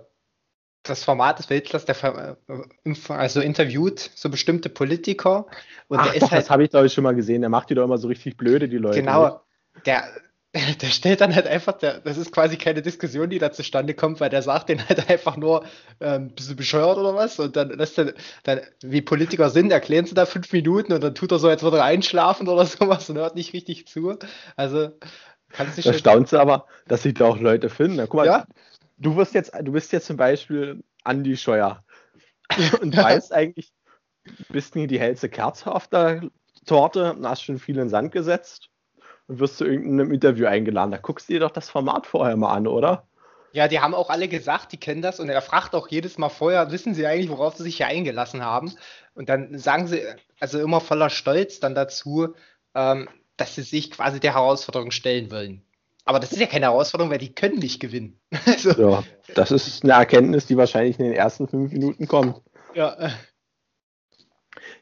das 0.83 1.05
Format 1.05 1.39
des 1.39 1.51
Weltklasse, 1.51 1.87
der 1.87 2.37
äh, 2.49 2.95
also 3.09 3.41
interviewt 3.41 4.11
so 4.15 4.31
bestimmte 4.31 4.69
Politiker 4.69 5.47
und 5.89 5.99
Ach 6.01 6.07
der 6.07 6.15
ist 6.15 6.23
doch, 6.23 6.31
halt 6.31 6.43
das 6.43 6.51
habe 6.51 6.65
ich 6.65 6.71
glaube 6.71 6.87
ich 6.87 6.93
schon 6.93 7.05
mal 7.05 7.15
gesehen. 7.15 7.43
Der 7.43 7.51
macht 7.51 7.71
die 7.71 7.75
doch 7.75 7.85
immer 7.85 7.99
so 7.99 8.09
richtig 8.09 8.37
blöde, 8.37 8.69
die 8.69 8.79
Leute. 8.79 8.99
ne? 8.99 9.05
Genau, 9.05 9.41
der, 9.87 10.05
der 10.83 10.89
stellt 10.89 11.23
dann 11.23 11.35
halt 11.35 11.47
einfach, 11.47 11.73
der, 11.79 12.01
das 12.01 12.19
ist 12.19 12.31
quasi 12.33 12.59
keine 12.59 12.83
Diskussion, 12.83 13.31
die 13.31 13.39
da 13.39 13.53
zustande 13.53 13.95
kommt, 13.95 14.21
weil 14.21 14.29
der 14.29 14.43
sagt 14.43 14.69
den 14.69 14.87
halt 14.87 15.09
einfach 15.11 15.37
nur, 15.37 15.65
ähm, 16.01 16.35
bist 16.35 16.51
du 16.51 16.57
bescheuert 16.57 16.99
oder 16.99 17.15
was? 17.15 17.39
Und 17.39 17.57
dann 17.57 17.71
lässt 17.71 17.99
er, 17.99 18.13
dann, 18.43 18.61
wie 18.83 19.01
Politiker 19.01 19.49
sind, 19.49 19.71
erklären 19.73 20.05
sie 20.05 20.15
da 20.15 20.27
fünf 20.27 20.53
Minuten 20.53 20.93
und 20.93 21.03
dann 21.03 21.15
tut 21.15 21.33
er 21.33 21.39
so, 21.39 21.49
als 21.49 21.63
würde 21.63 21.79
er 21.79 21.85
einschlafen 21.85 22.49
oder 22.49 22.67
sowas 22.67 23.09
und 23.09 23.17
hört 23.17 23.35
nicht 23.35 23.55
richtig 23.55 23.87
zu. 23.87 24.19
Also, 24.57 24.91
kannst 25.49 25.79
du 25.79 25.83
Da 25.83 25.93
schon. 25.93 25.99
staunst 25.99 26.33
du 26.35 26.39
aber, 26.39 26.67
dass 26.87 27.03
sich 27.03 27.15
da 27.15 27.27
auch 27.27 27.39
Leute 27.39 27.71
finden. 27.71 27.97
Na, 27.97 28.05
guck 28.07 28.15
mal, 28.15 28.27
Ja, 28.27 28.47
du 28.99 29.17
wirst 29.17 29.33
jetzt, 29.35 29.53
du 29.63 29.73
bist 29.73 29.91
jetzt 29.93 30.07
zum 30.07 30.19
Beispiel 30.19 30.83
Andi 31.03 31.37
Scheuer 31.37 31.83
und 32.83 32.95
weißt 32.95 33.33
eigentlich, 33.33 33.73
bist 34.51 34.77
nie 34.77 34.87
die 34.87 35.01
hellste 35.01 35.31
Kerze 35.31 35.73
auf 35.75 35.89
der 35.89 36.23
Torte 36.67 37.15
und 37.15 37.27
hast 37.27 37.43
schon 37.43 37.59
viel 37.59 37.77
in 37.77 37.83
den 37.83 37.89
Sand 37.89 38.13
gesetzt 38.13 38.72
und 39.33 39.41
wirst 39.41 39.59
zu 39.59 39.65
irgendeinem 39.65 40.13
Interview 40.13 40.47
eingeladen. 40.47 40.91
Da 40.91 40.99
guckst 40.99 41.29
du 41.29 41.35
dir 41.35 41.41
doch 41.41 41.51
das 41.51 41.69
Format 41.69 42.07
vorher 42.07 42.37
mal 42.37 42.53
an, 42.53 42.67
oder? 42.67 43.07
ja, 43.53 43.69
die 43.69 43.81
haben 43.81 43.95
auch 43.95 44.11
alle 44.11 44.29
gesagt, 44.29 44.73
die 44.73 44.79
kennen 44.79 45.03
das 45.03 45.21
und 45.21 45.29
er 45.29 45.43
fragt 45.43 45.75
auch 45.75 45.89
jedes 45.89 46.19
Mal 46.19 46.31
vorher, 46.31 46.73
wissen 46.73 46.95
sie 46.95 47.07
eigentlich, 47.07 47.31
worauf 47.31 47.57
sie 47.57 47.63
sich 47.65 47.77
hier 47.77 47.87
eingelassen 47.87 48.43
haben? 48.43 48.73
Und 49.15 49.29
dann 49.29 49.59
sagen 49.59 49.87
sie, 49.87 50.03
also 50.41 50.59
immer 50.59 50.81
voller 50.81 51.11
Stolz 51.11 51.61
dann 51.61 51.75
dazu, 51.75 52.35
ähm, 52.75 53.09
dass 53.37 53.55
sie 53.55 53.63
sich 53.63 53.91
quasi 53.91 54.21
der 54.21 54.35
Herausforderung 54.35 54.91
stellen 54.91 55.31
wollen. 55.31 55.63
Aber 56.05 56.19
das 56.19 56.33
ist 56.33 56.41
ja 56.41 56.47
keine 56.47 56.67
Herausforderung, 56.67 57.13
weil 57.13 57.19
die 57.19 57.35
können 57.35 57.59
nicht 57.59 57.79
gewinnen. 57.81 58.19
Also, 58.47 58.71
Ja, 58.71 59.05
das 59.35 59.51
ist 59.51 59.85
eine 59.85 59.93
Erkenntnis, 59.93 60.47
die 60.47 60.57
wahrscheinlich 60.57 60.99
in 60.99 61.05
den 61.05 61.15
ersten 61.15 61.47
fünf 61.47 61.73
Minuten 61.73 62.09
kommt. 62.09 62.41
ja, 62.75 62.97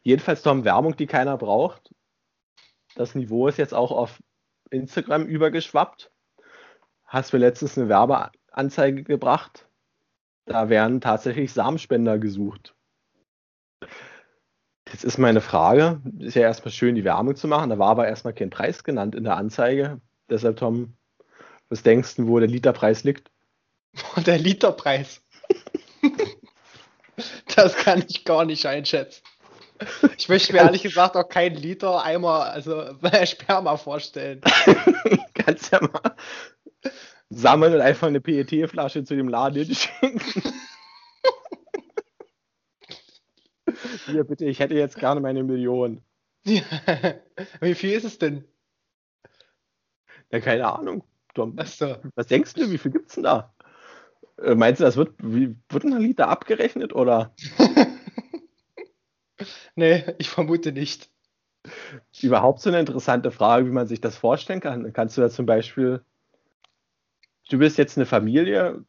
Jedenfalls 0.02 0.42
Tom 0.42 0.64
Werbung, 0.64 0.96
die 0.96 1.06
keiner 1.06 1.36
braucht. 1.36 1.90
Das 2.94 3.14
Niveau 3.14 3.48
ist 3.48 3.58
jetzt 3.58 3.74
auch 3.74 3.90
auf 3.90 4.20
Instagram 4.70 5.26
übergeschwappt. 5.26 6.10
Hast 7.04 7.32
mir 7.32 7.38
letztens 7.40 7.76
eine 7.76 7.88
Werbeanzeige 7.88 9.02
gebracht. 9.02 9.68
Da 10.46 10.68
werden 10.68 11.00
tatsächlich 11.00 11.52
Samenspender 11.52 12.18
gesucht. 12.18 12.74
Jetzt 14.88 15.04
ist 15.04 15.18
meine 15.18 15.40
Frage, 15.40 16.00
ist 16.18 16.34
ja 16.34 16.42
erstmal 16.42 16.72
schön, 16.72 16.96
die 16.96 17.04
Werbung 17.04 17.36
zu 17.36 17.46
machen, 17.46 17.70
da 17.70 17.78
war 17.78 17.90
aber 17.90 18.08
erstmal 18.08 18.34
kein 18.34 18.50
Preis 18.50 18.82
genannt 18.82 19.14
in 19.14 19.22
der 19.22 19.36
Anzeige. 19.36 20.00
Deshalb, 20.28 20.56
Tom, 20.56 20.96
was 21.68 21.84
denkst 21.84 22.16
du, 22.16 22.26
wo 22.26 22.38
der 22.40 22.48
Literpreis 22.48 23.04
liegt? 23.04 23.30
der 24.26 24.38
Literpreis. 24.38 25.22
Das 27.54 27.76
kann 27.76 28.02
ich 28.08 28.24
gar 28.24 28.46
nicht 28.46 28.64
einschätzen. 28.64 29.22
Ich 30.18 30.28
möchte 30.28 30.52
mir 30.52 30.58
ehrlich 30.60 30.82
gesagt 30.82 31.16
auch 31.16 31.28
keinen 31.28 31.56
Liter 31.56 32.04
Eimer, 32.04 32.44
also 32.44 32.84
Sperma 33.24 33.76
vorstellen. 33.76 34.40
Kannst 35.34 35.72
ja 35.72 35.80
mal 35.80 36.14
sammeln 37.30 37.74
und 37.74 37.80
einfach 37.80 38.08
eine 38.08 38.20
PET-Flasche 38.20 39.04
zu 39.04 39.16
dem 39.16 39.28
Laden 39.28 39.64
hinschicken. 39.64 40.20
Hier, 44.06 44.24
bitte, 44.24 44.44
ich 44.46 44.58
hätte 44.58 44.74
jetzt 44.74 44.98
gerne 44.98 45.20
meine 45.20 45.44
Million. 45.44 46.02
Wie 46.44 47.74
viel 47.74 47.92
ist 47.92 48.04
es 48.04 48.18
denn? 48.18 48.44
Ja, 50.32 50.40
keine 50.40 50.66
Ahnung. 50.66 51.04
Tom, 51.34 51.56
Achso. 51.58 51.96
was 52.16 52.26
denkst 52.26 52.54
du, 52.54 52.70
wie 52.70 52.78
viel 52.78 52.90
gibt's 52.90 53.14
denn 53.14 53.22
da? 53.24 53.54
Äh, 54.42 54.54
Meinst 54.54 54.80
du, 54.80 54.84
das 54.84 54.96
wird, 54.96 55.14
wie, 55.18 55.56
wird 55.68 55.84
ein 55.84 55.98
Liter 56.00 56.28
abgerechnet 56.28 56.92
oder 56.92 57.34
Nee, 59.74 60.04
ich 60.18 60.28
vermute 60.28 60.72
nicht. 60.72 61.10
überhaupt 62.22 62.60
so 62.60 62.70
eine 62.70 62.80
interessante 62.80 63.30
Frage, 63.30 63.66
wie 63.66 63.70
man 63.70 63.86
sich 63.86 64.00
das 64.00 64.16
vorstellen 64.16 64.60
kann? 64.60 64.92
Kannst 64.92 65.16
du 65.16 65.20
da 65.20 65.30
zum 65.30 65.46
Beispiel, 65.46 66.04
du 67.50 67.58
bist 67.58 67.78
jetzt 67.78 67.96
eine 67.98 68.06
Familie 68.06 68.84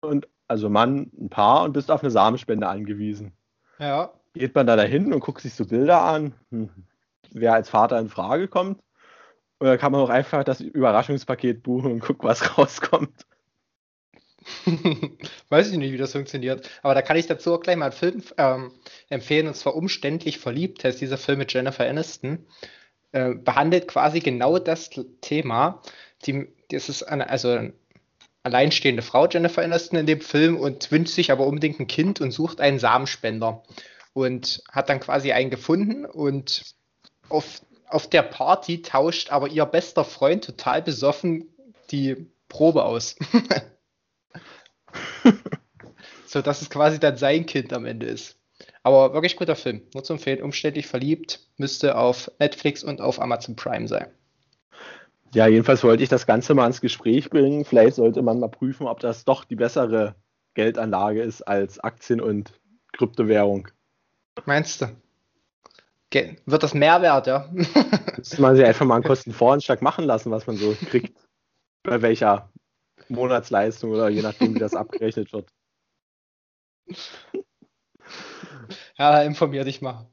und 0.00 0.28
also 0.48 0.68
Mann, 0.68 1.10
ein 1.18 1.30
Paar 1.30 1.64
und 1.64 1.72
bist 1.72 1.90
auf 1.90 2.02
eine 2.02 2.10
Samenspende 2.10 2.68
angewiesen. 2.68 3.32
Ja. 3.78 4.12
geht 4.34 4.54
man 4.54 4.66
da 4.66 4.76
dahin 4.76 5.12
und 5.12 5.20
guckt 5.20 5.42
sich 5.42 5.54
so 5.54 5.66
Bilder 5.66 6.02
an, 6.02 6.34
hm, 6.50 6.70
wer 7.32 7.54
als 7.54 7.68
Vater 7.68 7.98
in 7.98 8.08
Frage 8.08 8.48
kommt. 8.48 8.80
Oder 9.60 9.78
kann 9.78 9.92
man 9.92 10.00
auch 10.00 10.10
einfach 10.10 10.44
das 10.44 10.60
Überraschungspaket 10.60 11.62
buchen 11.62 11.92
und 11.92 12.00
gucken, 12.00 12.28
was 12.28 12.42
rauskommt. 12.58 13.26
Weiß 15.48 15.70
ich 15.70 15.78
nicht, 15.78 15.92
wie 15.92 15.98
das 15.98 16.12
funktioniert. 16.12 16.68
Aber 16.82 16.94
da 16.94 17.02
kann 17.02 17.16
ich 17.16 17.26
dazu 17.26 17.54
auch 17.54 17.60
gleich 17.60 17.76
mal 17.76 17.86
einen 17.86 17.92
Film 17.92 18.22
ähm, 18.38 18.72
empfehlen, 19.08 19.46
und 19.46 19.54
zwar 19.54 19.74
Umständlich 19.74 20.38
verliebt, 20.38 20.84
heißt 20.84 21.00
dieser 21.00 21.18
Film 21.18 21.38
mit 21.38 21.52
Jennifer 21.52 21.88
Aniston. 21.88 22.46
Äh, 23.12 23.34
behandelt 23.34 23.88
quasi 23.88 24.20
genau 24.20 24.58
das 24.58 24.90
Thema. 25.20 25.82
Die, 26.24 26.48
das 26.70 26.88
ist 26.88 27.02
eine, 27.02 27.28
also 27.28 27.50
eine 27.50 27.72
alleinstehende 28.42 29.02
Frau, 29.02 29.28
Jennifer 29.28 29.62
Aniston, 29.62 29.98
in 29.98 30.06
dem 30.06 30.20
Film 30.20 30.56
und 30.56 30.90
wünscht 30.90 31.14
sich 31.14 31.30
aber 31.30 31.46
unbedingt 31.46 31.80
ein 31.80 31.86
Kind 31.86 32.20
und 32.20 32.30
sucht 32.30 32.60
einen 32.60 32.78
Samenspender. 32.78 33.62
Und 34.14 34.62
hat 34.70 34.88
dann 34.88 35.00
quasi 35.00 35.32
einen 35.32 35.50
gefunden 35.50 36.04
und 36.04 36.74
auf, 37.28 37.62
auf 37.88 38.08
der 38.08 38.22
Party 38.22 38.82
tauscht 38.82 39.30
aber 39.30 39.48
ihr 39.48 39.64
bester 39.64 40.04
Freund 40.04 40.44
total 40.44 40.82
besoffen 40.82 41.48
die 41.90 42.26
Probe 42.48 42.84
aus. 42.84 43.16
so 46.26 46.42
dass 46.42 46.62
es 46.62 46.70
quasi 46.70 46.98
dann 46.98 47.16
sein 47.16 47.46
Kind 47.46 47.72
am 47.72 47.84
Ende 47.84 48.06
ist. 48.06 48.36
Aber 48.82 49.14
wirklich 49.14 49.36
guter 49.36 49.56
Film. 49.56 49.82
Nur 49.94 50.04
zu 50.04 50.14
empfehlen. 50.14 50.42
Umständlich 50.42 50.86
verliebt. 50.86 51.40
Müsste 51.56 51.96
auf 51.96 52.30
Netflix 52.38 52.82
und 52.82 53.00
auf 53.00 53.20
Amazon 53.20 53.56
Prime 53.56 53.88
sein. 53.88 54.08
Ja, 55.34 55.46
jedenfalls 55.46 55.82
wollte 55.82 56.02
ich 56.02 56.08
das 56.08 56.26
Ganze 56.26 56.54
mal 56.54 56.66
ins 56.66 56.80
Gespräch 56.80 57.30
bringen. 57.30 57.64
Vielleicht 57.64 57.96
sollte 57.96 58.22
man 58.22 58.38
mal 58.38 58.48
prüfen, 58.48 58.86
ob 58.86 59.00
das 59.00 59.24
doch 59.24 59.44
die 59.44 59.56
bessere 59.56 60.14
Geldanlage 60.54 61.22
ist 61.22 61.42
als 61.42 61.78
Aktien 61.80 62.20
und 62.20 62.52
Kryptowährung. 62.92 63.68
Meinst 64.44 64.82
du? 64.82 64.86
Ge 66.10 66.36
wird 66.44 66.62
das 66.62 66.74
Mehrwert, 66.74 67.26
ja? 67.26 67.48
Müsste 67.50 68.42
man 68.42 68.56
sich 68.56 68.64
einfach 68.66 68.84
mal 68.84 68.96
einen 68.96 69.04
Kostenvoranschlag 69.04 69.80
machen 69.80 70.04
lassen, 70.04 70.30
was 70.30 70.46
man 70.46 70.56
so 70.56 70.76
kriegt. 70.90 71.16
Bei 71.82 72.02
welcher 72.02 72.51
Monatsleistung 73.08 73.90
oder 73.90 74.08
je 74.08 74.22
nachdem, 74.22 74.54
wie 74.54 74.58
das 74.58 74.74
abgerechnet 74.76 75.32
wird. 75.32 75.50
ja, 78.98 79.22
informier 79.22 79.64
dich 79.64 79.80
mal. 79.82 80.08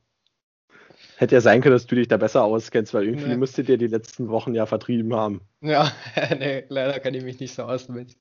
Hätte 1.17 1.35
ja 1.35 1.41
sein 1.41 1.61
können, 1.61 1.73
dass 1.75 1.85
du 1.85 1.95
dich 1.95 2.07
da 2.07 2.17
besser 2.17 2.43
auskennst, 2.43 2.93
weil 2.93 3.05
irgendwie 3.05 3.29
Nee. 3.29 3.35
müsstet 3.35 3.67
ihr 3.69 3.77
die 3.77 3.87
letzten 3.87 4.29
Wochen 4.29 4.55
ja 4.55 4.65
vertrieben 4.65 5.13
haben. 5.15 5.41
Ja, 5.61 5.91
nee, 6.37 6.65
leider 6.69 6.99
kann 6.99 7.13
ich 7.13 7.23
mich 7.23 7.39
nicht 7.39 7.53
so 7.53 7.63
aus 7.63 7.89
mit. 7.89 8.15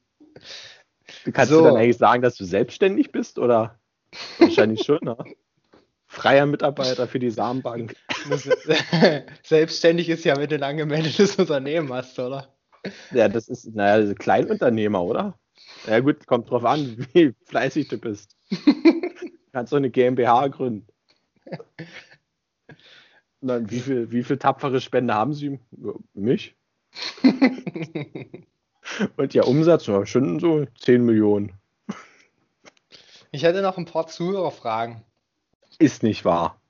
Kannst 1.33 1.53
So. 1.53 1.59
du 1.59 1.64
dann 1.64 1.77
eigentlich 1.77 1.97
sagen, 1.97 2.23
dass 2.23 2.37
du 2.37 2.45
selbstständig 2.45 3.12
bist 3.12 3.39
oder? 3.39 3.79
Wahrscheinlich 4.39 4.83
schon, 4.85 4.99
ne? 5.03 5.16
Freier 6.07 6.47
Mitarbeiter 6.47 7.07
für 7.07 7.19
die 7.19 7.31
Samenbank. 7.31 7.95
Selbstständig 9.43 10.09
ist 10.09 10.25
ja, 10.25 10.37
wenn 10.37 10.49
du 10.49 10.57
ein 10.57 10.62
angemeldetes 10.62 11.37
Unternehmen 11.37 11.93
hast, 11.93 12.19
oder? 12.19 12.57
Ja, 13.12 13.29
das 13.29 13.49
ist, 13.49 13.74
naja, 13.74 14.14
Kleinunternehmer, 14.14 15.03
oder? 15.03 15.39
Ja 15.87 16.01
gut, 16.01 16.26
kommt 16.26 16.51
drauf 16.51 16.64
an, 16.64 17.07
wie 17.12 17.35
fleißig 17.45 17.89
du 17.89 17.99
bist. 17.99 18.37
Du 18.51 18.57
kannst 19.53 19.72
doch 19.72 19.79
eine 19.79 19.91
GmbH 19.91 20.49
gründen. 20.49 20.87
Dann, 23.41 23.70
wie 23.70 23.81
viel, 23.81 24.11
wie 24.11 24.24
viel 24.24 24.39
tapfere 24.39 24.81
Spende 24.81 25.14
haben 25.14 25.33
sie? 25.33 25.61
Mich? 26.14 26.57
Und 29.16 29.35
ja, 29.35 29.45
Umsatz, 29.45 29.87
ja, 29.87 30.05
schon 30.07 30.41
so 30.41 30.64
10 30.81 31.05
Millionen. 31.05 31.53
Ich 33.31 33.43
hätte 33.43 33.62
noch 33.62 33.76
ein 33.76 33.85
paar 33.85 34.07
Zuhörerfragen. 34.07 35.03
Ist 35.79 36.03
nicht 36.03 36.24
wahr. 36.24 36.61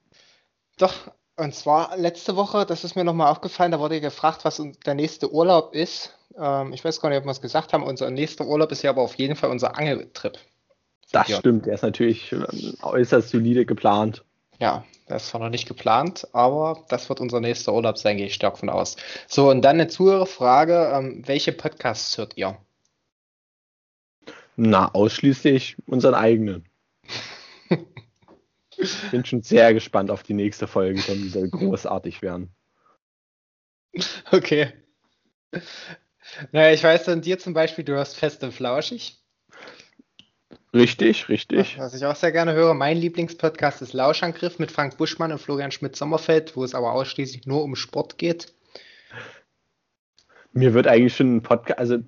Doch, 0.77 1.11
und 1.39 1.55
zwar 1.55 1.97
letzte 1.97 2.37
Woche, 2.37 2.67
das 2.67 2.85
ist 2.85 2.97
mir 2.97 3.05
nochmal 3.05 3.31
aufgefallen, 3.31 3.73
da 3.73 3.79
wurde 3.81 4.01
gefragt, 4.01 4.45
was 4.45 4.63
der 4.85 4.95
nächste 4.95 5.33
Urlaub 5.33 5.75
ist. 5.75 6.15
Ähm, 6.37 6.73
ich 6.73 6.85
weiß 6.85 7.01
gar 7.01 7.09
nicht, 7.09 7.19
ob 7.19 7.25
wir 7.25 7.31
es 7.31 7.41
gesagt 7.41 7.73
haben. 7.73 7.83
Unser 7.83 8.11
nächster 8.11 8.47
Urlaub 8.47 8.73
ist 8.73 8.83
ja 8.83 8.91
aber 8.91 9.03
auf 9.03 9.15
jeden 9.15 9.37
Fall 9.37 9.51
unser 9.51 9.77
Angeltrip. 9.77 10.39
Das 11.13 11.29
Ja. 11.29 11.39
stimmt, 11.39 11.67
der 11.67 11.75
ist 11.75 11.83
natürlich 11.83 12.33
ähm, 12.33 12.75
äußerst 12.83 13.31
solide 13.31 13.65
geplant. 13.65 14.25
Ja, 14.61 14.85
das 15.07 15.33
war 15.33 15.41
noch 15.41 15.49
nicht 15.51 15.69
geplant, 15.69 16.27
aber 16.33 16.85
das 16.89 17.09
wird 17.09 17.21
unser 17.21 17.41
nächster 17.41 17.73
Urlaub 17.73 17.97
sein, 17.97 18.17
gehe 18.17 18.27
ich 18.27 18.35
stark 18.35 18.59
von 18.59 18.69
aus. 18.69 18.97
So, 19.27 19.49
und 19.51 19.63
dann 19.63 19.77
eine 19.77 19.89
Zuhörerfrage. 19.89 20.93
Ähm, 20.93 21.23
welche 21.27 21.53
Podcasts 21.53 22.19
hört 22.19 22.37
ihr? 22.37 22.59
Na, 24.57 24.93
ausschließlich 24.93 25.77
unseren 25.87 26.15
eigenen. 26.15 26.69
Ich 28.79 29.11
bin 29.11 29.25
schon 29.25 29.43
sehr 29.43 29.75
gespannt 29.75 30.11
auf 30.11 30.23
die 30.23 30.35
nächste 30.35 30.67
Folge, 30.67 31.01
denn 31.03 31.23
die 31.23 31.29
soll 31.29 31.49
großartig 31.49 32.23
werden. 32.23 32.55
Okay. 34.31 34.73
Naja, 36.53 36.73
ich 36.73 36.85
weiß 36.85 37.05
von 37.05 37.21
dir 37.21 37.39
zum 37.39 37.55
Beispiel, 37.55 37.85
du 37.85 37.95
hörst 37.95 38.17
fest 38.17 38.45
und 38.45 38.53
flauschig. 38.53 39.19
Richtig, 40.75 41.29
richtig. 41.29 41.79
Was 41.79 41.95
ich 41.95 42.05
auch 42.05 42.15
sehr 42.15 42.31
gerne 42.31 42.53
höre, 42.53 42.75
mein 42.75 42.99
Lieblingspodcast 42.99 43.81
ist 43.81 43.95
Lauschangriff 43.95 44.59
mit 44.59 44.71
Frank 44.71 44.99
Buschmann 44.99 45.33
und 45.33 45.39
Florian 45.39 45.73
Schmidt-Sommerfeld, 45.73 46.57
wo 46.57 46.63
es 46.63 46.75
aber 46.75 46.93
ausschließlich 46.93 47.47
nur 47.47 47.63
um 47.63 47.75
Sport 47.75 48.19
geht. 48.19 48.53
Mir 50.53 50.75
wird 50.75 50.87
eigentlich 50.87 51.17
schon 51.17 51.37
ein 51.37 51.43
Podcast, 51.43 51.79
also 51.79 51.99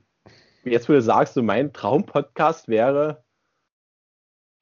jetzt 0.64 0.88
wo 0.88 0.92
du 0.92 1.00
sagst, 1.00 1.34
so 1.34 1.42
mein 1.42 1.72
Traumpodcast 1.72 2.68
wäre 2.68 3.24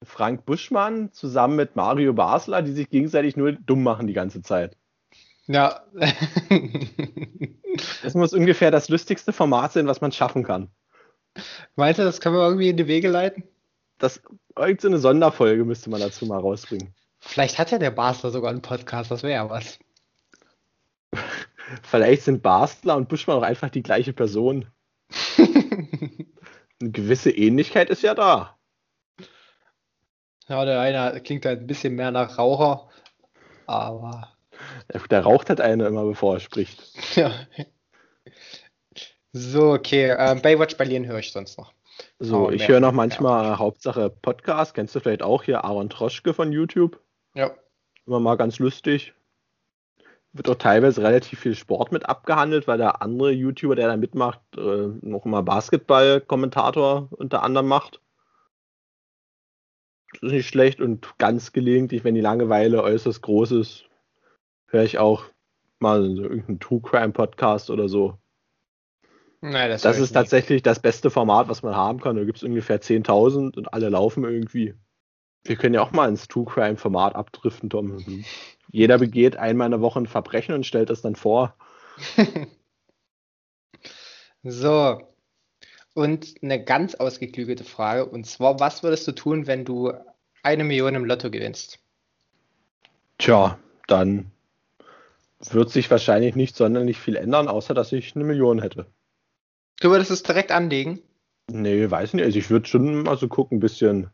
Frank 0.04 0.46
Buschmann 0.46 1.12
zusammen 1.12 1.56
mit 1.56 1.76
Mario 1.76 2.12
Basler, 2.12 2.62
die 2.62 2.72
sich 2.72 2.88
gegenseitig 2.88 3.36
nur 3.36 3.52
dumm 3.52 3.82
machen 3.82 4.06
die 4.06 4.12
ganze 4.12 4.42
Zeit. 4.42 4.76
Ja. 5.46 5.82
das 8.02 8.14
muss 8.14 8.32
ungefähr 8.32 8.70
das 8.70 8.88
lustigste 8.88 9.32
Format 9.32 9.72
sein, 9.72 9.86
was 9.86 10.00
man 10.00 10.12
schaffen 10.12 10.44
kann. 10.44 10.70
Meinst 11.76 11.98
du, 11.98 12.04
das 12.04 12.20
können 12.20 12.36
wir 12.36 12.46
irgendwie 12.46 12.68
in 12.68 12.76
die 12.76 12.86
Wege 12.86 13.08
leiten? 13.08 13.44
Das, 13.98 14.22
irgendeine 14.56 14.98
Sonderfolge 14.98 15.64
müsste 15.64 15.90
man 15.90 16.00
dazu 16.00 16.26
mal 16.26 16.38
rausbringen. 16.38 16.94
Vielleicht 17.20 17.58
hat 17.58 17.70
ja 17.70 17.78
der 17.78 17.90
Basler 17.90 18.30
sogar 18.30 18.50
einen 18.50 18.62
Podcast, 18.62 19.10
das 19.10 19.22
wäre 19.22 19.34
ja 19.34 19.50
was. 19.50 19.78
Vielleicht 21.82 22.22
sind 22.22 22.42
Basler 22.42 22.96
und 22.96 23.08
Buschmann 23.08 23.38
auch 23.38 23.42
einfach 23.42 23.70
die 23.70 23.82
gleiche 23.82 24.12
Person. 24.12 24.66
Eine 26.80 26.92
gewisse 26.92 27.30
Ähnlichkeit 27.30 27.90
ist 27.90 28.02
ja 28.02 28.14
da. 28.14 28.57
Ja, 30.48 30.64
der 30.64 30.80
eine 30.80 31.20
klingt 31.20 31.44
halt 31.44 31.60
ein 31.60 31.66
bisschen 31.66 31.94
mehr 31.94 32.10
nach 32.10 32.38
Raucher, 32.38 32.88
aber. 33.66 34.28
Der, 34.92 35.00
der 35.02 35.20
raucht 35.22 35.50
halt 35.50 35.60
eine 35.60 35.86
immer, 35.86 36.04
bevor 36.04 36.34
er 36.34 36.40
spricht. 36.40 36.82
Ja. 37.16 37.32
So, 39.32 39.72
okay. 39.72 40.14
Ähm, 40.18 40.40
Baywatch 40.40 40.76
Berlin 40.76 41.06
höre 41.06 41.18
ich 41.18 41.32
sonst 41.32 41.58
noch. 41.58 41.72
So, 42.18 42.46
oh, 42.46 42.50
ich 42.50 42.66
höre 42.66 42.80
noch 42.80 42.92
manchmal 42.92 43.44
ja. 43.44 43.58
Hauptsache 43.58 44.10
Podcast. 44.10 44.74
Kennst 44.74 44.94
du 44.94 45.00
vielleicht 45.00 45.22
auch 45.22 45.42
hier 45.42 45.64
Aaron 45.64 45.90
Troschke 45.90 46.32
von 46.32 46.50
YouTube? 46.50 47.00
Ja. 47.34 47.50
Immer 48.06 48.20
mal 48.20 48.36
ganz 48.36 48.58
lustig. 48.58 49.14
Wird 50.32 50.48
auch 50.48 50.56
teilweise 50.56 51.02
relativ 51.02 51.40
viel 51.40 51.54
Sport 51.54 51.92
mit 51.92 52.08
abgehandelt, 52.08 52.66
weil 52.66 52.78
der 52.78 53.02
andere 53.02 53.32
YouTuber, 53.32 53.76
der 53.76 53.88
da 53.88 53.96
mitmacht, 53.96 54.40
äh, 54.56 54.88
noch 55.02 55.26
immer 55.26 55.42
Basketball-Kommentator 55.42 57.08
unter 57.10 57.42
anderem 57.42 57.68
macht. 57.68 58.00
Das 60.12 60.22
ist 60.22 60.32
nicht 60.32 60.48
schlecht 60.48 60.80
und 60.80 61.18
ganz 61.18 61.52
gelegentlich, 61.52 62.04
wenn 62.04 62.14
die 62.14 62.20
Langeweile 62.20 62.82
äußerst 62.82 63.22
groß 63.22 63.52
ist, 63.52 63.88
höre 64.66 64.84
ich 64.84 64.98
auch 64.98 65.24
mal 65.80 66.02
so 66.16 66.22
irgendeinen 66.22 66.60
True 66.60 66.80
Crime 66.80 67.12
Podcast 67.12 67.70
oder 67.70 67.88
so. 67.88 68.18
Nein, 69.40 69.70
das, 69.70 69.82
das 69.82 69.98
ist 69.98 70.12
tatsächlich 70.12 70.62
das 70.62 70.80
beste 70.80 71.10
Format, 71.10 71.48
was 71.48 71.62
man 71.62 71.76
haben 71.76 72.00
kann. 72.00 72.16
Da 72.16 72.24
gibt 72.24 72.38
es 72.38 72.42
ungefähr 72.42 72.80
10.000 72.80 73.56
und 73.56 73.72
alle 73.72 73.88
laufen 73.88 74.24
irgendwie. 74.24 74.74
Wir 75.44 75.56
können 75.56 75.74
ja 75.74 75.82
auch 75.82 75.92
mal 75.92 76.08
ins 76.08 76.26
True 76.26 76.44
Crime 76.44 76.76
Format 76.76 77.14
abdriften, 77.14 77.70
Tom. 77.70 78.04
Jeder 78.70 78.98
begeht 78.98 79.36
einmal 79.36 79.66
in 79.66 79.72
der 79.72 79.80
Woche 79.80 80.00
ein 80.00 80.06
Verbrechen 80.06 80.54
und 80.54 80.66
stellt 80.66 80.90
das 80.90 81.02
dann 81.02 81.14
vor. 81.14 81.54
so. 84.42 85.00
Und 85.98 86.36
eine 86.42 86.62
ganz 86.62 86.94
ausgeklügelte 86.94 87.64
Frage. 87.64 88.06
Und 88.06 88.24
zwar, 88.24 88.60
was 88.60 88.84
würdest 88.84 89.08
du 89.08 89.10
tun, 89.10 89.48
wenn 89.48 89.64
du 89.64 89.92
eine 90.44 90.62
Million 90.62 90.94
im 90.94 91.04
Lotto 91.04 91.28
gewinnst? 91.28 91.80
Tja, 93.18 93.58
dann 93.88 94.30
wird 95.50 95.70
sich 95.70 95.90
wahrscheinlich 95.90 96.36
nicht 96.36 96.54
sonderlich 96.54 96.98
viel 96.98 97.16
ändern, 97.16 97.48
außer 97.48 97.74
dass 97.74 97.90
ich 97.90 98.14
eine 98.14 98.24
Million 98.24 98.62
hätte. 98.62 98.86
Du 99.80 99.90
würdest 99.90 100.12
es 100.12 100.22
direkt 100.22 100.52
anlegen? 100.52 101.02
Nee, 101.50 101.90
weiß 101.90 102.14
nicht. 102.14 102.24
Also 102.24 102.38
ich 102.38 102.48
würde 102.48 102.68
schon 102.68 103.02
mal 103.02 103.18
so 103.18 103.26
gucken, 103.26 103.56
ein 103.56 103.60
bisschen. 103.60 104.08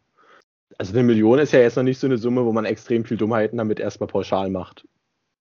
Also 0.78 0.94
eine 0.94 1.02
Million 1.02 1.38
ist 1.38 1.52
ja 1.52 1.60
jetzt 1.60 1.76
noch 1.76 1.82
nicht 1.82 1.98
so 1.98 2.06
eine 2.06 2.16
Summe, 2.16 2.46
wo 2.46 2.52
man 2.52 2.64
extrem 2.64 3.04
viel 3.04 3.18
Dummheiten 3.18 3.58
damit 3.58 3.78
erstmal 3.78 4.06
pauschal 4.06 4.48
macht. 4.48 4.88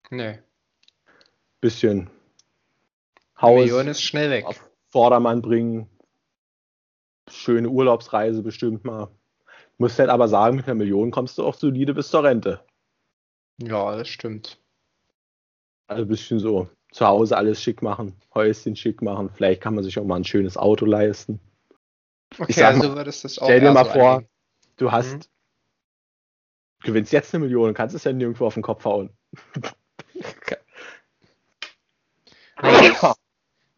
Nee. 0.09 0.39
Bisschen 1.61 2.09
Haus. 3.39 3.59
Million 3.59 3.87
ist 3.87 4.01
schnell 4.01 4.31
weg. 4.31 4.45
Auf 4.47 4.67
Vordermann 4.87 5.43
bringen. 5.43 5.87
Schöne 7.29 7.69
Urlaubsreise 7.69 8.43
bestimmt 8.43 8.85
mal. 8.85 9.09
Musst 9.77 9.99
halt 9.99 10.09
aber 10.09 10.27
sagen, 10.27 10.55
mit 10.55 10.65
einer 10.65 10.75
Million 10.75 11.11
kommst 11.11 11.37
du 11.37 11.45
auch 11.45 11.55
solide 11.55 11.93
bis 11.93 12.09
zur 12.09 12.23
Rente. 12.23 12.61
Ja, 13.61 13.95
das 13.95 14.07
stimmt. 14.07 14.59
Also 15.87 16.03
ein 16.03 16.07
bisschen 16.07 16.39
so 16.39 16.69
zu 16.91 17.05
Hause 17.05 17.37
alles 17.37 17.61
schick 17.61 17.81
machen, 17.81 18.15
Häuschen 18.33 18.75
schick 18.75 19.01
machen. 19.01 19.29
Vielleicht 19.33 19.61
kann 19.61 19.75
man 19.75 19.83
sich 19.83 19.99
auch 19.99 20.05
mal 20.05 20.15
ein 20.15 20.23
schönes 20.23 20.57
Auto 20.57 20.85
leisten. 20.85 21.39
Okay, 22.37 22.45
ich 22.49 22.55
sag 22.55 22.75
also 22.75 22.89
mal, 22.89 22.95
würdest 22.95 23.23
das 23.23 23.37
auch 23.37 23.45
Stell 23.45 23.59
dir 23.59 23.71
mal 23.71 23.85
so 23.85 23.91
vor, 23.91 24.11
einigen. 24.13 24.29
du 24.77 24.91
hast, 24.91 25.13
mhm. 25.13 25.21
gewinnst 26.83 27.11
jetzt 27.11 27.33
eine 27.33 27.43
Million 27.43 27.69
und 27.69 27.73
kannst 27.73 27.95
es 27.95 28.03
ja 28.03 28.13
nirgendwo 28.13 28.45
auf 28.45 28.53
den 28.53 28.63
Kopf 28.63 28.85
hauen. 28.85 29.09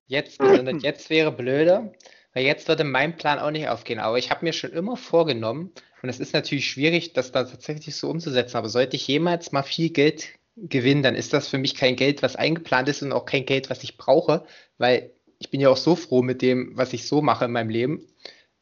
jetzt, 0.05 0.39
jetzt, 0.39 0.83
jetzt 0.83 1.09
wäre 1.09 1.31
blöder, 1.31 1.91
weil 2.37 2.45
jetzt 2.45 2.67
würde 2.67 2.83
mein 2.83 3.17
Plan 3.17 3.39
auch 3.39 3.49
nicht 3.49 3.67
aufgehen. 3.67 3.97
Aber 3.97 4.19
ich 4.19 4.29
habe 4.29 4.45
mir 4.45 4.53
schon 4.53 4.71
immer 4.71 4.95
vorgenommen, 4.95 5.71
und 6.03 6.09
es 6.09 6.19
ist 6.19 6.35
natürlich 6.35 6.69
schwierig, 6.69 7.13
das 7.13 7.31
da 7.31 7.43
tatsächlich 7.43 7.95
so 7.95 8.11
umzusetzen, 8.11 8.57
aber 8.57 8.69
sollte 8.69 8.95
ich 8.95 9.07
jemals 9.07 9.51
mal 9.53 9.63
viel 9.63 9.89
Geld 9.89 10.27
gewinne, 10.55 11.01
dann 11.01 11.15
ist 11.15 11.33
das 11.33 11.47
für 11.47 11.57
mich 11.57 11.73
kein 11.73 11.95
Geld, 11.95 12.21
was 12.21 12.35
eingeplant 12.35 12.89
ist 12.89 13.01
und 13.01 13.11
auch 13.11 13.25
kein 13.25 13.47
Geld, 13.47 13.71
was 13.71 13.81
ich 13.81 13.97
brauche, 13.97 14.45
weil 14.77 15.09
ich 15.39 15.49
bin 15.49 15.61
ja 15.61 15.69
auch 15.69 15.77
so 15.77 15.95
froh 15.95 16.21
mit 16.21 16.43
dem, 16.43 16.77
was 16.77 16.93
ich 16.93 17.07
so 17.07 17.23
mache 17.23 17.45
in 17.45 17.51
meinem 17.51 17.71
Leben. 17.71 18.05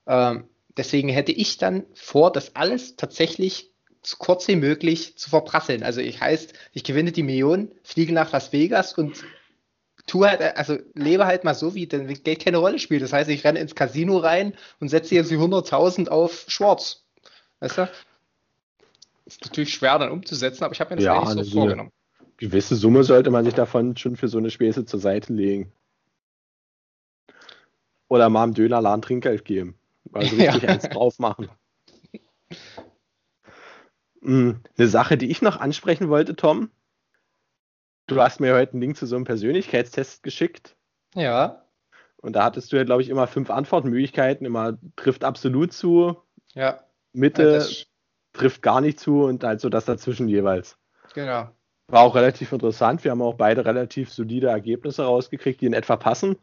Ähm, 0.07 0.45
deswegen 0.77 1.09
hätte 1.09 1.33
ich 1.33 1.57
dann 1.57 1.83
vor, 1.93 2.31
das 2.31 2.55
alles 2.55 2.95
tatsächlich 2.95 3.73
so 4.03 4.15
kurz 4.17 4.47
wie 4.47 4.55
möglich 4.55 5.17
zu 5.17 5.29
verprasseln. 5.29 5.83
Also 5.83 5.99
ich 5.99 6.21
heißt, 6.21 6.53
ich 6.71 6.85
gewinne 6.85 7.11
die 7.11 7.23
Million, 7.23 7.73
fliege 7.83 8.13
nach 8.13 8.31
Las 8.31 8.53
Vegas 8.53 8.93
und 8.93 9.25
tue 10.05 10.29
halt, 10.29 10.41
also 10.57 10.77
lebe 10.93 11.25
halt 11.25 11.43
mal 11.43 11.55
so, 11.55 11.75
wie 11.75 11.87
denn 11.87 12.07
Geld 12.07 12.43
keine 12.43 12.57
Rolle 12.57 12.79
spielt. 12.79 13.01
Das 13.01 13.13
heißt, 13.13 13.29
ich 13.29 13.43
renne 13.43 13.59
ins 13.59 13.75
Casino 13.75 14.17
rein 14.17 14.53
und 14.79 14.89
setze 14.89 15.15
jetzt 15.15 15.31
die 15.31 15.37
100.000 15.37 16.09
auf 16.09 16.45
Schwarz. 16.47 17.03
Weißt 17.59 17.77
du? 17.77 17.89
Ist 19.25 19.43
natürlich 19.43 19.73
schwer 19.73 19.97
dann 19.97 20.11
umzusetzen, 20.11 20.63
aber 20.63 20.73
ich 20.73 20.79
habe 20.79 20.91
mir 20.91 20.97
das 20.97 21.05
ja, 21.05 21.19
eigentlich 21.19 21.51
so 21.51 21.59
vorgenommen. 21.59 21.91
Gewisse 22.37 22.75
Summe 22.75 23.03
sollte 23.03 23.31
man 23.31 23.45
sich 23.45 23.53
davon 23.53 23.97
schon 23.97 24.17
für 24.17 24.27
so 24.27 24.37
eine 24.37 24.51
Späße 24.51 24.85
zur 24.85 24.99
Seite 24.99 25.33
legen. 25.33 25.71
Oder 28.07 28.29
mal 28.29 28.43
im 28.43 28.53
Dönerladen 28.53 29.01
Trinkgeld 29.01 29.45
geben. 29.45 29.75
Also 30.13 30.35
richtig 30.35 30.63
ja. 30.63 30.69
eins 30.69 30.87
drauf 30.89 31.17
machen. 31.17 31.49
Hm, 34.21 34.59
eine 34.77 34.87
Sache, 34.87 35.17
die 35.17 35.29
ich 35.31 35.41
noch 35.41 35.59
ansprechen 35.59 36.09
wollte, 36.09 36.35
Tom. 36.35 36.69
Du 38.07 38.21
hast 38.21 38.39
mir 38.39 38.53
heute 38.53 38.73
einen 38.73 38.81
Link 38.81 38.97
zu 38.97 39.07
so 39.07 39.15
einem 39.15 39.25
Persönlichkeitstest 39.25 40.21
geschickt. 40.23 40.75
Ja. 41.15 41.65
Und 42.17 42.33
da 42.33 42.43
hattest 42.43 42.71
du 42.71 42.77
ja, 42.77 42.83
glaube 42.83 43.01
ich, 43.01 43.09
immer 43.09 43.27
fünf 43.27 43.49
Antwortmöglichkeiten. 43.49 44.45
Immer 44.45 44.77
trifft 44.95 45.23
absolut 45.23 45.73
zu. 45.73 46.17
Ja. 46.53 46.83
Mitte, 47.13 47.59
ja, 47.59 47.85
trifft 48.33 48.61
gar 48.61 48.81
nicht 48.81 48.99
zu 48.99 49.23
und 49.23 49.43
halt 49.43 49.61
so 49.61 49.69
das 49.69 49.85
dazwischen 49.85 50.27
jeweils. 50.27 50.77
Genau. 51.13 51.49
War 51.87 52.01
auch 52.01 52.15
relativ 52.15 52.51
interessant. 52.51 53.03
Wir 53.03 53.11
haben 53.11 53.21
auch 53.21 53.35
beide 53.35 53.65
relativ 53.65 54.11
solide 54.11 54.47
Ergebnisse 54.47 55.03
rausgekriegt, 55.03 55.61
die 55.61 55.67
in 55.67 55.73
etwa 55.73 55.97
passen. 55.97 56.37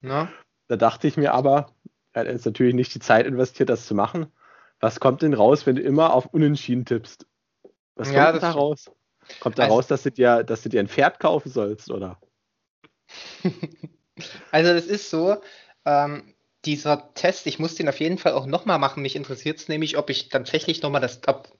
Na? 0.00 0.28
Da 0.68 0.76
dachte 0.76 1.06
ich 1.06 1.16
mir 1.16 1.32
aber, 1.34 1.72
er 2.12 2.22
hat 2.22 2.28
jetzt 2.28 2.46
natürlich 2.46 2.74
nicht 2.74 2.94
die 2.94 3.00
Zeit 3.00 3.26
investiert, 3.26 3.68
das 3.68 3.86
zu 3.86 3.94
machen. 3.94 4.26
Was 4.80 5.00
kommt 5.00 5.22
denn 5.22 5.34
raus, 5.34 5.66
wenn 5.66 5.76
du 5.76 5.82
immer 5.82 6.12
auf 6.12 6.26
Unentschieden 6.26 6.84
tippst? 6.84 7.26
Was 7.94 8.08
kommt 8.08 8.16
ja, 8.16 8.32
da 8.32 8.50
raus? 8.50 8.90
Kommt 9.40 9.58
da 9.58 9.64
also, 9.64 9.74
raus, 9.74 9.86
dass 9.86 10.02
du, 10.02 10.10
dir, 10.10 10.42
dass 10.44 10.62
du 10.62 10.68
dir 10.68 10.80
ein 10.80 10.88
Pferd 10.88 11.20
kaufen 11.20 11.50
sollst, 11.50 11.90
oder? 11.90 12.20
also 14.50 14.72
das 14.72 14.86
ist 14.86 15.10
so, 15.10 15.36
ähm, 15.84 16.34
dieser 16.64 17.14
Test, 17.14 17.46
ich 17.46 17.58
muss 17.58 17.76
den 17.76 17.88
auf 17.88 18.00
jeden 18.00 18.18
Fall 18.18 18.32
auch 18.32 18.46
nochmal 18.46 18.78
machen. 18.78 19.02
Mich 19.02 19.16
interessiert 19.16 19.58
es 19.58 19.68
nämlich, 19.68 19.96
ob 19.96 20.10
ich 20.10 20.28
tatsächlich 20.28 20.82
nochmal 20.82 21.00
das, 21.00 21.20
ob, 21.26 21.56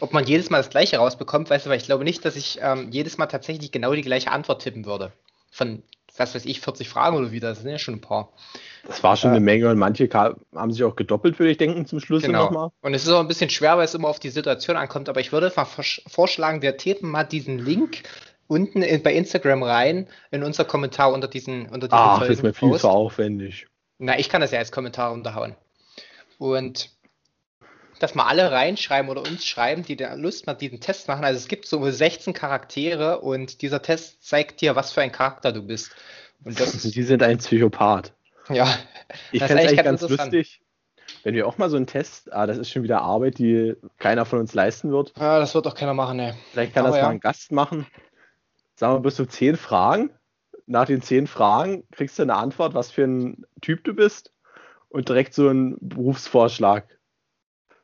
ob 0.00 0.12
man 0.12 0.26
jedes 0.26 0.50
Mal 0.50 0.58
das 0.58 0.70
gleiche 0.70 0.98
rausbekommt, 0.98 1.50
weißt 1.50 1.66
du, 1.66 1.70
weil 1.70 1.78
ich 1.78 1.84
glaube 1.84 2.04
nicht, 2.04 2.24
dass 2.24 2.36
ich 2.36 2.58
ähm, 2.62 2.90
jedes 2.90 3.16
Mal 3.18 3.26
tatsächlich 3.26 3.72
genau 3.72 3.94
die 3.94 4.02
gleiche 4.02 4.30
Antwort 4.30 4.62
tippen 4.62 4.84
würde. 4.84 5.12
Von, 5.50 5.82
was 6.16 6.34
weiß 6.34 6.44
ich, 6.44 6.60
40 6.60 6.88
Fragen 6.88 7.16
oder 7.16 7.32
wieder, 7.32 7.48
das 7.48 7.60
sind 7.60 7.70
ja 7.70 7.78
schon 7.78 7.94
ein 7.94 8.00
paar. 8.00 8.32
Das 8.86 9.02
war 9.02 9.16
schon 9.16 9.30
eine 9.30 9.40
Menge 9.40 9.68
und 9.68 9.78
manche 9.78 10.08
haben 10.12 10.72
sich 10.72 10.84
auch 10.84 10.96
gedoppelt, 10.96 11.38
würde 11.38 11.52
ich 11.52 11.58
denken, 11.58 11.86
zum 11.86 12.00
Schluss 12.00 12.22
genau. 12.22 12.44
nochmal. 12.44 12.70
Und 12.80 12.94
es 12.94 13.02
ist 13.02 13.12
auch 13.12 13.20
ein 13.20 13.28
bisschen 13.28 13.50
schwer, 13.50 13.76
weil 13.76 13.84
es 13.84 13.94
immer 13.94 14.08
auf 14.08 14.20
die 14.20 14.30
Situation 14.30 14.76
ankommt, 14.76 15.08
aber 15.08 15.20
ich 15.20 15.32
würde 15.32 15.52
mal 15.54 15.64
vorschlagen, 15.64 16.62
wir 16.62 16.76
tippen 16.76 17.10
mal 17.10 17.24
diesen 17.24 17.58
Link 17.58 18.02
unten 18.46 18.82
in, 18.82 19.02
bei 19.02 19.14
Instagram 19.14 19.62
rein 19.62 20.08
in 20.30 20.42
unser 20.42 20.64
Kommentar 20.64 21.12
unter 21.12 21.28
diesen 21.28 21.66
unter 21.66 21.86
diesen 21.86 21.98
Ach, 21.98 22.20
das 22.20 22.30
ist 22.30 22.42
mir 22.42 22.52
viel 22.52 22.74
zu 22.76 22.88
aufwendig. 22.88 23.66
Na, 23.98 24.18
ich 24.18 24.28
kann 24.28 24.40
das 24.40 24.50
ja 24.50 24.58
als 24.58 24.72
Kommentar 24.72 25.12
unterhauen. 25.12 25.54
Und 26.38 26.90
dass 28.00 28.14
mal 28.14 28.24
alle 28.24 28.50
reinschreiben 28.50 29.10
oder 29.10 29.20
uns 29.20 29.44
schreiben, 29.44 29.84
die 29.84 29.94
da 29.94 30.14
Lust 30.14 30.46
mal 30.46 30.54
diesen 30.54 30.80
Test 30.80 31.06
machen. 31.06 31.22
Also 31.22 31.38
es 31.38 31.48
gibt 31.48 31.66
so 31.66 31.88
16 31.88 32.32
Charaktere 32.32 33.20
und 33.20 33.62
dieser 33.62 33.82
Test 33.82 34.26
zeigt 34.26 34.62
dir, 34.62 34.74
was 34.74 34.90
für 34.90 35.02
ein 35.02 35.12
Charakter 35.12 35.52
du 35.52 35.62
bist. 35.62 35.90
Und 36.42 36.58
das, 36.58 36.72
die 36.82 37.02
sind 37.02 37.22
ein 37.22 37.38
Psychopath. 37.38 38.12
Ja. 38.54 38.68
Ich 39.32 39.42
fände 39.42 39.62
es 39.62 39.68
eigentlich 39.68 39.84
ganz 39.84 40.02
lustig, 40.02 40.60
wenn 41.22 41.34
wir 41.34 41.46
auch 41.46 41.58
mal 41.58 41.70
so 41.70 41.76
einen 41.76 41.86
Test, 41.86 42.32
ah, 42.32 42.46
das 42.46 42.58
ist 42.58 42.70
schon 42.70 42.82
wieder 42.82 43.02
Arbeit, 43.02 43.38
die 43.38 43.76
keiner 43.98 44.24
von 44.24 44.38
uns 44.38 44.54
leisten 44.54 44.90
wird. 44.90 45.12
Ja, 45.18 45.38
das 45.38 45.54
wird 45.54 45.66
auch 45.66 45.74
keiner 45.74 45.94
machen, 45.94 46.16
ne. 46.16 46.36
Vielleicht 46.52 46.74
kann 46.74 46.84
Aber 46.84 46.92
das 46.92 46.98
ja. 46.98 47.04
mal 47.04 47.10
ein 47.10 47.20
Gast 47.20 47.52
machen. 47.52 47.86
Sagen 48.76 48.94
wir 48.94 49.00
bis 49.00 49.16
zu 49.16 49.26
zehn 49.26 49.56
Fragen. 49.56 50.10
Nach 50.66 50.86
den 50.86 51.02
zehn 51.02 51.26
Fragen 51.26 51.84
kriegst 51.90 52.18
du 52.18 52.22
eine 52.22 52.36
Antwort, 52.36 52.74
was 52.74 52.90
für 52.90 53.04
ein 53.04 53.44
Typ 53.60 53.84
du 53.84 53.94
bist 53.94 54.32
und 54.88 55.08
direkt 55.08 55.34
so 55.34 55.48
einen 55.48 55.76
Berufsvorschlag. 55.80 56.86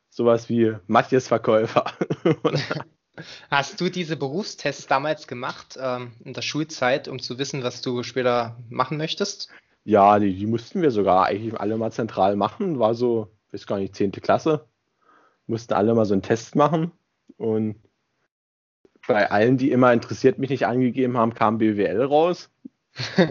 Sowas 0.09 0.49
wie 0.49 0.75
Matthias 0.87 1.29
Verkäufer. 1.29 1.93
Hast 3.51 3.81
du 3.81 3.89
diese 3.89 4.17
Berufstests 4.17 4.87
damals 4.87 5.27
gemacht 5.27 5.79
ähm, 5.81 6.13
in 6.25 6.35
der 6.35 6.43
Schulzeit, 6.43 7.09
um 7.09 7.19
zu 7.19 7.39
wissen, 7.39 7.63
was 7.63 7.81
du 7.83 8.03
später 8.03 8.57
machen 8.69 8.99
möchtest? 8.99 9.51
Ja, 9.87 10.19
die, 10.19 10.35
die 10.35 10.47
mussten 10.47 10.83
wir 10.83 10.91
sogar 10.91 11.27
eigentlich 11.27 11.55
alle 11.61 11.77
mal 11.79 11.93
zentral 11.93 12.35
machen. 12.35 12.81
War 12.81 12.97
so, 12.97 13.31
weiß 13.53 13.69
gar 13.69 13.79
nicht, 13.79 13.95
10. 13.95 14.11
Klasse. 14.11 14.67
Mussten 15.47 15.75
alle 15.75 15.95
mal 15.95 16.05
so 16.05 16.13
einen 16.13 16.23
Test 16.23 16.57
machen. 16.57 16.91
Und 17.37 17.77
bei 19.07 19.31
allen, 19.31 19.59
die 19.59 19.71
immer 19.71 19.93
interessiert 19.93 20.41
mich 20.41 20.51
nicht 20.51 20.67
angegeben 20.67 21.17
haben, 21.17 21.35
kam 21.35 21.59
BWL 21.59 22.03
raus. 22.03 22.51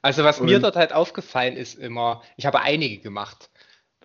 also 0.00 0.24
was 0.24 0.40
und, 0.40 0.46
mir 0.46 0.58
dort 0.58 0.76
halt 0.76 0.94
aufgefallen 0.94 1.54
ist 1.54 1.74
immer, 1.74 2.22
ich 2.38 2.46
habe 2.46 2.60
einige 2.60 3.02
gemacht. 3.02 3.50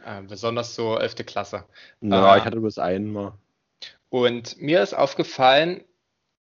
Äh, 0.06 0.22
besonders 0.24 0.76
so 0.76 0.97
11. 0.97 1.16
Klasse. 1.26 1.64
Ja, 2.02 2.36
äh, 2.36 2.39
ich 2.39 2.43
hatte 2.43 2.60
bloß 2.60 2.78
einen 2.78 3.14
mal. 3.14 3.38
Und 4.10 4.62
mir 4.62 4.84
ist 4.84 4.95
aufgefallen, 4.95 5.82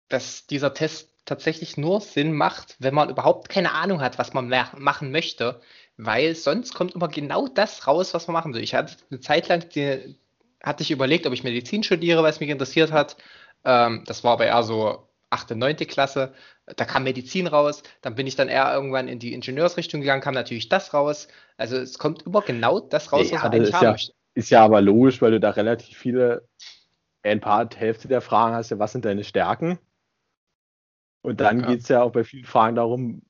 dass 0.07 0.47
dieser 0.47 0.73
Test 0.73 1.08
tatsächlich 1.29 1.77
nur 1.77 2.01
Sinn 2.01 2.33
macht, 2.33 2.75
wenn 2.79 2.93
man 2.93 3.09
überhaupt 3.09 3.49
keine 3.49 3.73
Ahnung 3.73 4.01
hat, 4.01 4.17
was 4.17 4.33
man 4.33 4.49
machen 4.77 5.11
möchte, 5.11 5.61
weil 5.97 6.35
sonst 6.35 6.73
kommt 6.73 6.95
immer 6.95 7.07
genau 7.07 7.47
das 7.47 7.87
raus, 7.87 8.13
was 8.13 8.27
man 8.27 8.33
machen 8.33 8.53
will. 8.53 8.63
Ich 8.63 8.75
hatte 8.75 8.95
eine 9.09 9.19
Zeit 9.19 9.47
lang, 9.47 9.69
die, 9.69 10.17
hatte 10.63 10.83
ich 10.83 10.91
überlegt, 10.91 11.25
ob 11.27 11.33
ich 11.33 11.43
Medizin 11.43 11.83
studiere, 11.83 12.23
weil 12.23 12.31
es 12.31 12.39
mich 12.39 12.49
interessiert 12.49 12.91
hat. 12.91 13.17
Ähm, 13.63 14.03
das 14.05 14.23
war 14.23 14.33
aber 14.33 14.45
eher 14.45 14.63
so 14.63 15.07
8., 15.29 15.55
9. 15.55 15.75
Klasse. 15.77 16.33
Da 16.75 16.85
kam 16.85 17.03
Medizin 17.03 17.47
raus. 17.47 17.83
Dann 18.01 18.15
bin 18.15 18.27
ich 18.27 18.35
dann 18.35 18.49
eher 18.49 18.73
irgendwann 18.73 19.07
in 19.07 19.19
die 19.19 19.33
Ingenieursrichtung 19.33 20.01
gegangen, 20.01 20.21
kam 20.21 20.33
natürlich 20.33 20.69
das 20.69 20.93
raus. 20.93 21.27
Also 21.57 21.77
es 21.77 21.97
kommt 21.97 22.23
immer 22.23 22.41
genau 22.41 22.79
das 22.79 23.11
raus, 23.11 23.29
ja, 23.29 23.37
was 23.37 23.43
man 23.43 23.53
eigentlich 23.53 23.73
haben 23.73 23.83
ja, 23.83 23.91
möchte. 23.91 24.13
Ist 24.33 24.49
ja 24.49 24.63
aber 24.63 24.81
logisch, 24.81 25.21
weil 25.21 25.31
du 25.31 25.39
da 25.39 25.51
relativ 25.51 25.97
viele, 25.97 26.47
ein 27.23 27.41
paar 27.41 27.69
Hälfte 27.75 28.07
der 28.07 28.21
Fragen 28.21 28.55
hast 28.55 28.71
ja, 28.71 28.79
was 28.79 28.91
sind 28.91 29.05
deine 29.05 29.23
Stärken? 29.23 29.79
Und 31.21 31.41
dann 31.41 31.61
ja. 31.61 31.67
geht 31.67 31.81
es 31.81 31.87
ja 31.89 32.01
auch 32.01 32.11
bei 32.11 32.23
vielen 32.23 32.45
Fragen 32.45 32.75
darum, 32.75 33.21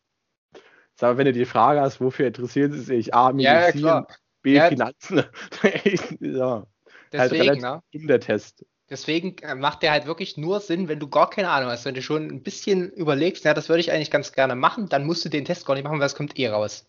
sag 0.96 1.12
mal, 1.12 1.18
wenn 1.18 1.26
du 1.26 1.34
die 1.34 1.46
Frage 1.46 1.82
hast, 1.82 2.02
wofür 2.02 2.28
interessiert 2.28 2.74
es 2.74 2.86
sich? 2.86 3.14
A, 3.14 3.32
Medizin, 3.32 3.82
ja, 3.82 4.08
B, 4.42 4.56
ja. 4.56 4.70
Finanzen. 4.70 5.24
ja. 6.20 6.66
Halt 7.12 7.32
Deswegen, 7.32 7.66
halt 7.66 7.84
ne? 7.94 8.08
der 8.08 8.20
Test. 8.20 8.66
Deswegen 8.90 9.38
äh, 9.40 9.56
macht 9.56 9.84
der 9.84 9.92
halt 9.92 10.08
wirklich 10.08 10.38
nur 10.38 10.60
Sinn, 10.60 10.88
wenn 10.88 11.00
du 11.00 11.08
gar 11.08 11.30
keine 11.30 11.50
Ahnung 11.50 11.70
hast. 11.70 11.86
Wenn 11.86 11.96
du 11.96 12.02
schon 12.02 12.28
ein 12.28 12.44
bisschen 12.44 12.92
überlegst, 12.92 13.46
ja, 13.46 13.54
das 13.54 13.70
würde 13.70 13.82
ich 13.82 13.92
eigentlich 13.92 14.12
ganz 14.12 14.32
gerne 14.32 14.56
machen, 14.56 14.90
dann 14.90 15.06
musst 15.06 15.24
du 15.26 15.30
den 15.30 15.46
Test 15.46 15.66
gar 15.66 15.76
nicht 15.76 15.84
machen, 15.84 16.00
weil 16.00 16.08
es 16.08 16.16
kommt 16.16 16.38
eh 16.40 16.50
raus. 16.50 16.88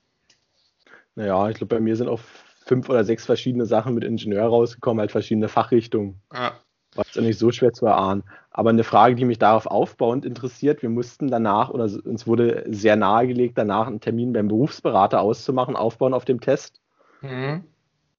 Naja, 1.15 1.49
ich 1.49 1.57
glaube, 1.57 1.75
bei 1.75 1.81
mir 1.81 1.97
sind 1.97 2.09
auch 2.09 2.21
fünf 2.65 2.89
oder 2.89 3.05
sechs 3.05 3.27
verschiedene 3.27 3.67
Sachen 3.67 3.95
mit 3.95 4.05
Ingenieur 4.05 4.45
rausgekommen, 4.45 5.01
halt 5.01 5.11
verschiedene 5.11 5.49
Fachrichtungen. 5.49 6.21
Ja. 6.33 6.59
War 6.95 7.05
es 7.09 7.15
ja 7.15 7.23
nicht 7.23 7.39
so 7.39 7.53
schwer 7.53 7.73
zu 7.73 7.87
erahnen. 7.87 8.25
Aber 8.51 8.71
eine 8.71 8.85
Frage, 8.85 9.15
die 9.15 9.25
mich 9.25 9.39
darauf 9.39 9.67
aufbauend 9.67 10.25
interessiert, 10.25 10.83
wir 10.83 10.89
mussten 10.89 11.29
danach, 11.29 11.71
oder 11.71 11.85
uns 11.85 12.27
wurde 12.27 12.65
sehr 12.69 12.97
nahegelegt, 12.97 13.57
danach 13.57 13.87
einen 13.87 14.01
Termin 14.01 14.33
beim 14.33 14.49
Berufsberater 14.49 15.21
auszumachen, 15.21 15.77
aufbauen 15.77 16.15
auf 16.15 16.25
dem 16.25 16.41
Test. 16.41 16.81
Mhm. 17.21 17.65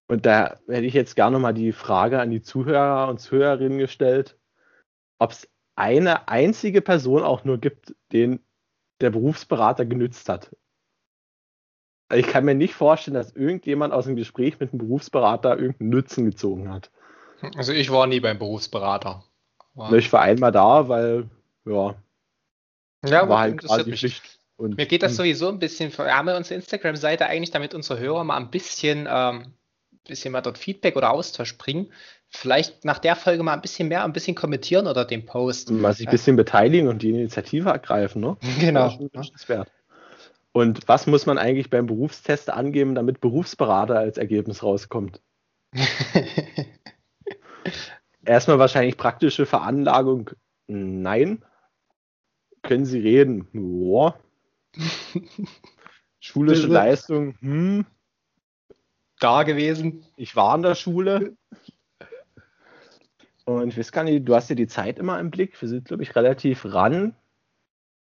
Und 0.08 0.26
da 0.26 0.58
hätte 0.68 0.86
ich 0.86 0.94
jetzt 0.94 1.16
gerne 1.16 1.40
mal 1.40 1.54
die 1.54 1.72
Frage 1.72 2.20
an 2.20 2.32
die 2.32 2.42
Zuhörer 2.42 3.10
und 3.10 3.20
Zuhörerinnen 3.20 3.78
gestellt, 3.78 4.38
ob 5.20 5.32
es 5.32 5.50
eine 5.76 6.28
einzige 6.28 6.82
Person 6.82 7.24
auch 7.24 7.44
nur 7.44 7.58
gibt, 7.58 7.96
den 8.12 8.40
der 9.02 9.10
Berufsberater 9.10 9.86
genützt 9.86 10.30
hat. 10.30 10.56
Ich 12.14 12.28
kann 12.28 12.44
mir 12.46 12.56
nicht 12.56 12.74
vorstellen, 12.74 13.16
dass 13.16 13.36
irgendjemand 13.36 13.94
aus 13.94 14.06
dem 14.06 14.16
Gespräch 14.16 14.60
mit 14.60 14.74
dem 14.74 14.80
Berufsberater 14.80 15.58
irgendeinen 15.58 15.90
Nutzen 15.92 16.26
gezogen 16.26 16.70
hat. 16.72 16.92
Also 17.56 17.74
ich 17.74 17.92
war 17.92 18.08
nie 18.08 18.20
beim 18.20 18.38
Berufsberater. 18.38 19.24
War 19.74 19.94
ich 19.94 20.12
war 20.12 20.22
einmal 20.22 20.52
da, 20.52 20.88
weil, 20.90 21.30
ja, 21.66 21.96
ja 23.06 23.30
war 23.30 23.40
halt 23.40 23.60
quasi 23.60 23.92
Pflicht. 23.96 24.40
Und, 24.58 24.78
Mir 24.78 24.86
geht 24.86 25.02
das 25.02 25.14
hm. 25.14 25.18
sowieso 25.18 25.50
ein 25.50 25.60
bisschen, 25.60 25.92
wir 25.98 26.16
haben 26.16 26.30
unsere 26.30 26.56
Instagram-Seite 26.56 27.26
eigentlich, 27.26 27.50
damit 27.50 27.74
unsere 27.74 28.00
Hörer 28.00 28.24
mal 28.24 28.38
ein 28.38 28.52
bisschen, 28.52 29.08
ähm, 29.10 29.54
bisschen 30.08 30.32
mal 30.32 30.42
dort 30.42 30.58
Feedback 30.58 30.96
oder 30.96 31.12
Austausch 31.12 31.58
bringen. 31.58 31.92
Vielleicht 32.30 32.86
nach 32.86 33.00
der 33.00 33.16
Folge 33.16 33.44
mal 33.44 33.54
ein 33.54 33.62
bisschen 33.62 33.88
mehr, 33.88 34.04
ein 34.04 34.14
bisschen 34.14 34.36
kommentieren 34.36 34.88
oder 34.88 35.04
den 35.04 35.26
Post. 35.26 35.72
Mal 35.72 35.94
sich 35.94 36.08
ein 36.08 36.12
bisschen 36.12 36.36
beteiligen 36.36 36.88
und 36.88 37.02
die 37.02 37.10
Initiative 37.10 37.70
ergreifen, 37.70 38.22
ne? 38.22 38.38
Genau. 38.60 38.98
Und 40.54 40.88
was 40.88 41.08
muss 41.08 41.26
man 41.26 41.38
eigentlich 41.38 41.70
beim 41.70 41.88
Berufstest 41.88 42.50
angeben, 42.50 42.94
damit 42.94 43.20
Berufsberater 43.20 43.98
als 43.98 44.18
Ergebnis 44.18 44.64
rauskommt? 44.64 45.22
Erstmal 48.24 48.60
wahrscheinlich 48.60 48.98
praktische 48.98 49.46
Veranlagung. 49.46 50.32
Nein. 50.68 51.44
Können 52.62 52.86
Sie 52.86 53.00
reden? 53.00 53.48
Boah. 53.54 54.20
Schulische 56.20 56.68
Leistung. 56.68 57.36
Hm. 57.40 57.86
Da 59.20 59.44
gewesen. 59.44 60.06
Ich 60.16 60.36
war 60.36 60.56
in 60.56 60.62
der 60.62 60.76
Schule. 60.76 61.36
Und 63.46 63.70
ich 63.70 63.78
weiß 63.78 63.92
gar 63.92 64.04
nicht, 64.04 64.28
du 64.28 64.36
hast 64.36 64.50
ja 64.50 64.56
die 64.56 64.68
Zeit 64.68 65.00
immer 65.00 65.20
im 65.20 65.32
Blick. 65.32 65.60
Wir 65.62 65.68
sind, 65.68 65.86
glaube 65.86 66.04
ich, 66.04 66.16
relativ 66.16 66.66
ran. 66.66 67.16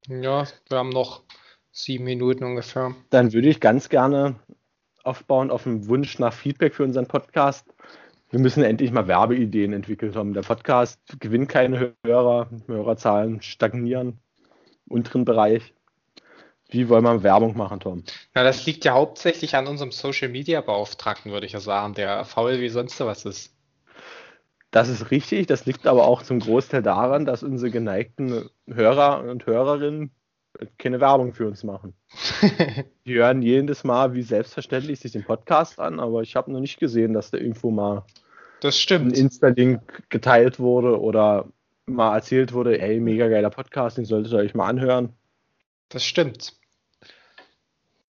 Ja, 0.06 0.46
wir 0.68 0.78
haben 0.78 0.90
noch 0.90 1.22
sieben 1.72 2.04
Minuten 2.04 2.44
ungefähr. 2.44 2.94
Dann 3.10 3.32
würde 3.32 3.48
ich 3.48 3.60
ganz 3.60 3.88
gerne 3.88 4.36
aufbauen 5.02 5.50
auf 5.50 5.64
den 5.64 5.88
Wunsch 5.88 6.18
nach 6.18 6.32
Feedback 6.32 6.74
für 6.74 6.84
unseren 6.84 7.06
Podcast 7.06 7.66
wir 8.34 8.40
müssen 8.40 8.64
endlich 8.64 8.90
mal 8.90 9.06
Werbeideen 9.06 9.72
entwickelt 9.72 10.16
haben. 10.16 10.34
Der 10.34 10.42
Podcast 10.42 10.98
gewinnt 11.20 11.48
keine 11.48 11.94
Hörer, 12.04 12.50
Hörerzahlen 12.66 13.40
stagnieren, 13.42 14.18
unteren 14.88 15.24
Bereich. 15.24 15.72
Wie 16.68 16.88
wollen 16.88 17.04
wir 17.04 17.22
Werbung 17.22 17.56
machen, 17.56 17.78
Tom? 17.78 18.02
Na, 18.34 18.42
das 18.42 18.66
liegt 18.66 18.84
ja 18.84 18.94
hauptsächlich 18.94 19.54
an 19.54 19.68
unserem 19.68 19.92
Social 19.92 20.30
Media 20.30 20.62
Beauftragten, 20.62 21.30
würde 21.30 21.46
ich 21.46 21.52
ja 21.52 21.60
sagen, 21.60 21.94
der 21.94 22.24
faul 22.24 22.60
wie 22.60 22.70
sonst 22.70 22.98
was 22.98 23.24
ist. 23.24 23.54
Das 24.72 24.88
ist 24.88 25.12
richtig, 25.12 25.46
das 25.46 25.64
liegt 25.64 25.86
aber 25.86 26.04
auch 26.04 26.24
zum 26.24 26.40
Großteil 26.40 26.82
daran, 26.82 27.26
dass 27.26 27.44
unsere 27.44 27.70
geneigten 27.70 28.50
Hörer 28.66 29.22
und 29.30 29.46
Hörerinnen 29.46 30.10
keine 30.76 31.00
Werbung 31.00 31.34
für 31.34 31.46
uns 31.46 31.62
machen. 31.62 31.94
Die 33.06 33.14
hören 33.14 33.42
jedes 33.42 33.84
Mal 33.84 34.12
wie 34.14 34.22
selbstverständlich 34.22 34.98
sich 34.98 35.12
den 35.12 35.22
Podcast 35.22 35.78
an, 35.78 36.00
aber 36.00 36.22
ich 36.22 36.34
habe 36.34 36.50
noch 36.50 36.58
nicht 36.58 36.80
gesehen, 36.80 37.12
dass 37.12 37.30
da 37.30 37.38
irgendwo 37.38 37.70
mal 37.70 38.04
das 38.64 38.78
stimmt. 38.78 39.12
ein 39.12 39.14
Insta-Link 39.14 40.08
geteilt 40.08 40.58
wurde 40.58 40.98
oder 40.98 41.48
mal 41.84 42.14
erzählt 42.14 42.54
wurde, 42.54 42.80
ey, 42.80 42.98
mega 42.98 43.28
geiler 43.28 43.50
Podcast, 43.50 43.98
den 43.98 44.06
solltet 44.06 44.32
ihr 44.32 44.38
euch 44.38 44.54
mal 44.54 44.66
anhören. 44.66 45.12
Das 45.90 46.02
stimmt. 46.02 46.54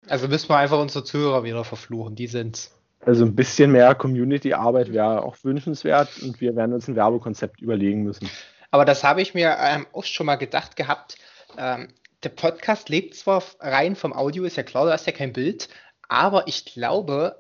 Also 0.07 0.26
müssen 0.26 0.49
wir 0.49 0.57
einfach 0.57 0.80
unsere 0.80 1.05
Zuhörer 1.05 1.44
wieder 1.44 1.64
verfluchen, 1.64 2.14
die 2.14 2.28
sind's. 2.28 2.74
Also 3.05 3.26
ein 3.26 3.36
bisschen 3.36 3.72
mehr 3.72 3.94
Community-Arbeit 3.94 4.90
wäre 4.90 5.22
auch 5.22 5.36
wünschenswert 5.42 6.22
und 6.22 6.40
wir 6.40 6.57
werden 6.57 6.72
uns 6.72 6.88
ein 6.88 6.96
Werbekonzept 6.96 7.61
überlegen 7.61 8.03
müssen. 8.03 8.30
Aber 8.70 8.86
das 8.86 9.05
habe 9.05 9.20
ich 9.20 9.34
mir 9.34 9.55
ähm, 9.61 9.86
auch 9.92 10.05
schon 10.05 10.24
mal 10.24 10.36
gedacht 10.36 10.76
gehabt. 10.76 11.18
Ähm, 11.59 11.88
der 12.22 12.30
Podcast 12.30 12.88
lebt 12.88 13.14
zwar 13.16 13.42
rein 13.61 13.96
vom 13.96 14.14
Audio, 14.14 14.44
ist 14.44 14.57
ja 14.57 14.62
klar, 14.62 14.86
da 14.86 14.94
ist 14.94 15.07
ja 15.07 15.12
kein 15.12 15.34
Bild, 15.34 15.68
aber 16.09 16.49
ich 16.49 16.64
glaube, 16.64 17.38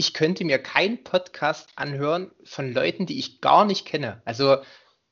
ich 0.00 0.14
könnte 0.14 0.46
mir 0.46 0.58
keinen 0.58 1.04
Podcast 1.04 1.68
anhören 1.76 2.30
von 2.42 2.72
Leuten, 2.72 3.04
die 3.04 3.18
ich 3.18 3.42
gar 3.42 3.66
nicht 3.66 3.84
kenne. 3.84 4.22
Also 4.24 4.56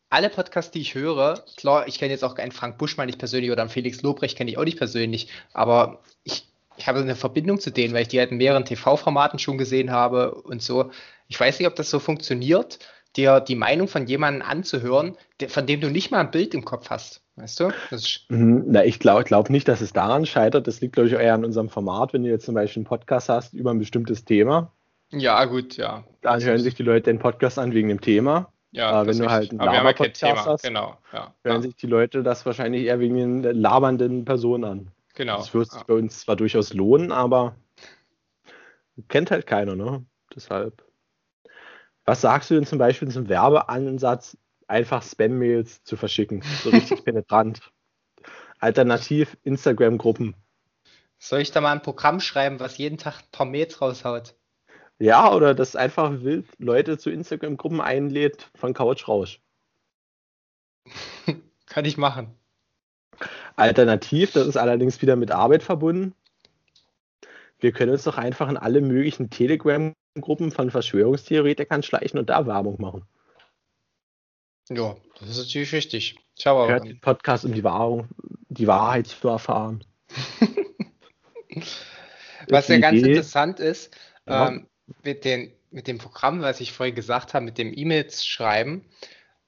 alle 0.09 0.31
Podcasts, 0.31 0.71
die 0.71 0.81
ich 0.81 0.95
höre, 0.95 1.45
klar, 1.59 1.87
ich 1.87 1.99
kenne 1.99 2.13
jetzt 2.13 2.25
auch 2.25 2.35
einen 2.37 2.53
Frank 2.53 2.79
Buschmann 2.79 3.05
nicht 3.05 3.19
persönlich 3.19 3.51
oder 3.51 3.61
einen 3.61 3.71
Felix 3.71 4.01
Lobrecht 4.01 4.39
kenne 4.39 4.51
ich 4.51 4.57
auch 4.57 4.65
nicht 4.65 4.79
persönlich, 4.79 5.29
aber 5.53 6.01
ich, 6.25 6.49
ich 6.79 6.87
habe 6.87 7.01
eine 7.01 7.17
Verbindung 7.17 7.61
zu 7.61 7.71
denen, 7.71 7.93
weil 7.93 8.01
ich 8.01 8.09
die 8.09 8.19
halt 8.19 8.31
in 8.31 8.39
mehreren 8.39 8.65
TV-Formaten 8.65 9.39
schon 9.39 9.59
gesehen 9.59 9.91
habe 9.91 10.35
und 10.37 10.63
so. 10.63 10.91
Ich 11.29 11.39
weiß 11.39 11.59
nicht, 11.59 11.69
ob 11.69 11.77
das 11.77 11.91
so 11.91 11.99
funktioniert, 11.99 12.79
dir 13.15 13.41
die 13.41 13.57
Meinung 13.57 13.89
von 13.89 14.07
jemandem 14.07 14.49
anzuhören, 14.49 15.19
der, 15.41 15.51
von 15.51 15.67
dem 15.67 15.83
du 15.83 15.91
nicht 15.91 16.11
mal 16.11 16.21
ein 16.21 16.31
Bild 16.31 16.55
im 16.55 16.65
Kopf 16.65 16.89
hast. 16.89 17.21
Weißt 17.37 17.61
du? 17.61 17.71
Mhm, 18.31 18.65
na, 18.69 18.85
ich 18.85 18.99
glaube 18.99 19.25
glaub 19.25 19.51
nicht, 19.51 19.69
dass 19.69 19.83
es 19.83 19.93
daran 19.93 20.25
scheitert. 20.25 20.67
Das 20.67 20.81
liegt, 20.81 20.95
glaube 20.95 21.09
ich, 21.09 21.15
eher 21.15 21.35
an 21.35 21.45
unserem 21.45 21.69
Format, 21.69 22.15
wenn 22.15 22.23
du 22.23 22.31
jetzt 22.31 22.47
zum 22.47 22.55
Beispiel 22.55 22.81
einen 22.81 22.87
Podcast 22.87 23.29
hast 23.29 23.53
über 23.53 23.71
ein 23.71 23.79
bestimmtes 23.79 24.25
Thema. 24.25 24.73
Ja, 25.11 25.45
gut, 25.47 25.77
ja. 25.77 26.05
Dann 26.21 26.43
hören 26.43 26.59
sich 26.59 26.75
die 26.75 26.83
Leute 26.83 27.05
den 27.05 27.19
Podcast 27.19 27.59
an 27.59 27.73
wegen 27.73 27.89
dem 27.89 28.01
Thema. 28.01 28.53
Ja, 28.73 29.03
äh, 29.03 29.07
wenn 29.07 29.19
du 29.19 29.31
halt 29.31 29.51
einen 29.51 29.61
Aber 29.61 29.73
wir 29.73 29.79
haben 29.79 29.87
ja 29.87 29.93
kein 29.95 30.07
Laber-Podcast 30.13 30.21
Thema, 30.21 30.45
hast, 30.53 30.63
genau. 30.63 30.99
Ja, 31.13 31.35
hören 31.43 31.57
ja, 31.57 31.63
sich 31.63 31.77
die 31.77 31.87
Leute 31.87 32.23
das 32.23 32.45
wahrscheinlich 32.45 32.85
eher 32.85 33.01
wegen 33.01 33.43
den 33.43 33.57
labernden 33.57 34.25
Personen 34.27 34.65
an. 34.65 34.91
genau. 35.15 35.39
Das 35.39 35.55
wird 35.55 35.71
sich 35.71 35.81
Ja. 35.81 35.87
bei 35.87 35.95
uns 35.95 36.21
zwar 36.21 36.37
durchaus 36.37 36.75
lohnen, 36.75 37.11
aber 37.11 37.57
kennt 39.09 39.31
halt 39.31 39.47
keiner, 39.47 39.75
ne? 39.75 40.05
Deshalb. 40.35 40.85
Was 42.05 42.21
sagst 42.21 42.51
du 42.51 42.55
denn 42.55 42.67
zum 42.67 42.79
Beispiel 42.79 43.09
zum 43.09 43.29
Werbeansatz, 43.29 44.37
einfach 44.67 45.03
Spam-Mails 45.03 45.83
zu 45.85 45.97
verschicken? 45.97 46.43
So 46.63 46.69
richtig 46.71 47.05
penetrant. 47.05 47.61
Alternativ 48.61 49.37
Instagram-Gruppen. 49.45 50.35
Soll 51.19 51.41
ich 51.41 51.51
da 51.53 51.61
mal 51.61 51.73
ein 51.73 51.83
Programm 51.83 52.21
schreiben, 52.21 52.61
was 52.61 52.77
jeden 52.79 52.99
Tag 52.99 53.21
ein 53.21 53.31
paar 53.33 53.47
Mails 53.47 53.81
raushaut? 53.81 54.35
Ja, 54.99 55.33
oder 55.33 55.55
das 55.55 55.77
einfach 55.77 56.23
wild 56.23 56.47
Leute 56.59 56.99
zu 56.99 57.11
Instagram-Gruppen 57.11 57.81
einlädt 57.81 58.51
von 58.57 58.75
Couchrausch. 58.75 59.41
Kann 61.67 61.85
ich 61.85 61.97
machen. 61.97 62.35
Alternativ, 63.57 64.33
das 64.33 64.47
ist 64.47 64.57
allerdings 64.57 65.01
wieder 65.03 65.17
mit 65.17 65.31
Arbeit 65.31 65.63
verbunden. 65.63 66.15
Wir 67.61 67.73
können 67.73 67.93
uns 67.93 68.05
doch 68.05 68.19
einfach 68.19 68.49
in 68.49 68.57
alle 68.57 68.81
möglichen 68.81 69.31
Telegram-Gruppen 69.31 70.53
von 70.53 70.71
Verschwörungstheoretikern 70.71 71.83
schleichen 71.83 72.19
und 72.19 72.31
da 72.31 72.47
Werbung 72.47 72.81
machen. 72.81 73.05
Ja, 74.71 74.97
das 75.19 75.31
ist 75.31 75.39
natürlich 75.39 75.73
wichtig. 75.73 76.17
Ich 76.37 76.47
habe 76.47 76.61
aber, 76.61 76.69
Hört 76.73 76.85
den 76.85 77.01
Podcast, 77.01 77.45
um 77.45 77.53
die, 77.53 77.65
Wahrung, 77.65 78.09
die 78.49 78.67
Wahrheit 78.69 79.09
zu 79.09 79.29
erfahren. 79.29 79.83
was 82.49 82.69
ja 82.69 82.79
ganz 82.79 82.99
Idee- 82.99 83.09
interessant 83.09 83.61
ist, 83.61 83.97
Ja. 84.27 84.49
ähm, 84.49 84.68
mit, 85.03 85.25
den, 85.25 85.53
mit 85.71 85.87
dem 85.87 85.99
Programm, 85.99 86.43
was 86.43 86.61
ich 86.61 86.73
vorhin 86.73 86.95
gesagt 86.95 87.35
habe, 87.35 87.45
mit 87.45 87.59
dem 87.59 87.77
E-Mails 87.77 88.27
schreiben, 88.27 88.85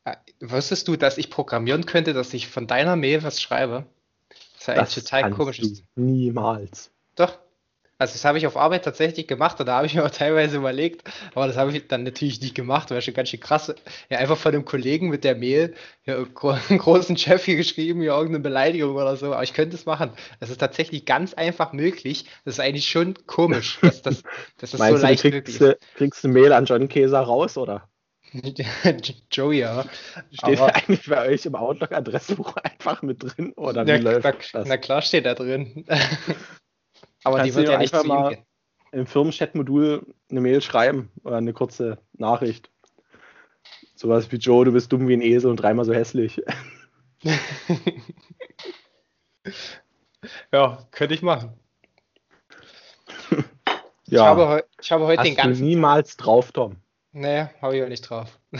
äh, 0.05 0.17
wusstest 0.41 0.89
du, 0.89 0.97
dass 0.97 1.19
ich 1.19 1.31
programmieren 1.31 1.87
könnte, 1.87 2.13
dass 2.13 2.35
ich 2.35 2.49
von 2.49 2.67
deiner 2.67 2.97
Mail 2.97 3.23
was 3.23 3.41
schreibe? 3.41 3.87
Das 4.29 4.61
ist 4.61 4.67
ja 4.69 4.75
eigentlich 4.75 4.95
total 4.95 5.31
komisch. 5.31 5.63
Niemals. 5.97 6.91
Doch. 7.17 7.39
Also 8.01 8.15
das 8.15 8.25
habe 8.25 8.39
ich 8.39 8.47
auf 8.47 8.57
Arbeit 8.57 8.83
tatsächlich 8.87 9.27
gemacht 9.27 9.61
und 9.61 9.67
da 9.67 9.77
habe 9.77 9.87
ich 9.87 9.95
mir 9.95 10.03
auch 10.07 10.11
teilweise 10.11 10.57
überlegt, 10.57 11.03
aber 11.35 11.47
das 11.47 11.59
habe 11.59 11.71
ich 11.77 11.87
dann 11.87 12.03
natürlich 12.03 12.41
nicht 12.41 12.55
gemacht, 12.55 12.91
weil 12.91 13.03
schon 13.03 13.13
ganz 13.13 13.29
schön 13.29 13.41
krass. 13.41 13.75
Ja, 14.09 14.17
einfach 14.19 14.39
von 14.39 14.55
einem 14.55 14.65
Kollegen 14.65 15.11
mit 15.11 15.23
der 15.23 15.37
Mail 15.37 15.75
ja, 16.07 16.17
einen 16.69 16.79
großen 16.79 17.19
Chef 17.19 17.45
hier 17.45 17.57
geschrieben, 17.57 18.01
ja, 18.01 18.15
irgendeine 18.17 18.43
Beleidigung 18.43 18.97
oder 18.97 19.17
so, 19.17 19.27
aber 19.35 19.43
ich 19.43 19.53
könnte 19.53 19.77
es 19.77 19.85
machen. 19.85 20.13
Das 20.41 20.49
ist 20.49 20.59
tatsächlich 20.59 21.05
ganz 21.05 21.35
einfach 21.35 21.75
möglich. 21.75 22.25
Das 22.47 22.55
ist 22.55 22.61
eigentlich 22.61 22.89
schon 22.89 23.15
komisch, 23.27 23.79
dass 23.83 24.01
das, 24.01 24.23
dass 24.57 24.71
das 24.71 24.71
so 24.71 24.79
Meinst 24.79 24.95
du, 24.95 24.97
du 25.01 25.03
leicht 25.07 25.25
möglich 25.25 25.59
kriegst, 25.59 25.61
du 25.61 25.77
kriegst 25.97 26.25
eine 26.25 26.33
Mail 26.33 26.55
an 26.55 26.65
John 26.65 26.89
Käser 26.89 27.21
raus, 27.21 27.59
oder? 27.59 27.87
ist. 28.33 29.15
Joey, 29.33 29.59
ja. 29.61 29.85
Steht 30.33 30.59
Aber- 30.59 30.75
eigentlich 30.75 31.07
bei 31.07 31.29
euch 31.29 31.45
im 31.45 31.55
Outlook-Adressbuch 31.55 32.57
einfach 32.63 33.03
mit 33.03 33.23
drin? 33.23 33.53
Oder 33.57 33.87
wie 33.87 33.99
Na, 33.99 34.13
läuft 34.13 34.25
na, 34.25 34.33
das? 34.53 34.69
na 34.69 34.77
klar 34.79 35.03
steht 35.03 35.27
da 35.27 35.35
drin. 35.35 35.85
Aber 37.25 37.39
Kannst 37.39 37.53
die 37.53 37.59
wird 37.59 37.69
ja 37.69 37.79
nicht 37.79 37.95
einfach 37.95 38.07
mal- 38.07 38.31
gehen. 38.35 38.45
Im 38.93 39.07
Firmenchat-Modul 39.07 40.05
eine 40.31 40.41
Mail 40.41 40.61
schreiben 40.61 41.11
oder 41.23 41.37
eine 41.37 41.53
kurze 41.53 41.99
Nachricht. 42.15 42.71
Sowas 43.95 44.33
wie 44.33 44.37
Joe, 44.37 44.65
du 44.65 44.73
bist 44.73 44.91
dumm 44.93 45.07
wie 45.07 45.13
ein 45.15 45.21
Esel 45.23 45.49
und 45.51 45.57
dreimal 45.59 45.85
so 45.85 45.93
hässlich. 45.95 46.43
Ja, 50.53 50.87
könnte 50.91 51.15
ich 51.15 51.23
machen. 51.23 51.53
Ich, 54.07 54.15
Ja, 54.17 54.25
habe, 54.25 54.49
heu- 54.49 54.63
ich 54.83 54.91
habe 54.91 55.07
heute 55.07 55.19
hast 55.21 55.27
den 55.29 55.37
ganzen 55.37 55.61
du 55.63 55.69
niemals 55.69 56.17
drauf, 56.17 56.51
Tom. 56.51 56.75
Nee, 57.13 57.47
habe 57.63 57.77
ich 57.77 57.85
auch 57.85 57.89
nicht 57.89 58.03
drauf. 58.11 58.41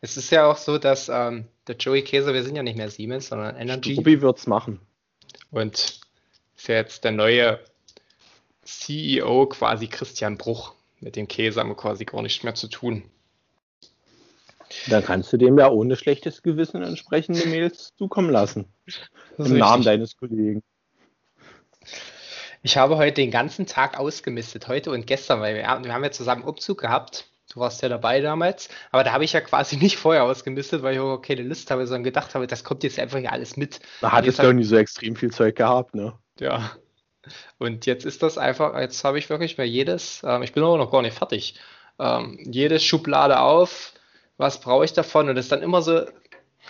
Es 0.00 0.16
ist 0.16 0.30
ja 0.30 0.46
auch 0.50 0.56
so, 0.56 0.78
dass 0.78 1.08
ähm, 1.10 1.48
der 1.66 1.76
Joey 1.76 2.02
Käse, 2.02 2.32
wir 2.32 2.42
sind 2.44 2.54
ja 2.56 2.62
nicht 2.62 2.76
mehr 2.76 2.88
Siemens, 2.88 3.28
sondern 3.28 3.56
Energy. 3.56 3.92
Strubi 3.94 4.22
wird's 4.22 4.46
machen. 4.46 4.80
Und 5.50 6.00
ist 6.66 6.68
ja 6.68 6.74
jetzt 6.74 7.04
der 7.04 7.12
neue 7.12 7.60
CEO 8.64 9.46
quasi 9.46 9.86
Christian 9.86 10.36
Bruch. 10.36 10.74
Mit 10.98 11.14
dem 11.14 11.28
Käse 11.28 11.60
haben 11.60 11.68
wir 11.68 11.76
quasi 11.76 12.04
gar 12.04 12.22
nichts 12.22 12.42
mehr 12.42 12.56
zu 12.56 12.66
tun. 12.66 13.04
Dann 14.88 15.04
kannst 15.04 15.32
du 15.32 15.36
dem 15.36 15.56
ja 15.60 15.70
ohne 15.70 15.94
schlechtes 15.94 16.42
Gewissen 16.42 16.82
entsprechende 16.82 17.46
Mails 17.46 17.94
zukommen 17.96 18.30
lassen. 18.30 18.66
Im 19.38 19.44
ist 19.44 19.50
Namen 19.52 19.74
richtig. 19.74 19.84
deines 19.84 20.16
Kollegen. 20.16 20.62
Ich 22.64 22.76
habe 22.76 22.96
heute 22.96 23.14
den 23.14 23.30
ganzen 23.30 23.66
Tag 23.66 23.96
ausgemistet, 23.96 24.66
heute 24.66 24.90
und 24.90 25.06
gestern, 25.06 25.40
weil 25.40 25.54
wir, 25.54 25.62
wir 25.62 25.94
haben 25.94 26.02
ja 26.02 26.10
zusammen 26.10 26.42
Umzug 26.42 26.80
gehabt. 26.80 27.30
Du 27.54 27.60
warst 27.60 27.80
ja 27.82 27.88
dabei 27.88 28.20
damals, 28.20 28.70
aber 28.90 29.04
da 29.04 29.12
habe 29.12 29.22
ich 29.22 29.34
ja 29.34 29.40
quasi 29.40 29.76
nicht 29.80 29.98
vorher 29.98 30.24
ausgemistet, 30.24 30.82
weil 30.82 30.94
ich 30.94 31.00
auch 31.00 31.18
keine 31.18 31.42
Lust 31.42 31.70
habe, 31.70 31.86
sondern 31.86 32.02
gedacht 32.02 32.34
habe, 32.34 32.48
das 32.48 32.64
kommt 32.64 32.82
jetzt 32.82 32.98
einfach 32.98 33.20
hier 33.20 33.30
alles 33.30 33.56
mit. 33.56 33.78
Da 34.00 34.10
hattest 34.10 34.40
du 34.40 34.48
auch 34.48 34.52
nie 34.52 34.64
so 34.64 34.76
extrem 34.76 35.14
viel 35.14 35.30
Zeug 35.30 35.54
gehabt, 35.54 35.94
ne? 35.94 36.18
Ja. 36.40 36.76
Und 37.58 37.86
jetzt 37.86 38.04
ist 38.04 38.22
das 38.22 38.38
einfach, 38.38 38.78
jetzt 38.78 39.02
habe 39.04 39.18
ich 39.18 39.30
wirklich 39.30 39.58
mal 39.58 39.64
jedes, 39.64 40.22
ähm, 40.24 40.42
ich 40.42 40.52
bin 40.52 40.62
aber 40.62 40.78
noch 40.78 40.90
gar 40.92 41.02
nicht 41.02 41.16
fertig, 41.16 41.54
ähm, 41.98 42.38
jede 42.44 42.78
Schublade 42.78 43.40
auf, 43.40 43.92
was 44.36 44.60
brauche 44.60 44.84
ich 44.84 44.92
davon? 44.92 45.28
Und 45.28 45.34
das 45.34 45.46
ist 45.46 45.52
dann 45.52 45.62
immer 45.62 45.82
so, 45.82 46.06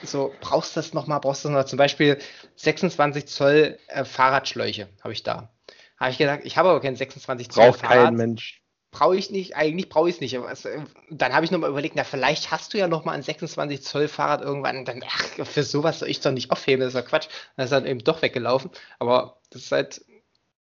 so, 0.03 0.33
brauchst 0.41 0.77
du 0.77 0.81
das 0.81 0.95
nochmal, 0.95 1.21
brauchst 1.21 1.45
du 1.45 1.49
das 1.49 1.57
noch? 1.57 1.65
Zum 1.65 1.79
Beispiel 1.79 2.19
26 2.57 3.27
Zoll 3.27 3.79
äh, 3.89 4.05
Fahrradschläuche 4.05 4.89
habe 5.03 5.13
ich 5.13 5.23
da. 5.23 5.51
Habe 5.99 6.11
ich 6.11 6.19
gesagt, 6.19 6.45
ich 6.45 6.57
habe 6.57 6.69
aber 6.69 6.81
kein 6.81 6.97
26 6.97 7.51
Zoll 7.51 7.71
Braucht 7.71 7.83
kein 7.83 8.15
Mensch. 8.15 8.63
Brauche 8.97 9.17
ich 9.17 9.31
nicht, 9.31 9.57
eigentlich 9.57 9.89
brauche 9.89 10.09
ich 10.09 10.17
es 10.17 10.21
nicht. 10.21 10.37
Aber 10.39 10.51
es, 10.51 10.65
äh, 10.65 10.81
dann 11.11 11.35
habe 11.35 11.45
ich 11.45 11.51
nochmal 11.51 11.71
überlegt, 11.71 11.97
na, 11.97 12.05
vielleicht 12.05 12.51
hast 12.51 12.73
du 12.73 12.79
ja 12.79 12.89
nochmal 12.89 13.15
ein 13.15 13.23
26 13.23 13.83
Zoll 13.83 14.09
Fahrrad 14.09 14.41
irgendwann. 14.41 14.85
Dann, 14.85 15.03
ach, 15.07 15.47
für 15.47 15.63
sowas 15.63 15.99
soll 15.99 16.09
ich 16.09 16.21
doch 16.21 16.33
nicht 16.33 16.51
aufheben, 16.51 16.81
das 16.81 16.95
ist 16.95 17.01
doch 17.01 17.09
Quatsch. 17.09 17.29
Dann 17.57 17.65
ist 17.65 17.71
dann 17.71 17.87
eben 17.87 18.01
doch 18.01 18.23
weggelaufen. 18.23 18.71
Aber 18.99 19.41
das 19.51 19.63
ist 19.63 19.73
halt, 19.73 20.05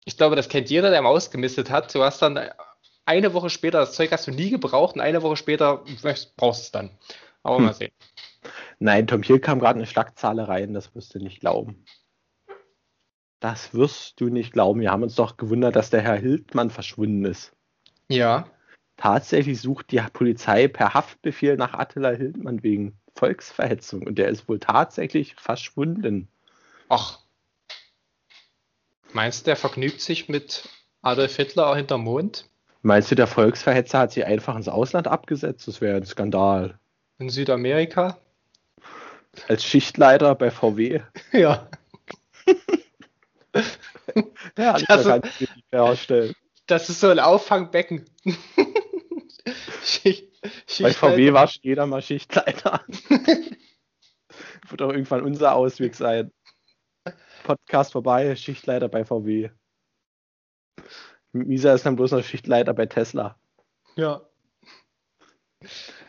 ich 0.05 0.17
glaube, 0.17 0.35
das 0.35 0.49
kennt 0.49 0.69
jeder, 0.69 0.89
der 0.89 1.01
mal 1.01 1.09
ausgemistet 1.09 1.69
hat. 1.69 1.93
Du 1.93 2.03
hast 2.03 2.21
dann 2.21 2.39
eine 3.05 3.33
Woche 3.33 3.49
später, 3.51 3.79
das 3.79 3.93
Zeug 3.93 4.11
hast 4.11 4.25
du 4.27 4.31
nie 4.31 4.49
gebraucht 4.49 4.95
und 4.95 5.01
eine 5.01 5.21
Woche 5.21 5.37
später 5.37 5.83
brauchst 6.01 6.33
du 6.39 6.49
es 6.49 6.71
dann. 6.71 6.97
Aber 7.43 7.57
Hm. 7.57 7.65
mal 7.65 7.73
sehen. 7.73 7.91
Nein, 8.79 9.05
Tom, 9.07 9.21
hier 9.21 9.39
kam 9.39 9.59
gerade 9.59 9.77
eine 9.77 9.87
Schlagzahle 9.87 10.47
rein, 10.47 10.73
das 10.73 10.95
wirst 10.95 11.13
du 11.13 11.19
nicht 11.19 11.39
glauben. 11.39 11.85
Das 13.39 13.73
wirst 13.73 14.19
du 14.19 14.29
nicht 14.29 14.53
glauben. 14.53 14.81
Wir 14.81 14.91
haben 14.91 15.03
uns 15.03 15.15
doch 15.15 15.37
gewundert, 15.37 15.75
dass 15.75 15.91
der 15.91 16.01
Herr 16.01 16.15
Hildmann 16.15 16.71
verschwunden 16.71 17.25
ist. 17.25 17.55
Ja. 18.09 18.47
Tatsächlich 18.97 19.59
sucht 19.59 19.91
die 19.91 20.01
Polizei 20.13 20.67
per 20.67 20.93
Haftbefehl 20.93 21.57
nach 21.57 21.73
Attila 21.73 22.11
Hildmann 22.11 22.63
wegen 22.63 22.97
Volksverhetzung 23.15 24.03
und 24.03 24.15
der 24.17 24.29
ist 24.29 24.47
wohl 24.47 24.59
tatsächlich 24.59 25.35
verschwunden. 25.35 26.27
Ach. 26.89 27.19
Meinst 29.13 29.41
du, 29.41 29.45
der 29.45 29.55
vergnügt 29.55 30.01
sich 30.01 30.27
mit 30.29 30.67
Adolf 31.01 31.35
Hitler 31.35 31.75
hinterm 31.75 32.01
Mond 32.03 32.49
Meinst 32.81 33.09
du, 33.09 33.15
der 33.15 33.25
Volksverhetzer 33.27 33.97
hat 33.99 34.11
sich 34.11 34.25
einfach 34.25 34.55
ins 34.55 34.67
Ausland 34.67 35.07
abgesetzt? 35.07 35.67
Das 35.67 35.81
wäre 35.81 35.97
ein 35.97 36.05
Skandal. 36.05 36.77
in 37.17 37.29
Südamerika? 37.29 38.17
Als 39.47 39.63
Schichtleiter 39.65 40.35
bei 40.35 40.51
VW. 40.51 41.01
Ja. 41.31 41.67
Ja, 44.57 44.73
Das 44.73 44.83
das 44.83 44.99
ist- 45.01 45.05
kann 45.07 45.21
ich 45.23 45.41
mir 45.49 45.55
nicht 45.55 45.65
vorstellen. 45.71 46.35
Das 46.67 46.89
ist 46.89 46.99
so 46.99 47.09
ein 47.09 47.19
Auffangbecken. 47.19 48.09
Schicht, 49.83 50.41
Bei 50.41 50.49
Schichtleiter. 50.67 51.11
VW 51.11 51.33
war 51.33 51.47
schon 51.47 51.61
jeder 51.63 51.85
mal 51.85 52.01
Schichtleiter. 52.01 52.83
Wird 54.69 54.81
auch 54.81 54.89
irgendwann 54.91 55.23
unser 55.23 55.53
Ausweg 55.53 55.95
sein. 55.95 56.31
Podcast 57.43 57.91
vorbei, 57.91 58.35
Schichtleiter 58.35 58.89
bei 58.89 59.05
VW. 59.05 59.51
Misa 61.33 61.73
ist 61.73 61.85
dann 61.85 61.95
bloß 61.95 62.11
noch 62.11 62.23
Schichtleiter 62.23 62.73
bei 62.73 62.87
Tesla. 62.87 63.39
Ja. 63.95 64.27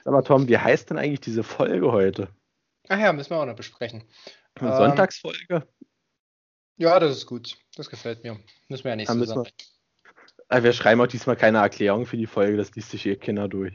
Mal, 0.04 0.22
Tom, 0.22 0.48
wie 0.48 0.56
heißt 0.56 0.88
denn 0.90 0.98
eigentlich 0.98 1.20
diese 1.20 1.42
Folge 1.42 1.92
heute? 1.92 2.28
Ach 2.88 2.98
ja, 2.98 3.12
müssen 3.12 3.30
wir 3.30 3.40
auch 3.40 3.46
noch 3.46 3.56
besprechen. 3.56 4.04
Eine 4.54 4.70
Ähm, 4.70 4.76
Sonntagsfolge? 4.76 5.68
Ja, 6.78 6.98
das 7.00 7.16
ist 7.16 7.26
gut. 7.26 7.58
Das 7.74 7.90
gefällt 7.90 8.22
mir. 8.22 8.38
Müssen 8.68 8.84
wir 8.84 8.96
ja 8.96 9.14
müssen 9.14 9.26
sagen. 9.26 9.50
Wir, 10.48 10.56
Ah, 10.56 10.62
wir 10.62 10.72
schreiben 10.72 11.00
auch 11.00 11.06
diesmal 11.06 11.36
keine 11.36 11.58
Erklärung 11.58 12.06
für 12.06 12.16
die 12.16 12.26
Folge, 12.26 12.56
das 12.56 12.74
liest 12.74 12.90
sich 12.90 13.06
eh 13.06 13.16
keiner 13.16 13.48
durch. 13.48 13.74